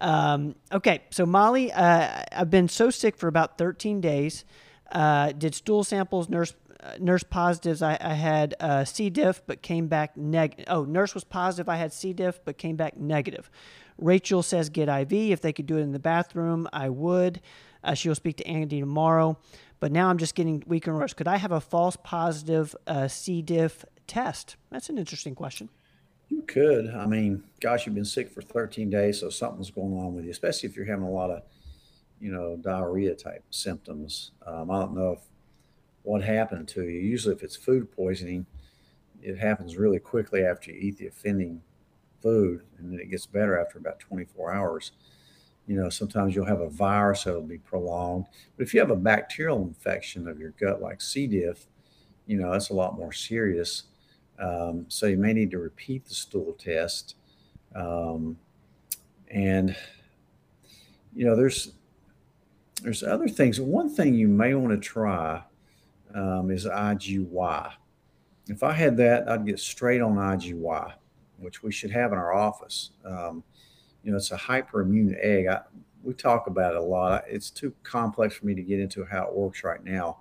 Um, 0.00 0.54
okay, 0.72 1.02
so 1.10 1.24
Molly, 1.24 1.72
uh, 1.72 2.24
I've 2.32 2.50
been 2.50 2.68
so 2.68 2.90
sick 2.90 3.16
for 3.16 3.28
about 3.28 3.58
13 3.58 4.00
days. 4.00 4.44
Uh, 4.90 5.32
did 5.32 5.54
stool 5.54 5.84
samples, 5.84 6.28
nurse 6.28 6.54
uh, 6.80 6.96
nurse 7.00 7.22
positives. 7.22 7.80
I, 7.80 7.96
I 8.00 8.12
had 8.12 8.54
uh, 8.60 8.84
C. 8.84 9.08
diff, 9.08 9.40
but 9.46 9.62
came 9.62 9.86
back 9.86 10.16
negative. 10.16 10.66
Oh, 10.68 10.84
nurse 10.84 11.14
was 11.14 11.24
positive. 11.24 11.68
I 11.68 11.76
had 11.76 11.92
C. 11.92 12.12
diff, 12.12 12.40
but 12.44 12.58
came 12.58 12.76
back 12.76 12.98
negative. 12.98 13.50
Rachel 13.96 14.42
says 14.42 14.68
get 14.68 14.88
IV. 14.88 15.12
If 15.12 15.40
they 15.40 15.52
could 15.52 15.66
do 15.66 15.78
it 15.78 15.82
in 15.82 15.92
the 15.92 15.98
bathroom, 15.98 16.68
I 16.72 16.90
would. 16.90 17.40
Uh, 17.82 17.94
she'll 17.94 18.14
speak 18.14 18.36
to 18.38 18.46
Andy 18.46 18.80
tomorrow. 18.80 19.38
But 19.80 19.92
now 19.92 20.08
I'm 20.08 20.18
just 20.18 20.34
getting 20.34 20.62
weaker 20.66 20.90
and 20.90 21.00
worse. 21.00 21.14
Could 21.14 21.28
I 21.28 21.36
have 21.36 21.52
a 21.52 21.60
false 21.60 21.96
positive 22.02 22.76
uh, 22.86 23.08
C. 23.08 23.40
diff 23.40 23.84
test? 24.06 24.56
That's 24.70 24.88
an 24.88 24.98
interesting 24.98 25.34
question. 25.34 25.70
You 26.28 26.42
could. 26.42 26.90
I 26.90 27.06
mean, 27.06 27.44
gosh, 27.60 27.86
you've 27.86 27.94
been 27.94 28.04
sick 28.04 28.30
for 28.30 28.42
13 28.42 28.90
days, 28.90 29.20
so 29.20 29.30
something's 29.30 29.70
going 29.70 29.94
on 29.94 30.14
with 30.14 30.24
you, 30.24 30.30
especially 30.30 30.68
if 30.68 30.76
you're 30.76 30.86
having 30.86 31.04
a 31.04 31.10
lot 31.10 31.30
of, 31.30 31.42
you 32.20 32.32
know, 32.32 32.56
diarrhea 32.56 33.14
type 33.14 33.44
symptoms. 33.50 34.32
Um, 34.46 34.70
I 34.70 34.80
don't 34.80 34.94
know 34.94 35.12
if 35.12 35.20
what 36.02 36.22
happened 36.22 36.68
to 36.68 36.82
you. 36.84 37.00
Usually, 37.00 37.34
if 37.34 37.42
it's 37.42 37.56
food 37.56 37.90
poisoning, 37.90 38.46
it 39.22 39.38
happens 39.38 39.76
really 39.76 39.98
quickly 39.98 40.44
after 40.44 40.70
you 40.70 40.78
eat 40.78 40.98
the 40.98 41.06
offending 41.06 41.62
food 42.22 42.62
and 42.78 42.92
then 42.92 43.00
it 43.00 43.10
gets 43.10 43.26
better 43.26 43.58
after 43.58 43.78
about 43.78 44.00
24 44.00 44.52
hours. 44.52 44.92
You 45.66 45.76
know, 45.76 45.88
sometimes 45.88 46.34
you'll 46.34 46.44
have 46.46 46.60
a 46.60 46.68
virus 46.68 47.24
that'll 47.24 47.42
be 47.42 47.58
prolonged. 47.58 48.26
But 48.56 48.66
if 48.66 48.74
you 48.74 48.80
have 48.80 48.90
a 48.90 48.96
bacterial 48.96 49.62
infection 49.62 50.28
of 50.28 50.38
your 50.38 50.50
gut, 50.60 50.82
like 50.82 51.00
C. 51.00 51.26
diff, 51.26 51.66
you 52.26 52.38
know, 52.38 52.52
that's 52.52 52.70
a 52.70 52.74
lot 52.74 52.98
more 52.98 53.12
serious. 53.12 53.84
Um, 54.38 54.86
so 54.88 55.06
you 55.06 55.16
may 55.16 55.32
need 55.32 55.50
to 55.52 55.58
repeat 55.58 56.04
the 56.06 56.14
stool 56.14 56.52
test. 56.54 57.16
Um, 57.74 58.38
and, 59.30 59.76
you 61.14 61.24
know, 61.24 61.36
there's, 61.36 61.72
there's 62.82 63.02
other 63.02 63.28
things. 63.28 63.60
One 63.60 63.88
thing 63.88 64.14
you 64.14 64.28
may 64.28 64.54
want 64.54 64.70
to 64.70 64.88
try 64.88 65.42
um, 66.14 66.50
is 66.50 66.66
IgY. 66.66 67.72
If 68.48 68.62
I 68.62 68.72
had 68.72 68.96
that, 68.98 69.28
I'd 69.28 69.46
get 69.46 69.58
straight 69.58 70.00
on 70.00 70.16
IgY 70.16 70.94
which 71.38 71.62
we 71.62 71.72
should 71.72 71.90
have 71.90 72.12
in 72.12 72.18
our 72.18 72.32
office. 72.32 72.90
Um, 73.04 73.44
you 74.02 74.10
know, 74.10 74.16
it's 74.16 74.30
a 74.30 74.36
hyperimmune 74.36 75.16
egg. 75.20 75.46
I, 75.46 75.60
we 76.02 76.12
talk 76.14 76.46
about 76.46 76.74
it 76.74 76.78
a 76.78 76.82
lot. 76.82 77.24
It's 77.28 77.50
too 77.50 77.72
complex 77.82 78.36
for 78.36 78.46
me 78.46 78.54
to 78.54 78.62
get 78.62 78.80
into 78.80 79.04
how 79.04 79.26
it 79.26 79.34
works 79.34 79.64
right 79.64 79.82
now, 79.82 80.18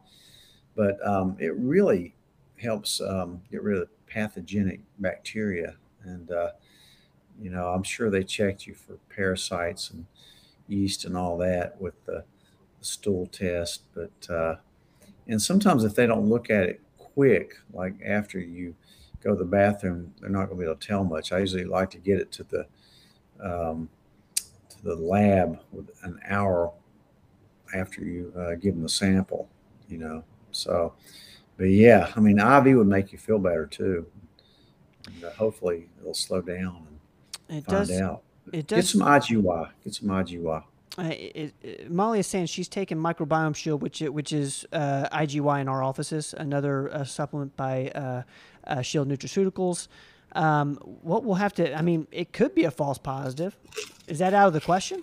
but 0.75 1.05
um, 1.05 1.35
it 1.39 1.55
really 1.55 2.15
helps 2.61 3.01
um, 3.01 3.41
get 3.51 3.63
rid 3.63 3.81
of 3.81 3.89
pathogenic 4.13 4.79
bacteria. 4.99 5.75
And 6.03 6.31
uh, 6.31 6.51
you 7.41 7.49
know, 7.49 7.67
I'm 7.67 7.83
sure 7.83 8.09
they 8.09 8.23
checked 8.23 8.67
you 8.67 8.75
for 8.75 8.97
parasites 9.09 9.89
and 9.89 10.05
yeast 10.67 11.05
and 11.05 11.17
all 11.17 11.37
that 11.39 11.79
with 11.81 11.93
the, 12.05 12.23
the 12.79 12.85
stool 12.85 13.27
test. 13.27 13.83
But 13.93 14.33
uh, 14.33 14.55
and 15.27 15.41
sometimes 15.41 15.83
if 15.83 15.95
they 15.95 16.05
don't 16.05 16.29
look 16.29 16.49
at 16.49 16.63
it 16.63 16.81
quick, 16.97 17.55
like 17.73 17.95
after 18.05 18.39
you 18.39 18.75
go 19.23 19.31
to 19.31 19.37
the 19.37 19.45
bathroom, 19.45 20.13
they're 20.19 20.29
not 20.29 20.45
going 20.45 20.57
to 20.57 20.65
be 20.65 20.65
able 20.65 20.75
to 20.75 20.87
tell 20.87 21.03
much. 21.03 21.31
I 21.31 21.39
usually 21.39 21.65
like 21.65 21.89
to 21.91 21.97
get 21.97 22.19
it 22.19 22.31
to 22.33 22.43
the 22.43 22.67
um, 23.41 23.89
to 24.35 24.83
the 24.83 24.95
lab 24.95 25.59
with 25.71 25.89
an 26.03 26.19
hour 26.29 26.71
after 27.73 28.03
you 28.03 28.31
uh, 28.37 28.55
give 28.55 28.75
them 28.75 28.83
the 28.83 28.89
sample. 28.89 29.49
You 29.89 29.97
know, 29.97 30.23
so 30.51 30.93
but 31.63 31.69
yeah, 31.69 32.11
I 32.13 32.19
mean, 32.19 32.39
IV 32.39 32.75
would 32.75 32.87
make 32.87 33.13
you 33.13 33.17
feel 33.17 33.39
better 33.39 33.65
too. 33.65 34.05
And, 35.07 35.23
uh, 35.23 35.31
hopefully, 35.31 35.87
it'll 35.97 36.13
slow 36.13 36.41
down 36.41 36.85
and 37.47 37.59
it 37.59 37.63
find 37.63 37.87
does, 37.87 38.01
out. 38.01 38.21
It 38.51 38.67
does. 38.67 38.79
Get 38.79 38.85
some 38.99 39.07
IgY. 39.07 39.69
Get 39.81 39.93
some 39.95 40.09
IgY. 40.09 40.63
Uh, 40.97 41.03
it, 41.03 41.53
it, 41.63 41.89
Molly 41.89 42.19
is 42.19 42.27
saying 42.27 42.47
she's 42.47 42.67
taken 42.67 42.97
Microbiome 42.97 43.55
Shield, 43.55 43.81
which 43.81 44.01
which 44.01 44.33
is 44.33 44.65
uh, 44.73 45.07
IgY 45.17 45.61
in 45.61 45.69
our 45.69 45.81
offices, 45.81 46.35
another 46.37 46.93
uh, 46.93 47.05
supplement 47.05 47.55
by 47.55 47.87
uh, 47.95 48.23
uh, 48.67 48.81
Shield 48.81 49.07
Nutraceuticals. 49.07 49.87
Um, 50.33 50.75
what 51.01 51.23
we'll 51.23 51.35
have 51.35 51.53
to, 51.53 51.73
I 51.73 51.81
mean, 51.81 52.07
it 52.11 52.33
could 52.33 52.53
be 52.53 52.65
a 52.65 52.71
false 52.71 52.97
positive. 52.97 53.55
Is 54.09 54.19
that 54.19 54.33
out 54.33 54.47
of 54.47 54.53
the 54.53 54.59
question? 54.59 55.01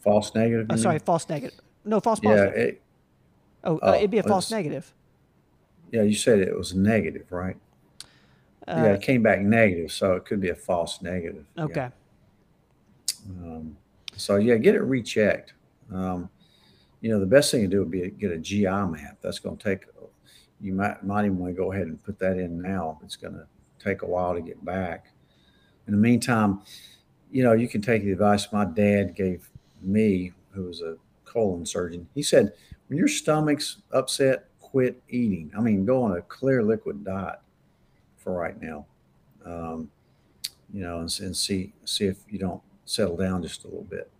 False 0.00 0.34
negative? 0.34 0.66
Oh, 0.68 0.76
sorry, 0.76 0.98
false 0.98 1.26
negative. 1.30 1.58
No, 1.86 2.00
false 2.00 2.20
positive. 2.20 2.52
Yeah. 2.54 2.62
It, 2.64 2.82
oh, 3.64 3.76
uh, 3.76 3.80
oh, 3.80 3.94
it'd 3.94 4.10
be 4.10 4.18
a 4.18 4.22
false 4.22 4.50
negative. 4.50 4.92
Yeah, 5.92 6.02
you 6.02 6.14
said 6.14 6.40
it 6.40 6.56
was 6.56 6.74
negative, 6.74 7.30
right? 7.30 7.56
Uh, 8.66 8.74
yeah, 8.76 8.92
it 8.94 9.02
came 9.02 9.22
back 9.22 9.40
negative, 9.40 9.92
so 9.92 10.14
it 10.14 10.24
could 10.24 10.40
be 10.40 10.48
a 10.48 10.54
false 10.54 11.02
negative. 11.02 11.44
Yeah. 11.56 11.64
Okay. 11.64 11.88
Um, 13.28 13.76
so 14.16 14.36
yeah, 14.36 14.56
get 14.56 14.74
it 14.74 14.82
rechecked. 14.82 15.52
Um, 15.92 16.28
you 17.00 17.10
know, 17.10 17.20
the 17.20 17.26
best 17.26 17.50
thing 17.50 17.60
to 17.62 17.68
do 17.68 17.80
would 17.80 17.90
be 17.90 18.10
get 18.10 18.32
a 18.32 18.38
GI 18.38 18.64
map. 18.64 19.18
That's 19.20 19.38
going 19.38 19.56
to 19.58 19.62
take. 19.62 19.84
You 20.60 20.72
might 20.72 21.04
might 21.04 21.24
even 21.24 21.38
want 21.38 21.54
to 21.54 21.60
go 21.60 21.72
ahead 21.72 21.86
and 21.86 22.02
put 22.02 22.18
that 22.20 22.38
in 22.38 22.60
now. 22.60 22.98
It's 23.04 23.16
going 23.16 23.34
to 23.34 23.46
take 23.78 24.02
a 24.02 24.06
while 24.06 24.34
to 24.34 24.40
get 24.40 24.64
back. 24.64 25.06
In 25.86 25.92
the 25.92 25.98
meantime, 25.98 26.62
you 27.30 27.42
know, 27.42 27.52
you 27.52 27.68
can 27.68 27.82
take 27.82 28.04
the 28.04 28.12
advice 28.12 28.52
my 28.52 28.64
dad 28.64 29.14
gave 29.16 29.50
me, 29.82 30.32
who 30.52 30.64
was 30.64 30.80
a 30.80 30.96
colon 31.24 31.66
surgeon. 31.66 32.08
He 32.14 32.22
said, 32.22 32.52
when 32.86 32.98
your 32.98 33.08
stomach's 33.08 33.78
upset, 33.90 34.48
quit 34.72 35.02
eating. 35.10 35.52
I 35.56 35.60
mean, 35.60 35.84
go 35.84 36.02
on 36.02 36.16
a 36.16 36.22
clear 36.22 36.62
liquid 36.62 37.04
diet 37.04 37.38
for 38.16 38.32
right 38.32 38.60
now. 38.60 38.86
Um, 39.44 39.90
you 40.72 40.80
know, 40.80 41.00
and, 41.00 41.20
and 41.20 41.36
see 41.36 41.74
see 41.84 42.06
if 42.06 42.16
you 42.30 42.38
don't 42.38 42.62
settle 42.86 43.16
down 43.16 43.42
just 43.42 43.64
a 43.64 43.66
little 43.66 43.84
bit. 43.84 44.10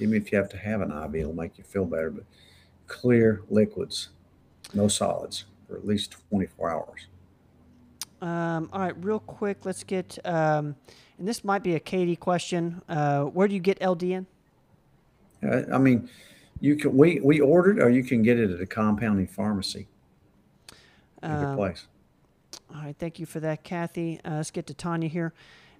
Even 0.00 0.14
if 0.14 0.32
you 0.32 0.38
have 0.38 0.48
to 0.48 0.56
have 0.56 0.80
an 0.80 0.90
IV, 0.90 1.14
it'll 1.14 1.34
make 1.34 1.58
you 1.58 1.64
feel 1.64 1.84
better. 1.84 2.10
But 2.10 2.24
clear 2.86 3.42
liquids, 3.50 4.08
no 4.72 4.88
solids, 4.88 5.44
for 5.68 5.76
at 5.76 5.86
least 5.86 6.16
24 6.30 6.70
hours. 6.70 7.06
Um, 8.22 8.70
all 8.72 8.80
right, 8.80 9.04
real 9.04 9.20
quick, 9.20 9.64
let's 9.64 9.84
get, 9.84 10.18
um, 10.24 10.74
and 11.18 11.28
this 11.28 11.44
might 11.44 11.62
be 11.62 11.74
a 11.74 11.80
Katie 11.80 12.16
question. 12.16 12.82
Uh, 12.88 13.24
where 13.24 13.46
do 13.46 13.54
you 13.54 13.60
get 13.60 13.78
LDN? 13.80 14.26
Uh, 15.42 15.62
I 15.72 15.78
mean, 15.78 16.08
you 16.60 16.76
can 16.76 16.96
we 16.96 17.20
we 17.20 17.40
ordered, 17.40 17.80
or 17.80 17.90
you 17.90 18.04
can 18.04 18.22
get 18.22 18.38
it 18.38 18.50
at 18.50 18.60
a 18.60 18.66
compounding 18.66 19.26
pharmacy. 19.26 19.88
Either 21.22 21.46
Um, 21.46 21.56
place. 21.56 21.86
All 22.74 22.82
right, 22.82 22.96
thank 22.98 23.18
you 23.18 23.26
for 23.26 23.40
that, 23.40 23.64
Kathy. 23.64 24.20
Uh, 24.24 24.36
let's 24.36 24.50
get 24.50 24.66
to 24.66 24.74
Tanya 24.74 25.08
here. 25.08 25.32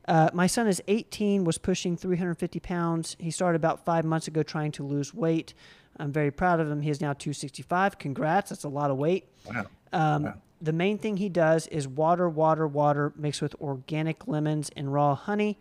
Uh, 0.08 0.30
my 0.32 0.46
son 0.46 0.68
is 0.68 0.80
18, 0.86 1.44
was 1.44 1.58
pushing 1.58 1.96
350 1.96 2.60
pounds. 2.60 3.16
He 3.18 3.30
started 3.30 3.56
about 3.56 3.84
five 3.84 4.04
months 4.04 4.28
ago 4.28 4.42
trying 4.42 4.70
to 4.72 4.84
lose 4.84 5.12
weight. 5.12 5.52
I'm 5.98 6.12
very 6.12 6.30
proud 6.30 6.60
of 6.60 6.70
him. 6.70 6.82
He 6.82 6.90
is 6.90 7.00
now 7.00 7.12
265. 7.12 7.98
Congrats, 7.98 8.50
that's 8.50 8.64
a 8.64 8.68
lot 8.68 8.90
of 8.90 8.96
weight. 8.98 9.26
Wow. 9.46 9.66
Um, 9.92 10.22
Wow. 10.24 10.34
The 10.60 10.72
main 10.72 10.96
thing 10.96 11.18
he 11.18 11.28
does 11.28 11.66
is 11.66 11.86
water, 11.86 12.30
water, 12.30 12.66
water 12.66 13.12
mixed 13.14 13.42
with 13.42 13.54
organic 13.60 14.26
lemons 14.26 14.70
and 14.74 14.90
raw 14.90 15.14
honey 15.14 15.58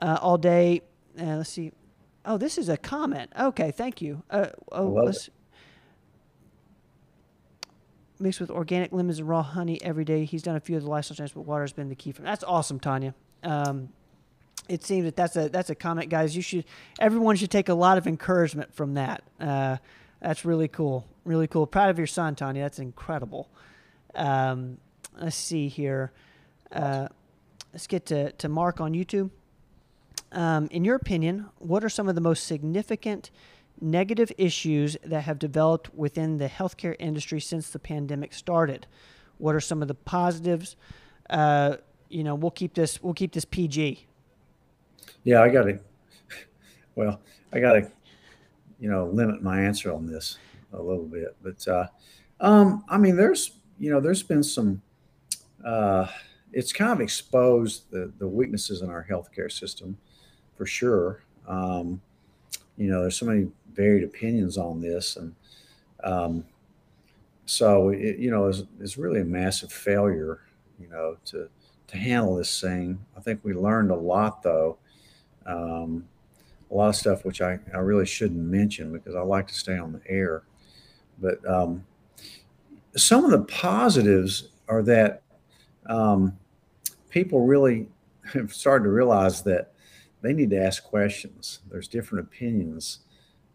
uh, 0.00 0.18
all 0.22 0.38
day. 0.38 0.82
Uh, 1.20 1.38
let's 1.38 1.50
see. 1.50 1.72
Oh, 2.28 2.36
this 2.36 2.58
is 2.58 2.68
a 2.68 2.76
comment. 2.76 3.32
Okay, 3.40 3.70
thank 3.70 4.02
you. 4.02 4.22
Uh, 4.30 4.48
oh, 4.70 5.10
mixed 8.20 8.38
with 8.38 8.50
organic 8.50 8.92
lemons 8.92 9.18
and 9.18 9.26
raw 9.26 9.42
honey 9.42 9.82
every 9.82 10.04
day. 10.04 10.26
He's 10.26 10.42
done 10.42 10.54
a 10.54 10.60
few 10.60 10.76
of 10.76 10.82
the 10.82 10.90
lifestyle 10.90 11.16
changes, 11.16 11.32
but 11.32 11.42
water 11.42 11.62
has 11.62 11.72
been 11.72 11.88
the 11.88 11.94
key 11.94 12.12
for 12.12 12.20
him. 12.20 12.26
That's 12.26 12.44
awesome, 12.44 12.80
Tanya. 12.80 13.14
Um, 13.42 13.88
it 14.68 14.84
seems 14.84 15.06
that 15.06 15.16
that's 15.16 15.36
a 15.36 15.48
that's 15.48 15.70
a 15.70 15.74
comment, 15.74 16.10
guys. 16.10 16.36
You 16.36 16.42
should 16.42 16.66
everyone 16.98 17.36
should 17.36 17.50
take 17.50 17.70
a 17.70 17.74
lot 17.74 17.96
of 17.96 18.06
encouragement 18.06 18.74
from 18.74 18.94
that. 18.94 19.22
Uh, 19.40 19.78
that's 20.20 20.44
really 20.44 20.68
cool, 20.68 21.06
really 21.24 21.46
cool. 21.46 21.66
Proud 21.66 21.88
of 21.88 21.96
your 21.96 22.06
son, 22.06 22.34
Tanya. 22.34 22.60
That's 22.60 22.78
incredible. 22.78 23.48
Um, 24.14 24.76
let's 25.18 25.34
see 25.34 25.68
here. 25.68 26.12
Uh, 26.70 27.08
let's 27.72 27.86
get 27.86 28.04
to, 28.06 28.32
to 28.32 28.50
Mark 28.50 28.82
on 28.82 28.92
YouTube. 28.92 29.30
Um, 30.32 30.68
in 30.70 30.84
your 30.84 30.96
opinion, 30.96 31.46
what 31.58 31.82
are 31.82 31.88
some 31.88 32.08
of 32.08 32.14
the 32.14 32.20
most 32.20 32.46
significant 32.46 33.30
negative 33.80 34.32
issues 34.36 34.96
that 35.04 35.22
have 35.22 35.38
developed 35.38 35.94
within 35.94 36.38
the 36.38 36.48
healthcare 36.48 36.96
industry 36.98 37.40
since 37.40 37.70
the 37.70 37.78
pandemic 37.78 38.32
started? 38.34 38.86
What 39.38 39.54
are 39.54 39.60
some 39.60 39.82
of 39.82 39.88
the 39.88 39.94
positives? 39.94 40.76
Uh, 41.30 41.76
you 42.08 42.24
know, 42.24 42.34
we'll 42.34 42.50
keep 42.50 42.74
this 42.74 43.02
we'll 43.02 43.14
keep 43.14 43.32
this 43.32 43.44
PG. 43.44 44.06
Yeah, 45.24 45.42
I 45.42 45.48
got 45.48 45.64
to. 45.64 45.78
Well, 46.94 47.20
I 47.52 47.60
got 47.60 47.74
to, 47.74 47.92
you 48.80 48.90
know, 48.90 49.06
limit 49.06 49.40
my 49.40 49.60
answer 49.60 49.92
on 49.92 50.04
this 50.04 50.36
a 50.72 50.82
little 50.82 51.04
bit. 51.04 51.36
But 51.40 51.68
uh, 51.68 51.86
um, 52.40 52.84
I 52.88 52.98
mean, 52.98 53.16
there's, 53.16 53.52
you 53.78 53.92
know, 53.92 54.00
there's 54.00 54.24
been 54.24 54.42
some. 54.42 54.82
Uh, 55.64 56.08
it's 56.52 56.72
kind 56.72 56.90
of 56.90 57.00
exposed 57.00 57.90
the 57.92 58.12
the 58.18 58.26
weaknesses 58.26 58.82
in 58.82 58.90
our 58.90 59.06
healthcare 59.08 59.50
system, 59.50 59.96
for 60.58 60.66
sure. 60.66 61.22
Um, 61.46 62.02
you 62.76 62.90
know, 62.90 63.00
there's 63.00 63.16
so 63.16 63.24
many 63.24 63.48
varied 63.72 64.04
opinions 64.04 64.58
on 64.58 64.82
this, 64.82 65.16
and 65.16 65.34
um, 66.04 66.44
so 67.46 67.88
it, 67.88 68.18
you 68.18 68.30
know, 68.30 68.48
it's, 68.48 68.64
it's 68.78 68.98
really 68.98 69.22
a 69.22 69.24
massive 69.24 69.72
failure. 69.72 70.40
You 70.78 70.88
know, 70.88 71.16
to 71.26 71.48
to 71.86 71.96
handle 71.96 72.36
this 72.36 72.60
thing. 72.60 72.98
I 73.16 73.20
think 73.20 73.40
we 73.42 73.54
learned 73.54 73.90
a 73.90 73.96
lot 73.96 74.42
though 74.42 74.78
um, 75.48 76.06
a 76.70 76.74
lot 76.74 76.88
of 76.88 76.96
stuff 76.96 77.24
which 77.24 77.40
I, 77.40 77.58
I 77.74 77.78
really 77.78 78.06
shouldn't 78.06 78.40
mention 78.40 78.92
because 78.92 79.14
I 79.14 79.20
like 79.20 79.48
to 79.48 79.54
stay 79.54 79.78
on 79.78 79.92
the 79.92 80.00
air. 80.06 80.42
But 81.18 81.44
um, 81.48 81.84
some 82.94 83.24
of 83.24 83.30
the 83.30 83.42
positives 83.44 84.50
are 84.68 84.82
that 84.82 85.22
um, 85.86 86.38
people 87.08 87.46
really 87.46 87.88
have 88.34 88.52
started 88.52 88.84
to 88.84 88.90
realize 88.90 89.42
that 89.42 89.72
they 90.22 90.32
need 90.32 90.50
to 90.50 90.62
ask 90.62 90.84
questions. 90.84 91.60
There's 91.70 91.88
different 91.88 92.26
opinions, 92.26 93.00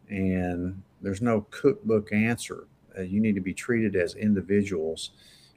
and 0.10 0.82
there's 1.02 1.22
no 1.22 1.42
cookbook 1.52 2.14
answer. 2.14 2.68
Uh, 2.98 3.02
you 3.02 3.20
need 3.20 3.36
to 3.36 3.42
be 3.42 3.54
treated 3.54 3.96
as 3.96 4.16
individuals, 4.16 5.12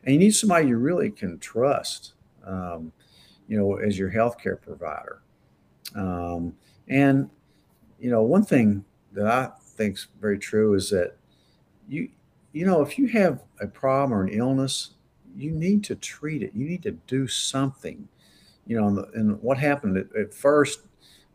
and 0.05 0.15
you 0.15 0.19
need 0.19 0.35
somebody 0.35 0.69
you 0.69 0.79
really 0.79 1.11
can 1.11 1.39
trust. 1.39 2.15
Um, 2.45 2.93
you 3.49 3.57
know, 3.57 3.77
as 3.77 3.99
your 3.99 4.11
healthcare 4.11 4.61
provider. 4.61 5.21
Um, 5.95 6.55
and 6.89 7.31
you 7.99 8.11
know, 8.11 8.23
one 8.23 8.45
thing 8.45 8.85
that 9.13 9.27
I 9.27 9.51
think's 9.61 10.09
very 10.21 10.39
true 10.39 10.75
is 10.75 10.91
that 10.91 11.17
you 11.89 12.09
you 12.53 12.65
know, 12.65 12.81
if 12.81 12.99
you 12.99 13.07
have 13.09 13.43
a 13.61 13.67
problem 13.67 14.19
or 14.19 14.25
an 14.25 14.31
illness, 14.31 14.95
you 15.37 15.51
need 15.51 15.85
to 15.85 15.95
treat 15.95 16.43
it. 16.43 16.53
You 16.55 16.67
need 16.67 16.83
to 16.85 16.93
do 16.93 17.29
something. 17.29 18.09
You 18.67 18.81
know, 18.81 18.89
and, 18.89 18.97
the, 18.97 19.09
and 19.15 19.43
what 19.43 19.59
happened 19.59 19.99
at, 19.99 20.07
at, 20.17 20.35
first 20.35 20.81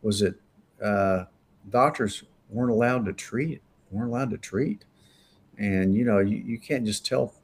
was 0.02 0.20
that 0.20 0.34
uh, 0.82 1.24
doctors 1.70 2.24
weren't 2.50 2.70
allowed 2.70 3.04
to 3.06 3.12
treat 3.12 3.50
it, 3.52 3.62
weren't 3.90 4.10
allowed 4.10 4.30
to 4.30 4.38
treat. 4.38 4.84
And 5.58 5.94
you 5.94 6.04
know, 6.04 6.18
you, 6.18 6.38
you 6.38 6.58
can't 6.58 6.84
just 6.84 7.06
tell 7.06 7.34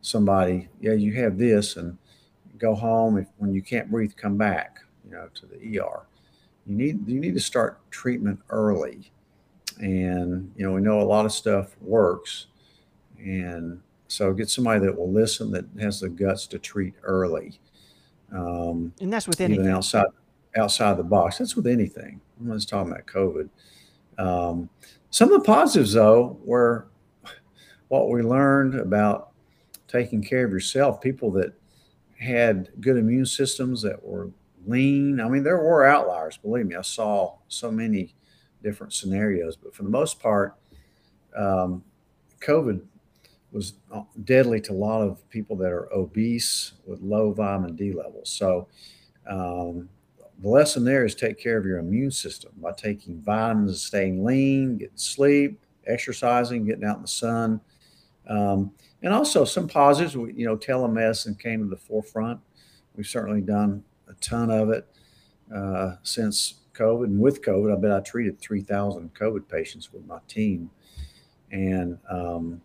somebody, 0.00 0.68
yeah, 0.80 0.92
you 0.92 1.14
have 1.14 1.38
this, 1.38 1.76
and 1.76 1.96
go 2.58 2.74
home. 2.74 3.18
If 3.18 3.28
when 3.38 3.52
you 3.52 3.62
can't 3.62 3.90
breathe, 3.90 4.12
come 4.16 4.36
back. 4.36 4.78
You 5.04 5.10
know, 5.12 5.28
to 5.34 5.46
the 5.46 5.78
ER 5.80 6.06
you 6.66 6.74
need 6.74 7.06
you 7.08 7.20
need 7.20 7.34
to 7.34 7.40
start 7.40 7.78
treatment 7.90 8.40
early 8.50 9.10
and 9.78 10.52
you 10.56 10.64
know 10.64 10.72
we 10.72 10.80
know 10.80 11.00
a 11.00 11.02
lot 11.02 11.24
of 11.26 11.32
stuff 11.32 11.76
works 11.80 12.46
and 13.18 13.80
so 14.08 14.32
get 14.32 14.48
somebody 14.48 14.80
that 14.80 14.96
will 14.96 15.10
listen 15.10 15.50
that 15.50 15.64
has 15.80 16.00
the 16.00 16.08
guts 16.08 16.46
to 16.46 16.58
treat 16.58 16.94
early 17.02 17.58
um, 18.32 18.92
And 19.00 19.12
that's 19.12 19.28
with 19.28 19.40
even 19.40 19.56
anything. 19.56 19.72
outside 19.72 20.06
outside 20.56 20.96
the 20.96 21.02
box 21.02 21.38
that's 21.38 21.56
with 21.56 21.66
anything 21.66 22.20
i'm 22.40 22.48
not 22.48 22.54
just 22.54 22.68
talking 22.68 22.92
about 22.92 23.06
covid 23.06 23.48
um, 24.16 24.68
some 25.10 25.32
of 25.32 25.40
the 25.40 25.46
positives 25.46 25.92
though 25.92 26.38
were 26.44 26.86
what 27.88 28.08
we 28.08 28.22
learned 28.22 28.74
about 28.74 29.30
taking 29.88 30.22
care 30.22 30.44
of 30.44 30.50
yourself 30.50 31.00
people 31.00 31.30
that 31.32 31.52
had 32.18 32.70
good 32.80 32.96
immune 32.96 33.26
systems 33.26 33.82
that 33.82 34.02
were 34.04 34.30
lean. 34.66 35.20
I 35.20 35.28
mean, 35.28 35.42
there 35.42 35.58
were 35.58 35.84
outliers, 35.86 36.36
believe 36.36 36.66
me. 36.66 36.74
I 36.74 36.82
saw 36.82 37.36
so 37.48 37.70
many 37.70 38.14
different 38.62 38.92
scenarios, 38.92 39.56
but 39.56 39.74
for 39.74 39.82
the 39.82 39.90
most 39.90 40.20
part, 40.20 40.54
um, 41.36 41.84
COVID 42.40 42.80
was 43.52 43.74
deadly 44.24 44.60
to 44.62 44.72
a 44.72 44.74
lot 44.74 45.02
of 45.02 45.28
people 45.30 45.56
that 45.56 45.70
are 45.70 45.92
obese 45.92 46.72
with 46.86 47.00
low 47.00 47.32
vitamin 47.32 47.76
D 47.76 47.92
levels. 47.92 48.30
So, 48.30 48.68
um, 49.28 49.88
the 50.40 50.48
lesson 50.48 50.84
there 50.84 51.04
is 51.04 51.14
take 51.14 51.38
care 51.38 51.56
of 51.56 51.64
your 51.64 51.78
immune 51.78 52.10
system 52.10 52.52
by 52.56 52.72
taking 52.72 53.20
vitamins, 53.20 53.82
staying 53.82 54.24
lean, 54.24 54.78
getting 54.78 54.96
sleep, 54.96 55.60
exercising, 55.86 56.64
getting 56.64 56.84
out 56.84 56.96
in 56.96 57.02
the 57.02 57.08
sun. 57.08 57.60
Um, 58.28 58.72
and 59.02 59.12
also 59.12 59.44
some 59.44 59.68
positives, 59.68 60.14
you 60.14 60.46
know, 60.46 60.56
telemedicine 60.56 61.38
came 61.38 61.60
to 61.60 61.68
the 61.68 61.76
forefront. 61.76 62.40
We've 62.96 63.06
certainly 63.06 63.42
done 63.42 63.84
a 64.08 64.14
ton 64.14 64.50
of 64.50 64.70
it 64.70 64.86
uh, 65.54 65.96
since 66.02 66.54
COVID. 66.74 67.04
And 67.04 67.20
with 67.20 67.42
COVID, 67.42 67.76
I 67.76 67.80
bet 67.80 67.92
I 67.92 68.00
treated 68.00 68.38
3,000 68.40 69.12
COVID 69.14 69.48
patients 69.48 69.92
with 69.92 70.06
my 70.06 70.18
team. 70.26 70.70
And, 71.52 71.98
um, 72.10 72.60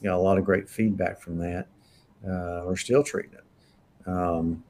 you 0.00 0.08
know, 0.08 0.18
a 0.18 0.22
lot 0.22 0.38
of 0.38 0.44
great 0.44 0.68
feedback 0.68 1.20
from 1.20 1.38
that. 1.38 1.66
Uh, 2.24 2.62
we're 2.64 2.76
still 2.76 3.02
treating 3.02 3.32
it. 3.32 4.08
Um, 4.08 4.62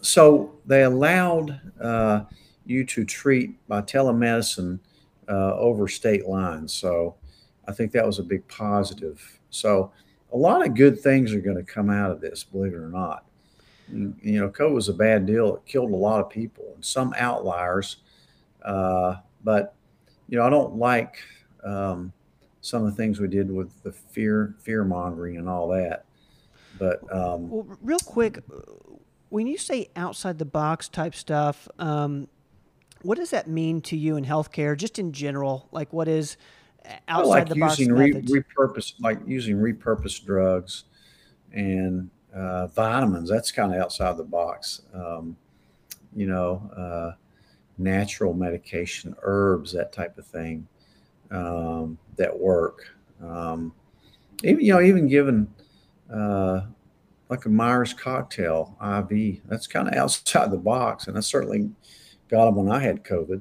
so 0.00 0.54
they 0.66 0.84
allowed 0.84 1.60
uh, 1.80 2.24
you 2.64 2.84
to 2.84 3.04
treat 3.04 3.66
by 3.68 3.80
telemedicine 3.82 4.78
uh, 5.28 5.54
over 5.56 5.88
state 5.88 6.26
lines. 6.26 6.72
So 6.72 7.16
I 7.66 7.72
think 7.72 7.92
that 7.92 8.06
was 8.06 8.18
a 8.18 8.22
big 8.22 8.46
positive. 8.48 9.40
So 9.50 9.92
a 10.32 10.36
lot 10.36 10.66
of 10.66 10.74
good 10.74 11.00
things 11.00 11.32
are 11.32 11.40
going 11.40 11.56
to 11.56 11.62
come 11.62 11.90
out 11.90 12.10
of 12.10 12.20
this, 12.20 12.44
believe 12.44 12.72
it 12.72 12.76
or 12.76 12.88
not. 12.88 13.24
You 13.90 14.40
know, 14.40 14.50
COVID 14.50 14.74
was 14.74 14.88
a 14.90 14.94
bad 14.94 15.24
deal. 15.24 15.56
It 15.56 15.66
killed 15.66 15.90
a 15.90 15.96
lot 15.96 16.20
of 16.20 16.28
people 16.28 16.72
and 16.74 16.84
some 16.84 17.14
outliers. 17.16 17.98
Uh, 18.62 19.16
but 19.42 19.74
you 20.28 20.36
know, 20.36 20.44
I 20.44 20.50
don't 20.50 20.76
like 20.76 21.16
um, 21.64 22.12
some 22.60 22.84
of 22.84 22.90
the 22.90 22.96
things 22.96 23.18
we 23.18 23.28
did 23.28 23.50
with 23.50 23.82
the 23.82 23.92
fear 23.92 24.54
fear 24.58 24.84
mongering 24.84 25.38
and 25.38 25.48
all 25.48 25.68
that. 25.68 26.04
But 26.78 27.00
um, 27.10 27.48
well, 27.48 27.66
real 27.80 27.98
quick, 27.98 28.42
when 29.28 29.46
you 29.46 29.58
say 29.58 29.90
outside 29.96 30.38
the 30.38 30.44
box 30.44 30.88
type 30.88 31.14
stuff, 31.14 31.68
um, 31.78 32.28
what 33.02 33.18
does 33.18 33.30
that 33.30 33.48
mean 33.48 33.80
to 33.82 33.96
you 33.96 34.16
in 34.16 34.24
healthcare, 34.24 34.76
just 34.76 34.98
in 34.98 35.12
general? 35.12 35.68
Like, 35.70 35.92
what 35.92 36.08
is 36.08 36.36
outside 37.08 37.28
like 37.28 37.48
the 37.48 37.56
box 37.56 37.78
using 37.78 37.94
re- 37.94 38.12
repurposed, 38.12 38.94
like 39.00 39.18
using 39.26 39.56
repurposed 39.56 40.24
drugs 40.24 40.84
and 41.52 42.10
uh, 42.34 42.66
vitamins. 42.68 43.28
That's 43.28 43.52
kind 43.52 43.74
of 43.74 43.80
outside 43.80 44.16
the 44.16 44.24
box. 44.24 44.82
Um, 44.94 45.36
you 46.14 46.26
know, 46.26 46.70
uh, 46.76 47.16
natural 47.76 48.34
medication, 48.34 49.14
herbs, 49.22 49.72
that 49.72 49.92
type 49.92 50.18
of 50.18 50.26
thing 50.26 50.66
um, 51.30 51.98
that 52.16 52.36
work. 52.36 52.88
Um, 53.22 53.72
even 54.44 54.64
you 54.64 54.72
know, 54.74 54.80
even 54.80 55.08
given 55.08 55.52
uh, 56.12 56.62
like 57.28 57.44
a 57.44 57.48
Myers 57.48 57.92
cocktail 57.92 58.76
IV, 58.82 59.40
that's 59.46 59.66
kind 59.66 59.88
of 59.88 59.94
outside 59.94 60.50
the 60.50 60.56
box, 60.58 61.06
and 61.06 61.16
I 61.16 61.20
certainly 61.20 61.70
got 62.28 62.46
them 62.46 62.56
when 62.56 62.70
I 62.70 62.80
had 62.80 63.04
COVID. 63.04 63.40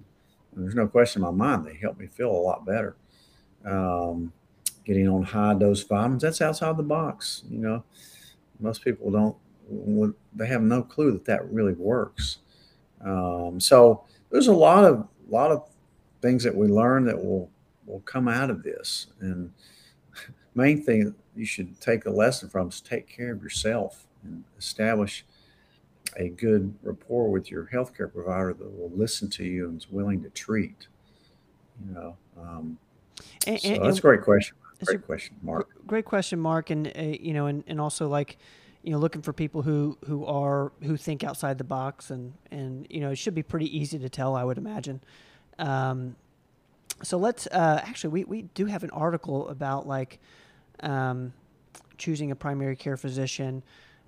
And 0.56 0.64
there's 0.66 0.76
no 0.76 0.88
question 0.88 1.22
in 1.22 1.26
my 1.26 1.32
mind 1.32 1.66
they 1.66 1.76
helped 1.76 2.00
me 2.00 2.08
feel 2.08 2.32
a 2.32 2.34
lot 2.34 2.66
better. 2.66 2.96
Um, 3.66 4.34
getting 4.86 5.08
on 5.08 5.24
high 5.24 5.54
dose 5.54 5.84
vitamins, 5.84 6.22
that's 6.22 6.42
outside 6.42 6.78
the 6.78 6.84
box. 6.84 7.44
You 7.50 7.60
know, 7.60 7.84
most 8.60 8.84
people 8.84 9.12
don't, 9.12 10.16
they 10.34 10.48
have 10.48 10.62
no 10.62 10.82
clue 10.82 11.12
that 11.12 11.26
that 11.26 11.52
really 11.52 11.74
works. 11.74 12.40
Um, 13.06 13.60
so 13.60 14.06
there's 14.32 14.48
a 14.48 14.54
lot 14.54 14.84
of, 14.84 15.08
lot 15.30 15.52
of 15.52 15.70
things 16.22 16.44
that 16.44 16.56
we 16.56 16.68
learn 16.68 17.06
that 17.06 17.18
will, 17.18 17.50
will 17.86 18.00
come 18.02 18.28
out 18.28 18.50
of 18.50 18.64
this. 18.64 19.08
And 19.20 19.52
main 20.56 20.84
thing 20.84 21.14
you 21.38 21.46
should 21.46 21.80
take 21.80 22.06
a 22.06 22.10
lesson 22.10 22.50
from 22.50 22.70
is 22.70 22.82
take 22.82 23.08
care 23.08 23.32
of 23.32 23.44
yourself 23.44 24.08
and 24.24 24.44
establish 24.58 25.26
a 26.16 26.30
good 26.30 26.74
rapport 26.84 27.30
with 27.30 27.52
your 27.52 27.70
healthcare 27.74 28.12
provider 28.12 28.54
that 28.54 28.80
will 28.80 28.92
listen 28.96 29.30
to 29.30 29.44
you 29.44 29.68
and 29.68 29.78
is 29.78 29.90
willing 29.90 30.24
to 30.24 30.30
treat. 30.30 30.88
You 31.86 31.94
know, 31.94 32.18
um, 32.40 32.78
and, 33.46 33.60
so 33.60 33.70
and, 33.70 33.86
that's 33.86 34.00
a 34.00 34.02
great 34.02 34.22
question. 34.22 34.56
Great 34.84 35.00
a, 35.00 35.02
question, 35.02 35.36
Mark. 35.42 35.70
Great 35.86 36.06
question, 36.06 36.40
Mark. 36.40 36.70
And 36.70 36.88
uh, 36.88 37.02
you 37.02 37.34
know, 37.34 37.48
and, 37.48 37.64
and 37.68 37.80
also 37.80 38.08
like, 38.08 38.38
you 38.84 38.92
know, 38.92 38.98
looking 38.98 39.22
for 39.22 39.34
people 39.34 39.62
who 39.62 39.98
who 40.06 40.26
are 40.26 40.72
who 40.84 40.98
think 40.98 41.24
outside 41.24 41.58
the 41.58 41.64
box, 41.64 42.10
and 42.10 42.34
and 42.52 42.88
you 42.90 43.00
know, 43.00 43.12
it 43.12 43.18
should 43.18 43.36
be 43.36 43.44
pretty 43.44 43.78
easy 43.78 44.00
to 44.00 44.10
tell, 44.10 44.36
I 44.36 44.44
would 44.44 44.58
imagine. 44.58 45.02
Um, 45.60 46.16
so 47.04 47.18
let's 47.18 47.48
uh, 47.48 47.82
actually, 47.84 48.10
we 48.10 48.24
we 48.24 48.42
do 48.42 48.66
have 48.66 48.84
an 48.84 48.90
article 48.92 49.50
about 49.50 49.88
like 49.88 50.20
um, 50.82 51.34
choosing 51.98 52.32
a 52.32 52.36
primary 52.36 52.76
care 52.76 52.98
physician 52.98 53.64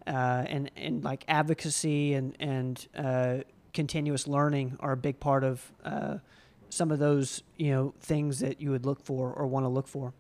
uh, 0.07 0.43
and 0.47 0.71
and 0.75 1.03
like 1.03 1.23
advocacy 1.27 2.13
and 2.13 2.35
and 2.39 2.87
uh, 2.95 3.37
continuous 3.73 4.27
learning 4.27 4.77
are 4.79 4.93
a 4.93 4.97
big 4.97 5.19
part 5.19 5.43
of 5.43 5.71
uh, 5.83 6.17
some 6.69 6.91
of 6.91 6.99
those 6.99 7.43
you 7.57 7.71
know 7.71 7.93
things 7.99 8.39
that 8.39 8.61
you 8.61 8.71
would 8.71 8.85
look 8.85 9.03
for 9.03 9.31
or 9.31 9.47
want 9.47 9.65
to 9.65 9.69
look 9.69 9.87
for. 9.87 10.13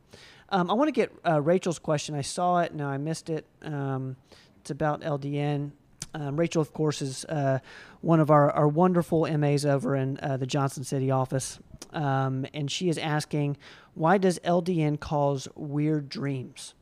Um, 0.49 0.69
I 0.69 0.73
want 0.73 0.87
to 0.87 0.91
get 0.91 1.11
uh, 1.27 1.41
Rachel's 1.41 1.79
question. 1.79 2.15
I 2.15 2.21
saw 2.21 2.59
it, 2.59 2.73
now 2.73 2.89
I 2.89 2.97
missed 2.97 3.29
it. 3.29 3.45
Um, 3.61 4.15
it's 4.61 4.71
about 4.71 5.01
LDN. 5.01 5.71
Um, 6.15 6.37
Rachel, 6.37 6.61
of 6.61 6.73
course, 6.73 7.03
is 7.03 7.23
uh, 7.25 7.59
one 8.01 8.19
of 8.19 8.31
our, 8.31 8.49
our 8.51 8.67
wonderful 8.67 9.27
MAs 9.37 9.63
over 9.63 9.95
in 9.95 10.19
uh, 10.21 10.37
the 10.37 10.47
Johnson 10.47 10.83
City 10.83 11.11
office. 11.11 11.59
Um, 11.91 12.45
and 12.53 12.69
she 12.69 12.89
is 12.89 12.97
asking, 12.97 13.57
why 13.95 14.17
does 14.17 14.39
LDN 14.39 14.99
cause 14.99 15.47
weird 15.55 16.09
dreams? 16.09 16.73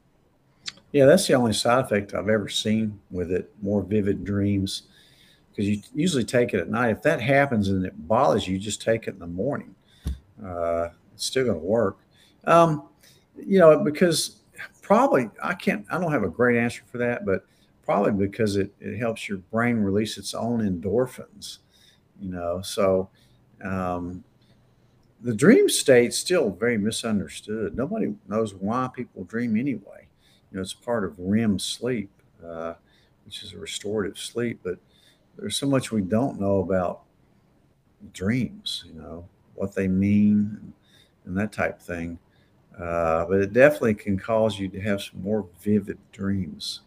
Yeah, 0.91 1.05
that's 1.05 1.27
the 1.27 1.33
only 1.33 1.53
side 1.53 1.85
effect 1.85 2.13
I've 2.13 2.29
ever 2.29 2.49
seen 2.49 2.99
with 3.11 3.31
it. 3.31 3.51
More 3.61 3.81
vivid 3.81 4.23
dreams, 4.23 4.83
because 5.49 5.67
you 5.67 5.81
usually 5.93 6.23
take 6.23 6.53
it 6.53 6.59
at 6.59 6.69
night. 6.69 6.91
If 6.91 7.01
that 7.03 7.21
happens 7.21 7.69
and 7.69 7.85
it 7.85 8.07
bothers 8.07 8.47
you, 8.47 8.57
just 8.57 8.81
take 8.81 9.07
it 9.07 9.13
in 9.13 9.19
the 9.19 9.27
morning. 9.27 9.75
Uh, 10.43 10.89
it's 11.13 11.25
still 11.25 11.45
going 11.45 11.59
to 11.59 11.65
work. 11.65 11.97
Um, 12.45 12.83
you 13.35 13.59
know, 13.59 13.83
because 13.83 14.37
probably 14.81 15.29
I 15.43 15.53
can't. 15.53 15.85
I 15.91 15.99
don't 15.99 16.11
have 16.11 16.23
a 16.23 16.29
great 16.29 16.57
answer 16.57 16.83
for 16.89 16.97
that, 16.99 17.25
but 17.25 17.45
probably 17.83 18.11
because 18.11 18.55
it 18.55 18.73
it 18.79 18.97
helps 18.97 19.27
your 19.27 19.39
brain 19.39 19.77
release 19.77 20.17
its 20.17 20.33
own 20.33 20.61
endorphins. 20.61 21.59
You 22.21 22.31
know, 22.31 22.61
so 22.61 23.09
um, 23.63 24.23
the 25.21 25.33
dream 25.33 25.67
state's 25.69 26.17
still 26.17 26.49
very 26.49 26.77
misunderstood. 26.77 27.75
Nobody 27.75 28.13
knows 28.27 28.53
why 28.53 28.89
people 28.93 29.23
dream 29.23 29.57
anyway 29.57 30.07
you 30.51 30.57
know, 30.57 30.61
it's 30.61 30.73
part 30.73 31.03
of 31.03 31.15
REM 31.17 31.59
sleep, 31.59 32.09
uh, 32.45 32.73
which 33.25 33.43
is 33.43 33.53
a 33.53 33.57
restorative 33.57 34.17
sleep. 34.17 34.59
But 34.63 34.77
there's 35.37 35.57
so 35.57 35.67
much 35.67 35.91
we 35.91 36.01
don't 36.01 36.39
know 36.39 36.59
about 36.59 37.01
dreams, 38.13 38.85
you 38.87 38.93
know, 38.93 39.27
what 39.55 39.75
they 39.75 39.87
mean 39.87 40.57
and, 40.61 40.73
and 41.25 41.37
that 41.37 41.51
type 41.51 41.79
of 41.79 41.85
thing. 41.85 42.17
Uh, 42.79 43.25
but 43.25 43.41
it 43.41 43.53
definitely 43.53 43.95
can 43.95 44.17
cause 44.17 44.59
you 44.59 44.67
to 44.69 44.79
have 44.79 45.01
some 45.01 45.21
more 45.21 45.47
vivid 45.61 45.97
dreams. 46.11 46.81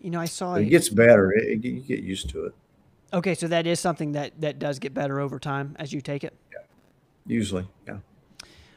You 0.00 0.10
know, 0.10 0.20
I 0.20 0.26
saw 0.26 0.54
it 0.54 0.66
gets 0.66 0.88
better. 0.88 1.32
It, 1.32 1.64
it, 1.64 1.64
you 1.64 1.80
get 1.80 2.00
used 2.00 2.28
to 2.30 2.46
it. 2.46 2.54
Okay, 3.12 3.34
so 3.34 3.46
that 3.48 3.66
is 3.66 3.78
something 3.78 4.12
that 4.12 4.32
that 4.40 4.58
does 4.58 4.78
get 4.78 4.94
better 4.94 5.20
over 5.20 5.38
time 5.38 5.76
as 5.78 5.92
you 5.92 6.00
take 6.00 6.24
it. 6.24 6.34
Usually, 7.26 7.66
yeah. 7.86 7.98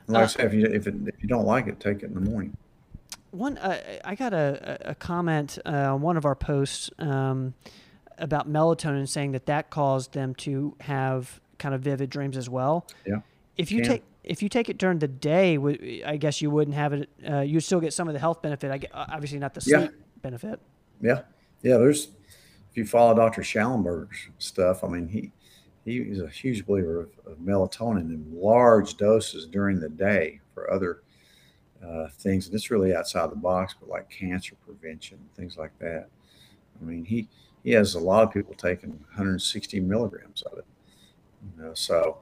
like 0.08 0.22
uh, 0.22 0.24
I 0.24 0.28
said, 0.28 0.46
if 0.46 0.54
you 0.54 0.66
if, 0.66 0.88
it, 0.88 0.96
if 1.06 1.22
you 1.22 1.28
don't 1.28 1.46
like 1.46 1.68
it, 1.68 1.80
take 1.80 2.04
it 2.04 2.06
in 2.06 2.14
the 2.14 2.22
morning 2.22 2.56
one 3.36 3.58
uh, 3.58 3.80
I 4.04 4.16
got 4.16 4.34
a, 4.34 4.90
a 4.92 4.96
comment 4.96 5.60
uh, 5.66 5.94
on 5.94 6.02
one 6.02 6.18
of 6.18 6.26
our 6.26 6.36
posts 6.36 6.90
um, 7.00 7.54
about 8.18 8.50
melatonin, 8.50 9.08
saying 9.08 9.34
that 9.34 9.46
that 9.46 9.70
caused 9.70 10.14
them 10.14 10.34
to 10.36 10.76
have 10.82 11.42
kind 11.58 11.76
of 11.76 11.82
vivid 11.82 12.10
dreams 12.10 12.38
as 12.38 12.50
well. 12.50 12.88
Yeah. 13.06 13.18
If 13.58 13.72
you 13.72 13.84
take 13.84 14.04
if 14.24 14.42
you 14.42 14.50
take 14.50 14.70
it 14.70 14.78
during 14.78 15.00
the 15.00 15.08
day, 15.08 15.58
I 16.06 16.18
guess 16.18 16.42
you 16.42 16.50
wouldn't 16.50 16.76
have 16.76 16.94
it. 16.94 17.10
Uh, 17.30 17.42
you'd 17.42 17.62
still 17.62 17.80
get 17.80 17.94
some 17.94 18.08
of 18.08 18.14
the 18.14 18.20
health 18.20 18.42
benefit. 18.42 18.72
I 18.72 18.80
get, 18.80 18.92
obviously 18.94 19.40
not 19.40 19.54
the 19.54 19.62
sleep 19.62 19.92
yeah. 19.92 19.98
benefit. 20.22 20.60
Yeah, 21.02 21.22
yeah. 21.62 21.78
There's 21.78 22.10
if 22.72 22.78
you 22.78 22.86
follow 22.86 23.14
Dr. 23.16 23.44
Shallenberg's 23.44 24.30
stuff, 24.40 24.84
I 24.84 24.88
mean 24.88 25.08
he 25.08 25.32
he 25.86 26.00
is 26.00 26.20
a 26.20 26.28
huge 26.28 26.66
believer 26.66 27.02
of, 27.02 27.10
of 27.28 27.38
melatonin 27.38 28.10
in 28.10 28.26
large 28.34 28.98
doses 28.98 29.46
during 29.46 29.80
the 29.80 29.90
day 29.90 30.42
for 30.54 30.72
other 30.72 31.04
uh, 31.86 32.08
things, 32.10 32.48
and 32.48 32.56
it's 32.56 32.72
really 32.72 32.96
outside 32.96 33.30
the 33.30 33.36
box, 33.36 33.76
but 33.80 33.88
like 33.88 34.10
cancer 34.10 34.56
prevention, 34.66 35.20
things 35.36 35.58
like 35.58 35.78
that. 35.80 36.08
I 36.82 36.84
mean, 36.84 37.06
he 37.06 37.28
he 37.64 37.72
has 37.72 37.96
a 37.96 38.00
lot 38.00 38.24
of 38.24 38.34
people 38.34 38.54
taking 38.56 38.92
160 38.92 39.80
milligrams 39.80 40.42
of 40.44 40.58
it. 40.58 40.66
You 41.58 41.64
know, 41.64 41.74
so 41.74 42.20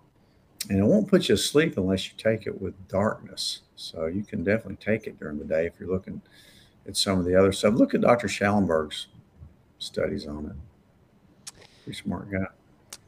and 0.69 0.79
it 0.79 0.83
won't 0.83 1.07
put 1.07 1.29
you 1.29 1.35
asleep 1.35 1.77
unless 1.77 2.07
you 2.07 2.13
take 2.17 2.47
it 2.47 2.61
with 2.61 2.73
darkness. 2.87 3.61
So 3.75 4.05
you 4.05 4.23
can 4.23 4.43
definitely 4.43 4.77
take 4.77 5.07
it 5.07 5.19
during 5.19 5.37
the 5.37 5.45
day 5.45 5.65
if 5.65 5.73
you're 5.79 5.89
looking 5.89 6.21
at 6.87 6.95
some 6.95 7.19
of 7.19 7.25
the 7.25 7.35
other 7.35 7.51
stuff. 7.51 7.73
Look 7.73 7.93
at 7.93 8.01
Dr. 8.01 8.27
Shallenberg's 8.27 9.07
studies 9.79 10.27
on 10.27 10.45
it. 10.45 11.53
Pretty 11.83 11.99
smart 11.99 12.31
guy. 12.31 12.45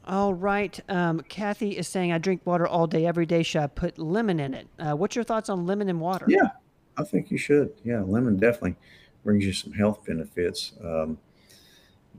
All 0.08 0.36
right. 0.36 0.80
Um, 0.88 1.22
Kathy 1.22 1.78
is 1.78 1.88
saying, 1.88 2.12
I 2.12 2.20
drink 2.20 2.42
water 2.46 2.68
all 2.68 2.86
day, 2.86 3.08
every 3.08 3.26
day. 3.26 3.42
Should 3.42 3.62
I 3.62 3.68
put 3.68 3.98
lemon 3.98 4.40
in 4.40 4.54
it? 4.54 4.68
Uh, 4.78 4.96
what's 4.96 5.16
your 5.16 5.26
thoughts 5.26 5.50
on 5.50 5.66
lemon 5.66 5.90
and 5.90 6.00
water? 6.00 6.26
Yeah, 6.28 6.50
I 6.96 7.04
think 7.04 7.32
you 7.32 7.40
should. 7.40 7.74
Yeah, 7.84 8.02
lemon 8.02 8.38
definitely 8.38 8.76
brings 9.24 9.46
you 9.46 9.54
some 9.54 9.74
health 9.74 10.06
benefits 10.06 10.74
um, 10.84 11.18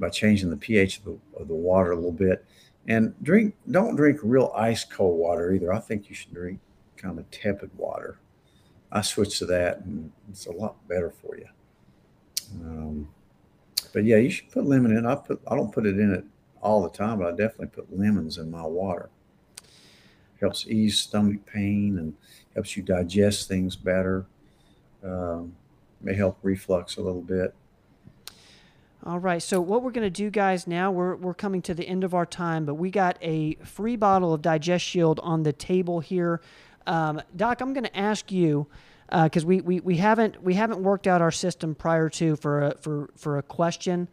by 0.00 0.08
changing 0.08 0.50
the 0.50 0.56
pH 0.56 0.98
of 0.98 1.04
the, 1.04 1.18
of 1.38 1.48
the 1.48 1.54
water 1.54 1.92
a 1.92 1.96
little 1.96 2.10
bit. 2.10 2.44
And 2.88 3.14
drink, 3.22 3.54
don't 3.70 3.94
drink 3.94 4.18
real 4.22 4.52
ice 4.56 4.84
cold 4.84 5.18
water 5.18 5.52
either. 5.52 5.72
I 5.72 5.78
think 5.78 6.08
you 6.08 6.16
should 6.16 6.34
drink 6.34 6.58
kind 6.96 7.18
of 7.20 7.30
tepid 7.30 7.70
water. 7.76 8.18
I 8.90 9.02
switched 9.02 9.38
to 9.38 9.46
that, 9.46 9.80
and 9.80 10.10
it's 10.28 10.46
a 10.46 10.52
lot 10.52 10.76
better 10.88 11.10
for 11.10 11.36
you. 11.36 11.46
Um, 12.62 13.08
but 13.92 14.04
yeah, 14.04 14.16
you 14.16 14.30
should 14.30 14.50
put 14.50 14.64
lemon 14.64 14.96
in. 14.96 15.06
I 15.06 15.16
put 15.16 15.40
I 15.48 15.56
don't 15.56 15.72
put 15.72 15.86
it 15.86 15.98
in 15.98 16.14
it 16.14 16.24
all 16.66 16.82
the 16.82 16.90
time, 16.90 17.20
but 17.20 17.28
I 17.28 17.30
definitely 17.30 17.68
put 17.68 17.96
lemons 17.96 18.38
in 18.38 18.50
my 18.50 18.66
water. 18.66 19.08
Helps 20.40 20.66
ease 20.66 20.98
stomach 20.98 21.46
pain 21.46 21.96
and 21.96 22.14
helps 22.54 22.76
you 22.76 22.82
digest 22.82 23.46
things 23.46 23.76
better. 23.76 24.26
Um, 25.04 25.54
may 26.00 26.14
help 26.14 26.38
reflux 26.42 26.96
a 26.96 27.02
little 27.02 27.22
bit. 27.22 27.54
All 29.04 29.20
right. 29.20 29.40
So 29.40 29.60
what 29.60 29.84
we're 29.84 29.92
going 29.92 30.06
to 30.06 30.10
do, 30.10 30.28
guys, 30.30 30.66
now 30.66 30.90
we're 30.90 31.14
we're 31.14 31.34
coming 31.34 31.62
to 31.62 31.74
the 31.74 31.86
end 31.86 32.02
of 32.02 32.12
our 32.12 32.26
time, 32.26 32.66
but 32.66 32.74
we 32.74 32.90
got 32.90 33.16
a 33.22 33.54
free 33.62 33.94
bottle 33.94 34.34
of 34.34 34.42
Digest 34.42 34.84
Shield 34.84 35.20
on 35.20 35.44
the 35.44 35.52
table 35.52 36.00
here. 36.00 36.40
Um, 36.88 37.22
Doc, 37.36 37.60
I'm 37.60 37.72
going 37.72 37.84
to 37.84 37.96
ask 37.96 38.32
you 38.32 38.66
because 39.08 39.44
uh, 39.44 39.46
we, 39.46 39.60
we 39.60 39.80
we 39.80 39.96
haven't 39.98 40.42
we 40.42 40.54
haven't 40.54 40.82
worked 40.82 41.06
out 41.06 41.22
our 41.22 41.30
system 41.30 41.76
prior 41.76 42.08
to 42.10 42.34
for 42.34 42.62
a, 42.62 42.76
for 42.78 43.10
for 43.14 43.38
a 43.38 43.42
question. 43.42 44.08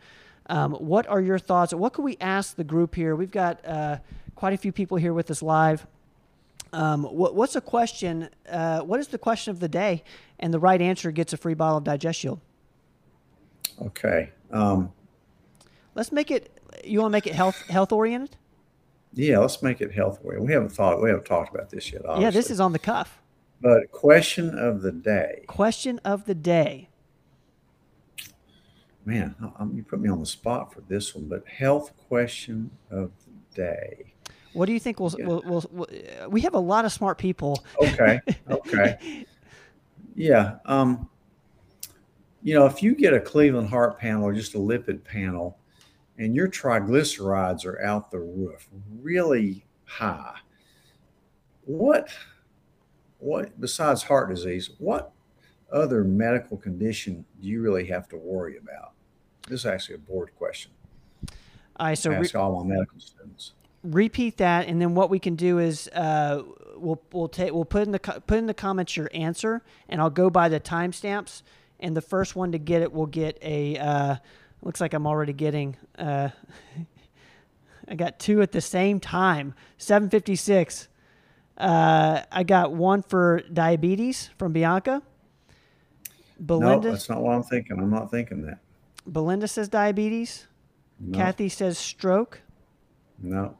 Um, 0.47 0.73
what 0.73 1.07
are 1.07 1.21
your 1.21 1.39
thoughts? 1.39 1.73
What 1.73 1.93
could 1.93 2.03
we 2.03 2.17
ask 2.19 2.55
the 2.55 2.63
group 2.63 2.95
here? 2.95 3.15
We've 3.15 3.31
got 3.31 3.65
uh, 3.65 3.97
quite 4.35 4.53
a 4.53 4.57
few 4.57 4.71
people 4.71 4.97
here 4.97 5.13
with 5.13 5.31
us 5.31 5.41
live. 5.41 5.87
Um, 6.73 7.03
what, 7.03 7.35
what's 7.35 7.55
a 7.55 7.61
question? 7.61 8.29
Uh, 8.49 8.81
what 8.81 8.99
is 8.99 9.07
the 9.07 9.17
question 9.17 9.51
of 9.51 9.59
the 9.59 9.69
day? 9.69 10.03
And 10.39 10.53
the 10.53 10.59
right 10.59 10.81
answer 10.81 11.11
gets 11.11 11.31
a 11.31 11.37
free 11.37 11.53
bottle 11.53 11.77
of 11.77 11.83
Digest 11.83 12.19
Shield. 12.19 12.41
Okay. 13.81 14.31
Um, 14.51 14.91
Let's 15.95 16.11
make 16.11 16.31
it. 16.31 16.51
You 16.83 16.99
want 16.99 17.11
to 17.11 17.13
make 17.13 17.27
it 17.27 17.35
health 17.35 17.61
health 17.69 17.91
oriented? 17.91 18.35
yeah, 19.13 19.37
let's 19.37 19.61
make 19.61 19.79
it 19.79 19.91
health 19.91 20.19
oriented. 20.23 20.47
We 20.47 20.53
haven't 20.53 20.69
thought. 20.69 21.01
We 21.01 21.09
haven't 21.09 21.25
talked 21.25 21.53
about 21.53 21.69
this 21.69 21.91
yet. 21.91 22.01
Obviously. 22.01 22.23
Yeah, 22.23 22.31
this 22.31 22.49
is 22.49 22.59
on 22.59 22.73
the 22.73 22.79
cuff. 22.79 23.21
But 23.61 23.91
question 23.91 24.57
of 24.57 24.81
the 24.81 24.91
day. 24.91 25.45
Question 25.47 25.99
of 26.03 26.25
the 26.25 26.35
day. 26.35 26.89
Man, 29.05 29.35
I- 29.41 29.65
you 29.73 29.83
put 29.83 29.99
me 29.99 30.09
on 30.09 30.19
the 30.19 30.25
spot 30.25 30.73
for 30.73 30.81
this 30.81 31.13
one. 31.15 31.25
But 31.25 31.47
health 31.47 31.91
question 32.07 32.71
of 32.89 33.11
the 33.25 33.61
day. 33.61 34.13
What 34.53 34.67
do 34.67 34.73
you 34.73 34.79
think? 34.79 34.99
We'll, 34.99 35.13
Yeah. 35.17 35.25
we'll, 35.27 35.43
we'll, 35.45 35.65
we'll, 35.71 36.29
we 36.29 36.41
have 36.41 36.53
a 36.53 36.59
lot 36.59 36.85
of 36.85 36.91
smart 36.91 37.17
people. 37.17 37.63
Okay. 37.81 38.19
Okay. 38.49 39.25
yeah. 40.15 40.57
Um, 40.65 41.09
you 42.43 42.53
know, 42.53 42.65
if 42.65 42.83
you 42.83 42.93
get 42.93 43.13
a 43.13 43.19
Cleveland 43.19 43.69
heart 43.69 43.97
panel 43.99 44.23
or 44.25 44.33
just 44.33 44.53
a 44.53 44.57
lipid 44.57 45.03
panel, 45.03 45.57
and 46.17 46.35
your 46.35 46.47
triglycerides 46.47 47.65
are 47.65 47.81
out 47.81 48.11
the 48.11 48.19
roof, 48.19 48.69
really 49.01 49.65
high, 49.85 50.35
what, 51.65 52.09
what 53.19 53.59
besides 53.59 54.03
heart 54.03 54.29
disease, 54.29 54.69
what 54.77 55.11
other 55.71 56.03
medical 56.03 56.57
condition 56.57 57.25
do 57.41 57.47
you 57.47 57.61
really 57.61 57.85
have 57.87 58.07
to 58.09 58.17
worry 58.17 58.57
about? 58.57 58.92
This 59.47 59.61
is 59.61 59.65
actually 59.65 59.95
a 59.95 59.99
board 59.99 60.31
question. 60.37 60.71
All 61.77 61.87
right, 61.87 61.97
so 61.97 62.11
I 62.11 62.15
re- 62.15 62.19
ask 62.21 62.35
all 62.35 62.63
my 62.63 62.75
medical 62.75 62.99
students. 62.99 63.53
repeat 63.83 64.37
that, 64.37 64.67
and 64.67 64.81
then 64.81 64.95
what 64.95 65.09
we 65.09 65.19
can 65.19 65.35
do 65.35 65.59
is 65.59 65.87
uh, 65.89 66.43
we'll 66.75 67.01
we'll 67.11 67.27
take 67.27 67.51
we'll 67.53 67.65
put 67.65 67.81
in 67.83 67.91
the 67.91 67.99
co- 67.99 68.19
put 68.21 68.37
in 68.37 68.45
the 68.45 68.53
comments 68.53 68.95
your 68.95 69.09
answer, 69.13 69.61
and 69.89 69.99
I'll 69.99 70.09
go 70.09 70.29
by 70.29 70.49
the 70.49 70.59
timestamps, 70.59 71.41
and 71.79 71.97
the 71.97 72.01
first 72.01 72.35
one 72.35 72.51
to 72.51 72.57
get 72.57 72.81
it 72.81 72.93
will 72.93 73.07
get 73.07 73.37
a. 73.41 73.77
Uh, 73.77 74.15
looks 74.61 74.79
like 74.79 74.93
I'm 74.93 75.07
already 75.07 75.33
getting. 75.33 75.75
Uh, 75.97 76.29
I 77.87 77.95
got 77.95 78.17
two 78.19 78.41
at 78.41 78.51
the 78.53 78.61
same 78.61 78.99
time. 78.99 79.55
Seven 79.77 80.09
fifty 80.09 80.35
six. 80.35 80.87
Uh, 81.57 82.21
I 82.31 82.43
got 82.43 82.71
one 82.71 83.01
for 83.03 83.41
diabetes 83.51 84.29
from 84.37 84.53
Bianca. 84.53 85.01
No, 86.39 86.59
Belinda 86.59 86.91
that's 86.91 87.09
not 87.09 87.21
what 87.21 87.35
I'm 87.35 87.43
thinking. 87.43 87.79
I'm 87.79 87.91
not 87.91 88.09
thinking 88.09 88.41
that. 88.43 88.59
Belinda 89.05 89.47
says 89.47 89.67
diabetes. 89.69 90.47
No, 90.99 91.17
Kathy 91.17 91.49
says 91.49 91.77
stroke. 91.77 92.41
no. 93.21 93.57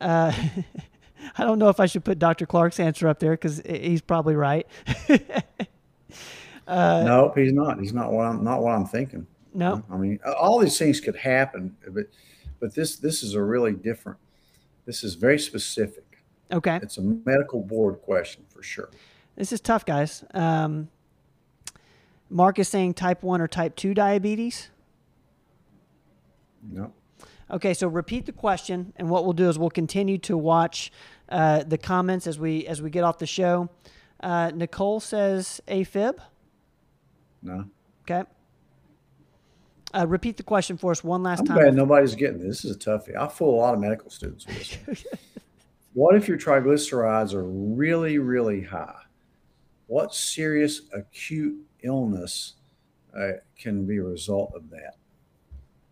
Uh, 0.00 0.32
I 1.38 1.44
don't 1.44 1.58
know 1.58 1.68
if 1.70 1.80
I 1.80 1.86
should 1.86 2.04
put 2.04 2.18
Dr. 2.18 2.44
Clark's 2.46 2.78
answer 2.78 3.08
up 3.08 3.18
there 3.18 3.32
because 3.32 3.60
he's 3.66 4.00
probably 4.02 4.36
right. 4.36 4.66
Uh, 6.68 7.04
no, 7.04 7.32
he's 7.36 7.52
not. 7.52 7.78
He's 7.78 7.92
not 7.92 8.10
what 8.12 8.26
I'm 8.26 8.42
not 8.42 8.60
what 8.60 8.72
I'm 8.72 8.86
thinking. 8.86 9.24
no, 9.54 9.84
I 9.88 9.96
mean, 9.96 10.18
all 10.36 10.58
these 10.58 10.76
things 10.76 11.00
could 11.00 11.14
happen, 11.14 11.76
but 11.88 12.06
but 12.58 12.74
this 12.74 12.96
this 12.96 13.22
is 13.22 13.34
a 13.34 13.40
really 13.42 13.72
different. 13.72 14.18
This 14.84 15.04
is 15.04 15.14
very 15.14 15.38
specific. 15.38 16.24
okay. 16.50 16.80
It's 16.82 16.98
a 16.98 17.02
medical 17.02 17.62
board 17.62 18.02
question 18.02 18.44
for 18.48 18.64
sure. 18.64 18.90
This 19.36 19.52
is 19.52 19.60
tough, 19.60 19.84
guys. 19.84 20.24
Um, 20.34 20.88
Mark 22.28 22.58
is 22.58 22.68
saying 22.68 22.94
type 22.94 23.22
1 23.22 23.40
or 23.40 23.48
type 23.48 23.76
2 23.76 23.94
diabetes. 23.94 24.70
No, 26.68 26.92
Okay, 27.48 27.74
so 27.74 27.86
repeat 27.86 28.26
the 28.26 28.32
question, 28.32 28.92
and 28.96 29.08
what 29.08 29.22
we'll 29.24 29.32
do 29.32 29.48
is 29.48 29.56
we'll 29.56 29.70
continue 29.70 30.18
to 30.18 30.36
watch 30.36 30.90
uh, 31.28 31.62
the 31.62 31.78
comments 31.78 32.26
as 32.26 32.40
we 32.40 32.66
as 32.66 32.82
we 32.82 32.90
get 32.90 33.04
off 33.04 33.18
the 33.18 33.26
show. 33.26 33.68
Uh, 34.20 34.50
Nicole 34.52 34.98
says 34.98 35.60
AFib. 35.68 36.18
no. 37.42 37.66
Okay. 38.02 38.24
Uh, 39.94 40.06
repeat 40.08 40.36
the 40.36 40.42
question 40.42 40.76
for 40.76 40.90
us 40.90 41.02
one 41.04 41.22
last 41.22 41.40
I'm 41.40 41.46
time. 41.46 41.56
glad 41.58 41.74
nobody's 41.74 42.14
getting 42.16 42.38
this. 42.38 42.62
This 42.62 42.64
is 42.64 42.76
a 42.76 42.78
toughie. 42.78 43.16
I 43.16 43.28
fool 43.28 43.54
a 43.54 43.58
lot 43.60 43.74
of 43.74 43.80
medical 43.80 44.10
students 44.10 44.46
with 44.46 44.84
this. 44.86 45.06
What 45.92 46.14
if 46.14 46.28
your 46.28 46.36
triglycerides 46.36 47.32
are 47.32 47.44
really, 47.44 48.18
really 48.18 48.60
high? 48.60 49.00
What 49.86 50.14
serious 50.14 50.82
acute 50.92 51.56
illness 51.86 52.54
uh, 53.16 53.32
can 53.58 53.86
be 53.86 53.96
a 53.98 54.02
result 54.02 54.52
of 54.54 54.68
that? 54.70 54.96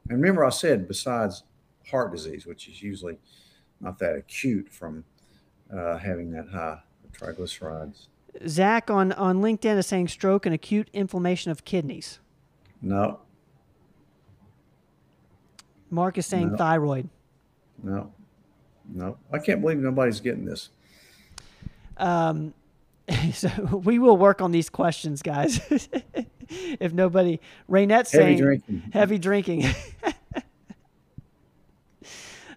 And 0.09 0.21
remember, 0.21 0.45
I 0.45 0.51
said 0.51 0.87
besides 0.87 1.45
heart 1.91 2.13
disease, 2.13 2.45
which 2.47 2.69
is 2.69 2.83
usually 2.83 3.19
not 3.81 3.99
that 4.01 4.17
acute 4.17 4.69
from 4.71 5.05
uh, 5.75 5.97
having 5.97 6.31
that 6.33 6.49
high 6.49 6.81
triglycerides. 7.13 8.09
Zach 8.49 8.91
on, 8.91 9.13
on 9.13 9.41
LinkedIn 9.41 9.79
is 9.79 9.87
saying 9.87 10.09
stroke 10.09 10.45
and 10.45 10.55
acute 10.55 10.89
inflammation 10.93 11.51
of 11.51 11.65
kidneys. 11.65 12.19
No, 12.83 13.21
Mark 15.91 16.19
is 16.19 16.27
saying 16.27 16.51
No. 16.51 16.57
thyroid. 16.57 17.09
no, 17.83 18.13
no. 18.93 19.17
I 19.33 19.39
can't 19.39 19.61
believe 19.61 19.79
nobody's 19.79 20.21
getting 20.21 20.45
this. 20.45 20.71
Um, 21.97 22.53
so 23.33 23.49
we 23.85 23.99
will 23.99 24.17
work 24.17 24.41
on 24.41 24.51
these 24.53 24.71
questions, 24.71 25.23
guys. 25.23 25.61
if 26.49 26.93
nobody, 26.93 27.41
Raynette's 27.69 28.13
Heavy 28.13 28.25
saying 28.25 28.39
drinking. 28.39 28.83
heavy 28.93 29.19
drinking. 29.19 29.65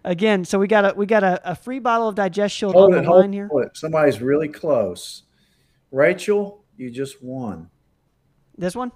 Again, 0.04 0.44
so 0.44 0.58
we 0.58 0.68
got 0.68 0.84
a 0.92 0.94
we 0.96 1.06
got 1.06 1.22
a, 1.22 1.50
a 1.50 1.54
free 1.54 1.80
bottle 1.80 2.08
of 2.08 2.14
Digest 2.14 2.54
Shield 2.54 2.74
Hold 2.74 2.94
on 2.94 3.00
it, 3.00 3.02
the 3.02 3.10
line 3.10 3.32
here. 3.32 3.50
it. 3.52 3.76
Somebody's 3.76 4.22
really 4.22 4.48
close. 4.48 5.24
Rachel, 5.90 6.64
you 6.76 6.90
just 6.90 7.22
won. 7.22 7.68
This 8.56 8.74
one, 8.74 8.92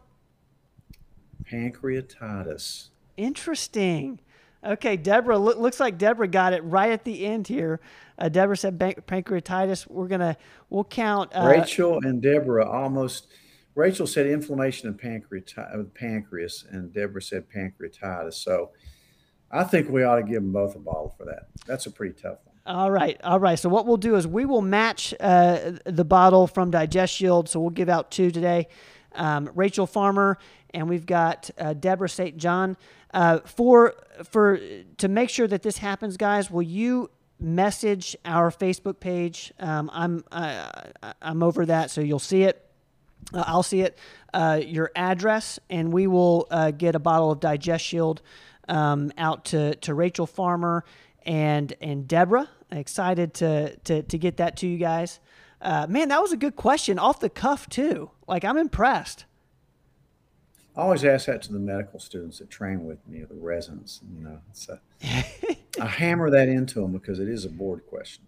Pancreatitis. 1.50 2.88
interesting. 3.16 4.20
Okay, 4.65 4.97
Deborah. 4.97 5.39
Look, 5.39 5.59
looks 5.59 5.81
like 5.81 5.99
Deborah 5.99 6.29
got 6.29 6.53
it 6.53 6.63
right 6.63 6.93
at 6.93 7.05
the 7.05 7.27
end 7.27 7.49
here. 7.49 7.81
Uh, 8.19 8.29
Deborah 8.29 8.57
said 8.57 8.79
pancreatitis. 8.79 9.89
We're 9.89 10.07
gonna 10.07 10.37
we'll 10.71 10.85
count. 10.85 11.33
Uh, 11.35 11.47
Rachel 11.59 11.99
and 12.03 12.23
Deborah 12.23 12.69
almost. 12.69 13.27
Rachel 13.75 14.07
said 14.07 14.27
inflammation 14.27 14.89
of 14.89 14.97
pancreati- 14.99 15.95
pancreas, 15.95 16.65
and 16.71 16.93
Deborah 16.93 17.23
said 17.23 17.47
pancreatitis. 17.49 18.35
So, 18.35 18.71
I 19.51 19.65
think 19.65 19.89
we 19.89 20.05
ought 20.05 20.17
to 20.17 20.23
give 20.23 20.43
them 20.43 20.53
both 20.53 20.77
a 20.77 20.79
bottle 20.79 21.15
for 21.17 21.25
that. 21.25 21.47
That's 21.67 21.87
a 21.87 21.91
pretty 21.91 22.15
tough 22.21 22.39
one. 22.45 22.55
All 22.65 22.91
right, 22.91 23.21
all 23.25 23.41
right. 23.41 23.59
So 23.59 23.69
what 23.69 23.87
we'll 23.87 23.97
do 23.97 24.15
is 24.15 24.27
we 24.27 24.45
will 24.45 24.63
match 24.63 25.13
uh, 25.19 25.73
the 25.85 26.05
bottle 26.05 26.47
from 26.47 26.71
Digest 26.71 27.13
Shield. 27.13 27.49
So 27.49 27.59
we'll 27.59 27.71
give 27.71 27.89
out 27.89 28.13
two 28.13 28.31
today. 28.31 28.69
Um, 29.15 29.51
Rachel 29.55 29.87
Farmer 29.87 30.39
and 30.75 30.89
we've 30.89 31.07
got 31.07 31.51
uh, 31.59 31.75
Deborah 31.75 32.09
St. 32.09 32.37
John. 32.37 32.77
Uh, 33.13 33.41
for 33.41 33.95
for 34.25 34.59
to 34.97 35.09
make 35.09 35.29
sure 35.29 35.47
that 35.47 35.63
this 35.63 35.79
happens, 35.79 36.17
guys, 36.17 36.51
will 36.51 36.63
you 36.63 37.11
message 37.39 38.17
our 38.25 38.51
Facebook 38.51 39.01
page? 39.01 39.53
Um, 39.59 39.91
I'm 39.93 40.25
I'm 41.21 41.43
over 41.43 41.67
that, 41.67 41.91
so 41.91 42.01
you'll 42.01 42.19
see 42.19 42.45
it. 42.45 42.67
Uh, 43.33 43.45
I'll 43.47 43.63
see 43.63 43.83
it. 43.83 43.99
Uh, 44.33 44.61
your 44.65 44.91
address, 44.97 45.59
and 45.69 45.93
we 45.93 46.07
will 46.07 46.47
uh, 46.51 46.71
get 46.71 46.95
a 46.95 46.99
bottle 46.99 47.31
of 47.31 47.41
Digest 47.41 47.85
Shield 47.85 48.23
um, 48.69 49.13
out 49.19 49.47
to, 49.47 49.75
to 49.77 49.95
Rachel 49.95 50.27
Farmer 50.27 50.85
and 51.25 51.75
and 51.81 52.09
Deborah. 52.09 52.49
Excited 52.71 53.35
to 53.35 53.77
to 53.77 54.03
to 54.03 54.19
get 54.19 54.39
that 54.39 54.57
to 54.59 54.67
you 54.67 54.79
guys. 54.79 55.21
Uh, 55.61 55.87
man, 55.89 56.09
that 56.09 56.21
was 56.21 56.33
a 56.33 56.37
good 56.37 56.57
question, 56.57 56.99
off 56.99 57.21
the 57.21 57.31
cuff 57.31 57.69
too. 57.69 58.11
Like 58.27 58.45
I'm 58.45 58.57
impressed. 58.57 59.27
I 60.75 60.81
always 60.81 61.05
ask 61.05 61.27
that 61.27 61.43
to 61.43 61.53
the 61.53 61.59
medical 61.59 62.01
students 62.01 62.39
that 62.39 62.49
train 62.49 62.87
with 62.87 63.07
me, 63.07 63.20
or 63.20 63.27
the 63.27 63.35
residents. 63.35 64.01
You 64.16 64.25
know, 64.25 64.39
it's 64.51 64.68
a, 64.68 64.81
I 65.81 65.87
hammer 65.87 66.31
that 66.31 66.49
into 66.49 66.81
them 66.81 66.93
because 66.93 67.18
it 67.18 67.29
is 67.29 67.45
a 67.45 67.51
board 67.51 67.87
question. 67.87 68.25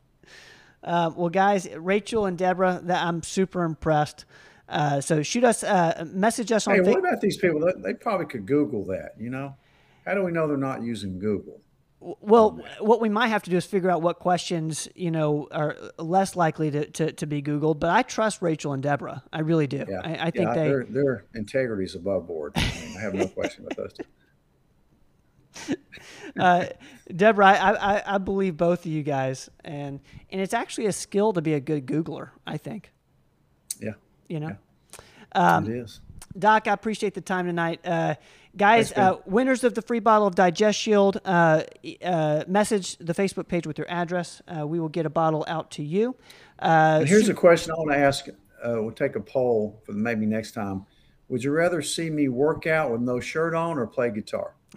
Uh, 0.83 1.11
well, 1.17 1.31
guys, 1.31 1.67
Rachel 1.75 2.27
and 2.27 2.37
Deborah, 2.37 2.81
that 2.85 3.07
I'm 3.07 3.23
super 3.23 3.65
impressed. 3.65 4.27
Uh, 4.69 5.01
so 5.01 5.23
shoot 5.23 5.45
us, 5.45 5.65
uh, 5.65 6.07
message 6.13 6.53
us 6.53 6.67
on 6.67 6.75
Hey, 6.75 6.81
what 6.81 6.99
about 6.99 7.21
these 7.21 7.39
people? 7.39 7.61
They, 7.61 7.81
they 7.81 7.95
probably 7.95 8.27
could 8.27 8.47
Google 8.47 8.85
that. 8.87 9.15
You 9.19 9.31
know, 9.31 9.57
how 10.05 10.15
do 10.15 10.23
we 10.23 10.31
know 10.31 10.47
they're 10.47 10.57
not 10.59 10.83
using 10.83 11.19
Google? 11.19 11.61
Well, 12.21 12.61
what 12.81 13.01
we 13.01 13.09
might 13.09 13.29
have 13.29 13.43
to 13.45 13.51
do 13.51 13.57
is 13.57 13.65
figure 13.65 13.91
out 13.91 14.03
what 14.03 14.19
questions 14.19 14.89
you 14.95 15.11
know 15.11 15.49
are 15.51 15.77
less 15.99 16.37
likely 16.37 16.71
to, 16.71 16.85
to, 16.91 17.13
to 17.13 17.27
be 17.27 17.41
Googled. 17.41 17.81
But 17.81 17.91
I 17.91 18.03
trust 18.03 18.43
Rachel 18.43 18.75
and 18.75 18.83
Deborah. 18.83 19.23
I 19.33 19.41
really 19.41 19.67
do. 19.67 19.87
Yeah, 19.89 20.01
I, 20.05 20.27
I 20.27 20.31
think 20.31 20.49
yeah, 20.49 20.55
they. 20.55 20.69
their 20.69 20.85
their 20.85 21.25
integrity 21.35 21.85
is 21.85 21.95
above 21.95 22.27
board. 22.27 22.53
I, 22.57 22.61
mean, 22.61 22.97
I 22.99 23.01
have 23.01 23.15
no 23.15 23.27
question 23.27 23.65
about 23.65 23.77
those 23.79 23.93
two. 23.95 25.77
uh, 26.39 26.67
Deborah, 27.15 27.47
I, 27.47 27.73
I, 27.73 28.15
I 28.15 28.19
believe 28.19 28.59
both 28.59 28.81
of 28.81 28.93
you 28.93 29.03
guys, 29.03 29.49
and 29.65 29.99
and 30.31 30.41
it's 30.43 30.53
actually 30.53 30.87
a 30.87 30.93
skill 30.93 31.33
to 31.33 31.41
be 31.41 31.55
a 31.55 31.61
good 31.61 31.87
Googler. 31.87 32.31
I 32.47 32.59
think. 32.59 32.93
Yeah, 33.81 33.93
You 34.29 34.41
know, 34.41 34.57
Yeah. 35.35 35.57
Um, 35.57 35.67
it 35.67 35.77
is. 35.79 36.01
Doc, 36.39 36.67
I 36.69 36.73
appreciate 36.73 37.15
the 37.15 37.21
time 37.21 37.47
tonight. 37.47 37.81
Uh, 37.85 38.15
Guys, 38.57 38.93
uh, 38.93 39.17
winners 39.27 39.65
of 39.65 39.75
the 39.75 39.83
free 39.83 39.99
bottle 39.99 40.29
of 40.29 40.37
Digest 40.37 40.79
Shield, 40.79 41.21
uh, 41.25 41.63
uh, 42.05 42.45
message 42.47 42.97
the 42.99 43.13
Facebook 43.13 43.49
page 43.49 43.67
with 43.67 43.79
your 43.79 43.91
address. 43.91 44.41
Uh, 44.47 44.65
we 44.67 44.79
will 44.79 44.89
get 44.89 45.07
a 45.07 45.11
bottle 45.11 45.45
out 45.49 45.73
to 45.73 45.83
you. 45.83 46.15
Uh, 46.61 47.01
here's 47.01 47.29
a 47.29 47.35
question 47.35 47.73
I 47.73 47.75
want 47.75 47.91
to 47.91 47.99
ask. 47.99 48.29
Uh, 48.29 48.81
we'll 48.83 48.93
take 48.93 49.17
a 49.17 49.21
poll 49.21 49.83
for 49.85 49.93
maybe 49.93 50.25
next 50.25 50.53
time. 50.53 50.87
Would 51.29 51.43
you 51.43 51.51
rather 51.51 51.83
see 51.83 52.11
me 52.11 52.29
work 52.29 52.67
out 52.67 52.93
with 52.93 53.01
no 53.01 53.19
shirt 53.19 53.55
on 53.55 53.77
or 53.77 53.87
play 53.89 54.11
guitar? 54.11 54.55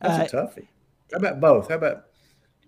That's 0.00 0.32
a 0.32 0.36
toughie. 0.36 0.68
How 1.12 1.18
about 1.18 1.40
both? 1.40 1.68
How 1.68 1.74
about 1.74 2.04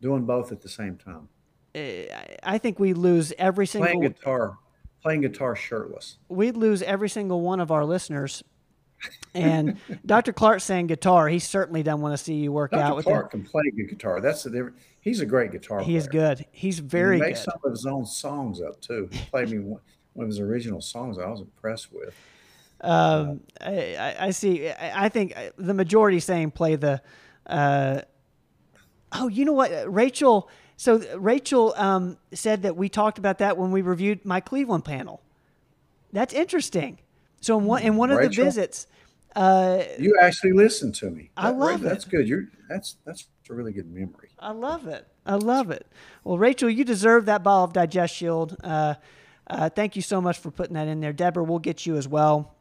doing 0.03 0.26
both 0.26 0.53
at 0.53 0.61
the 0.61 0.68
same 0.68 0.98
time? 0.98 1.28
I- 1.74 2.36
I 2.42 2.59
think 2.59 2.78
we 2.78 2.92
lose 2.92 3.32
every 3.38 3.66
single 3.66 3.88
Playing 3.88 4.03
guitar, 4.12 4.59
playing 5.03 5.20
guitar 5.22 5.57
shirtless. 5.57 6.16
we'd 6.28 6.57
lose 6.57 6.82
every 6.82 7.09
single 7.09 7.40
one 7.40 7.61
of 7.61 7.70
our 7.70 7.84
listeners. 7.84 8.42
And 9.34 9.78
Dr. 10.07 10.32
Clark 10.32 10.61
saying 10.61 10.86
guitar, 10.86 11.28
he 11.28 11.40
certainly 11.40 11.82
doesn't 11.82 12.00
want 12.00 12.16
to 12.16 12.22
see 12.22 12.34
you 12.34 12.53
work 12.53 12.72
out 12.72 12.94
with 12.94 13.05
Clark 13.07 13.32
can 13.32 13.42
play 13.44 13.64
good 13.74 13.88
guitar. 13.88 14.20
That's 14.20 14.44
the 14.44 14.50
difference. 14.50 14.80
He's 15.00 15.20
a 15.20 15.26
great 15.26 15.50
guitar 15.50 15.78
him. 15.78 15.84
player. 15.86 15.92
He 15.92 15.96
is 15.96 16.07
good. 16.07 16.46
He's 16.53 16.78
very 16.78 17.16
he 17.16 17.20
good. 17.20 17.26
makes 17.30 17.42
some 17.42 17.59
of 17.64 17.70
his 17.72 17.84
own 17.84 18.07
songs 18.07 18.61
up 18.61 18.80
too. 18.80 19.09
He 19.11 19.18
played 19.30 19.50
me 19.50 19.59
one, 19.59 19.80
one 20.12 20.24
of 20.24 20.28
his 20.28 20.38
original 20.38 20.80
songs. 20.80 21.18
I 21.18 21.26
was 21.26 21.40
impressed 21.40 21.92
with. 21.92 22.14
Um, 22.80 23.40
I, 23.61 23.96
I- 23.96 24.16
I 24.26 24.30
see. 24.30 24.68
I 24.68 25.07
I 25.07 25.09
think 25.09 25.34
the 25.57 25.74
majority 25.74 26.20
saying 26.20 26.53
play 26.53 26.76
the. 26.76 27.03
Uh, 27.46 28.03
oh, 29.12 29.26
you 29.28 29.44
know 29.44 29.53
what, 29.53 29.72
Rachel. 29.92 30.48
So 30.83 31.01
Rachel 31.16 31.74
um, 31.76 32.18
said 32.35 32.62
that 32.62 32.76
we 32.76 32.89
talked 32.89 33.16
about 33.16 33.39
that 33.39 33.57
when 33.57 33.70
we 33.70 33.83
reviewed 33.83 34.24
my 34.24 34.41
Cleveland 34.41 34.85
panel. 34.85 35.22
That's 36.12 36.35
interesting. 36.35 36.99
So 37.41 37.57
in 37.57 37.66
one 37.66 37.83
in 37.83 37.95
one 37.97 38.11
of 38.11 38.20
the 38.20 38.28
visits, 38.28 38.89
uh, 39.37 39.85
You 39.97 40.18
actually 40.20 40.55
listened 40.55 40.97
to 40.97 41.09
me. 41.09 41.30
I 41.37 41.53
That- 41.53 41.57
love 41.57 41.83
it. 41.83 41.89
That's 41.89 42.05
good. 42.05 42.26
You're 42.26 42.49
that's 42.68 42.97
that's 43.05 43.28
a 43.49 43.55
really 43.55 43.72
good 43.72 43.95
memory. 43.95 44.30
I 44.41 44.51
love 44.51 44.89
it. 44.89 45.07
I 45.24 45.37
love 45.37 45.70
it. 45.70 45.87
Well, 46.24 46.37
Rachel, 46.37 46.68
you 46.68 46.85
deserve 46.85 47.26
that 47.26 47.45
ball 47.45 47.62
of 47.62 47.72
Digest 47.72 48.16
Shield. 48.16 48.57
Uh, 48.64 48.95
uh, 49.47 49.68
thank 49.68 49.95
you 49.95 50.03
so 50.03 50.20
much 50.20 50.41
for 50.41 50.51
putting 50.51 50.74
that 50.74 50.89
in 50.89 50.99
there. 50.99 51.12
Deborah, 51.12 51.45
we'll 51.45 51.61
get 51.61 51.87
you 51.87 51.95
as 51.95 52.09
well. 52.09 52.57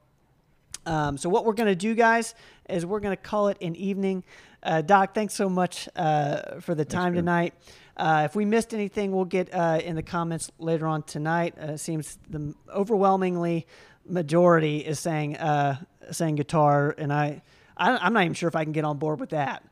Um, 0.86 1.18
so 1.18 1.28
what 1.28 1.44
we're 1.46 1.54
going 1.54 1.70
to 1.70 1.76
do, 1.76 1.96
guys, 1.96 2.36
is 2.70 2.86
we're 2.86 3.00
going 3.00 3.16
to 3.18 3.22
call 3.22 3.48
it 3.48 3.58
an 3.62 3.76
evening. 3.76 4.24
Uh, 4.64 4.82
Doc, 4.82 5.14
thanks 5.14 5.34
so 5.34 5.50
much 5.50 5.90
uh, 5.96 6.60
for 6.60 6.76
the 6.76 6.86
time 6.86 7.14
tonight. 7.14 7.54
Uh, 7.98 8.24
if 8.26 8.36
we 8.36 8.46
missed 8.46 8.74
anything, 8.74 9.12
we'll 9.12 9.26
get 9.26 9.54
uh, 9.54 9.80
in 9.84 9.96
the 9.96 10.04
comments 10.04 10.52
later 10.60 10.88
on 10.88 11.04
tonight. 11.04 11.58
Uh, 11.58 11.78
seems 11.78 12.18
the 12.30 12.54
overwhelmingly 12.74 13.66
majority 14.08 14.78
is 14.78 15.00
saying 15.00 15.38
uh, 15.38 15.78
saying 16.12 16.36
guitar, 16.36 16.96
and 16.98 17.12
I, 17.12 17.42
I 17.78 17.98
I'm 17.98 18.14
not 18.14 18.24
even 18.24 18.34
sure 18.34 18.50
if 18.50 18.56
I 18.56 18.64
can 18.64 18.74
get 18.74 18.86
on 18.86 18.98
board 18.98 19.20
with 19.20 19.30
that. 19.32 19.64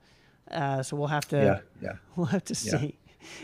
Uh, 0.49 0.81
so 0.83 0.95
we'll 0.97 1.07
have 1.07 1.27
to 1.29 1.37
Yeah, 1.37 1.59
yeah. 1.89 1.95
we'll 2.15 2.25
have 2.27 2.43
to 2.45 2.53
Yeah. 2.53 2.79
see. 2.79 2.95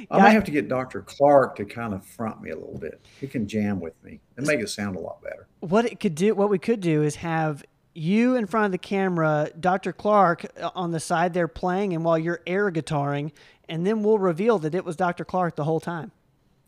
I 0.10 0.20
might 0.20 0.30
have 0.32 0.46
to 0.46 0.52
get 0.52 0.70
Dr. 0.70 1.02
Clark 1.02 1.58
to 1.58 1.66
kind 1.66 1.94
of 1.94 2.04
front 2.06 2.42
me 2.42 2.50
a 2.50 2.56
little 2.56 2.78
bit. 2.80 3.02
He 3.20 3.28
can 3.28 3.46
jam 3.46 3.80
with 3.82 3.94
me 4.04 4.22
and 4.38 4.48
make 4.48 4.60
it 4.62 4.70
sound 4.70 4.96
a 4.96 5.00
lot 5.00 5.22
better. 5.22 5.48
what 5.60 5.86
it 5.86 6.00
could 6.00 6.16
do 6.16 6.34
what 6.34 6.50
we 6.50 6.58
could 6.58 6.80
do 6.80 7.04
is 7.04 7.18
have 7.18 7.64
you 7.98 8.36
in 8.36 8.46
front 8.46 8.66
of 8.68 8.72
the 8.72 8.78
camera 8.78 9.50
dr 9.60 9.92
clark 9.94 10.46
uh, 10.62 10.70
on 10.76 10.92
the 10.92 11.00
side 11.00 11.34
there 11.34 11.48
playing 11.48 11.94
and 11.94 12.04
while 12.04 12.18
you're 12.18 12.42
air 12.46 12.70
guitaring 12.72 13.32
and 13.70 13.88
then 13.88 14.04
we'll 14.04 14.20
reveal 14.20 14.60
that 14.60 14.76
it 14.76 14.84
was 14.86 14.96
dr 14.96 15.24
clark 15.26 15.56
the 15.56 15.64
whole 15.64 15.80
time 15.80 16.12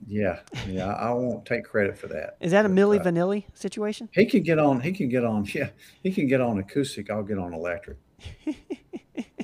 Yeah, 0.08 0.40
yeah. 0.68 0.94
I 0.94 1.12
won't 1.12 1.44
take 1.46 1.66
credit 1.66 1.98
for 1.98 2.08
that. 2.08 2.38
is 2.40 2.52
that 2.52 2.66
a 2.66 2.70
But, 2.70 2.76
milli 2.78 3.00
uh, 3.00 3.04
vanilli 3.04 3.44
situation 3.54 4.08
He 4.14 4.26
can 4.26 4.42
get 4.44 4.58
on. 4.60 4.80
He 4.82 4.92
can 4.92 5.10
get 5.10 5.24
on. 5.26 5.46
Yeah, 5.54 5.70
he 6.04 6.12
can 6.12 6.28
get 6.28 6.40
on 6.40 6.60
acoustic. 6.60 7.10
I'll 7.10 7.24
get 7.24 7.38
on 7.40 7.54
electric. 7.54 7.98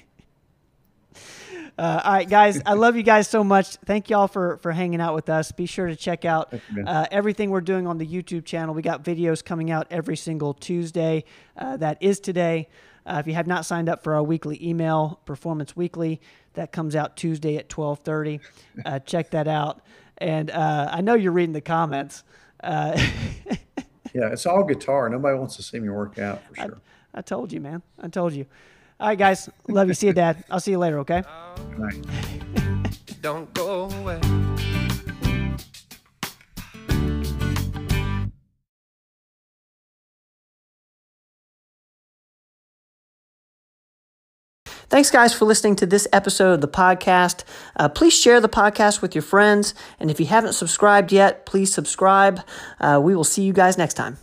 uh, 1.83 2.01
all 2.03 2.13
right 2.13 2.29
guys 2.29 2.61
i 2.65 2.73
love 2.73 2.95
you 2.95 3.03
guys 3.03 3.27
so 3.27 3.43
much. 3.43 3.75
Thank 3.85 4.09
y'all 4.09 4.27
for 4.27 4.57
for 4.57 4.71
hanging 4.71 5.01
out 5.01 5.13
with 5.15 5.29
us. 5.29 5.51
Be 5.51 5.65
sure 5.65 5.87
to 5.87 5.95
check 5.95 6.23
out 6.25 6.51
Thank 6.51 6.63
you, 6.69 6.75
man. 6.77 6.87
uh, 6.87 7.05
everything 7.11 7.49
we're 7.49 7.61
doing 7.61 7.87
on 7.87 7.97
the 7.97 8.07
youtube 8.07 8.45
channel. 8.45 8.73
We 8.73 8.81
got 8.81 9.03
videos 9.03 9.43
coming 9.43 9.69
out 9.71 9.87
every 9.91 10.15
single 10.17 10.53
tuesday 10.53 11.25
uh, 11.57 11.77
that 11.77 11.97
is 12.01 12.19
today. 12.19 12.69
Uh, 13.05 13.17
if 13.19 13.27
you 13.27 13.33
have 13.33 13.47
not 13.47 13.65
signed 13.65 13.89
up 13.89 14.01
for 14.03 14.15
our 14.15 14.23
weekly 14.23 14.57
email 14.65 15.19
performance 15.25 15.75
weekly 15.75 16.21
that 16.53 16.71
comes 16.71 16.95
out 16.95 17.17
tuesday 17.17 17.57
at 17.57 17.67
12.30 17.69 18.39
uh, 18.85 18.99
check 18.99 19.31
that 19.31 19.47
out. 19.47 19.81
And 20.19 20.51
uh, 20.51 20.87
i 20.91 21.01
know 21.01 21.15
you're 21.15 21.33
reading 21.33 21.53
the 21.53 21.61
comments. 21.61 22.23
Uh, 22.63 22.97
Yeah, 24.13 24.29
it's 24.31 24.45
all 24.45 24.63
guitar. 24.63 25.09
Nobody 25.09 25.35
wants 25.39 25.55
to 25.55 25.63
see 25.63 25.79
me 25.79 25.89
work 25.89 26.19
out 26.19 26.43
for 26.45 26.53
sure. 26.55 26.77
i 27.15 27.21
told 27.21 27.51
you 27.51 27.59
man. 27.59 27.81
I 27.99 28.07
told 28.09 28.33
you 28.33 28.45
all 28.99 29.07
right 29.07 29.17
guys 29.17 29.49
love 29.67 29.87
you 29.87 29.93
see 29.93 30.07
you 30.07 30.13
dad 30.13 30.43
i'll 30.49 30.59
see 30.59 30.71
you 30.71 30.77
later 30.77 30.99
okay 30.99 31.23
Good. 31.77 32.07
Don't 33.21 33.51
go 33.53 33.89
away. 33.89 34.19
Thanks, 44.89 45.09
guys, 45.09 45.33
for 45.33 45.45
listening 45.45 45.75
to 45.77 45.87
this 45.87 46.07
episode 46.13 46.53
of 46.53 46.61
the 46.61 46.67
podcast. 46.67 47.43
Uh, 47.75 47.89
please 47.89 48.13
share 48.13 48.39
the 48.39 48.49
podcast 48.49 49.01
with 49.01 49.15
your 49.15 49.23
friends. 49.23 49.73
And 49.99 50.11
if 50.11 50.19
you 50.19 50.27
haven't 50.27 50.53
subscribed 50.53 51.11
yet, 51.11 51.47
please 51.47 51.73
subscribe. 51.73 52.41
Uh, 52.79 52.99
we 53.01 53.15
will 53.15 53.23
see 53.23 53.41
you 53.43 53.53
guys 53.53 53.75
next 53.75 53.95
time. 53.95 54.17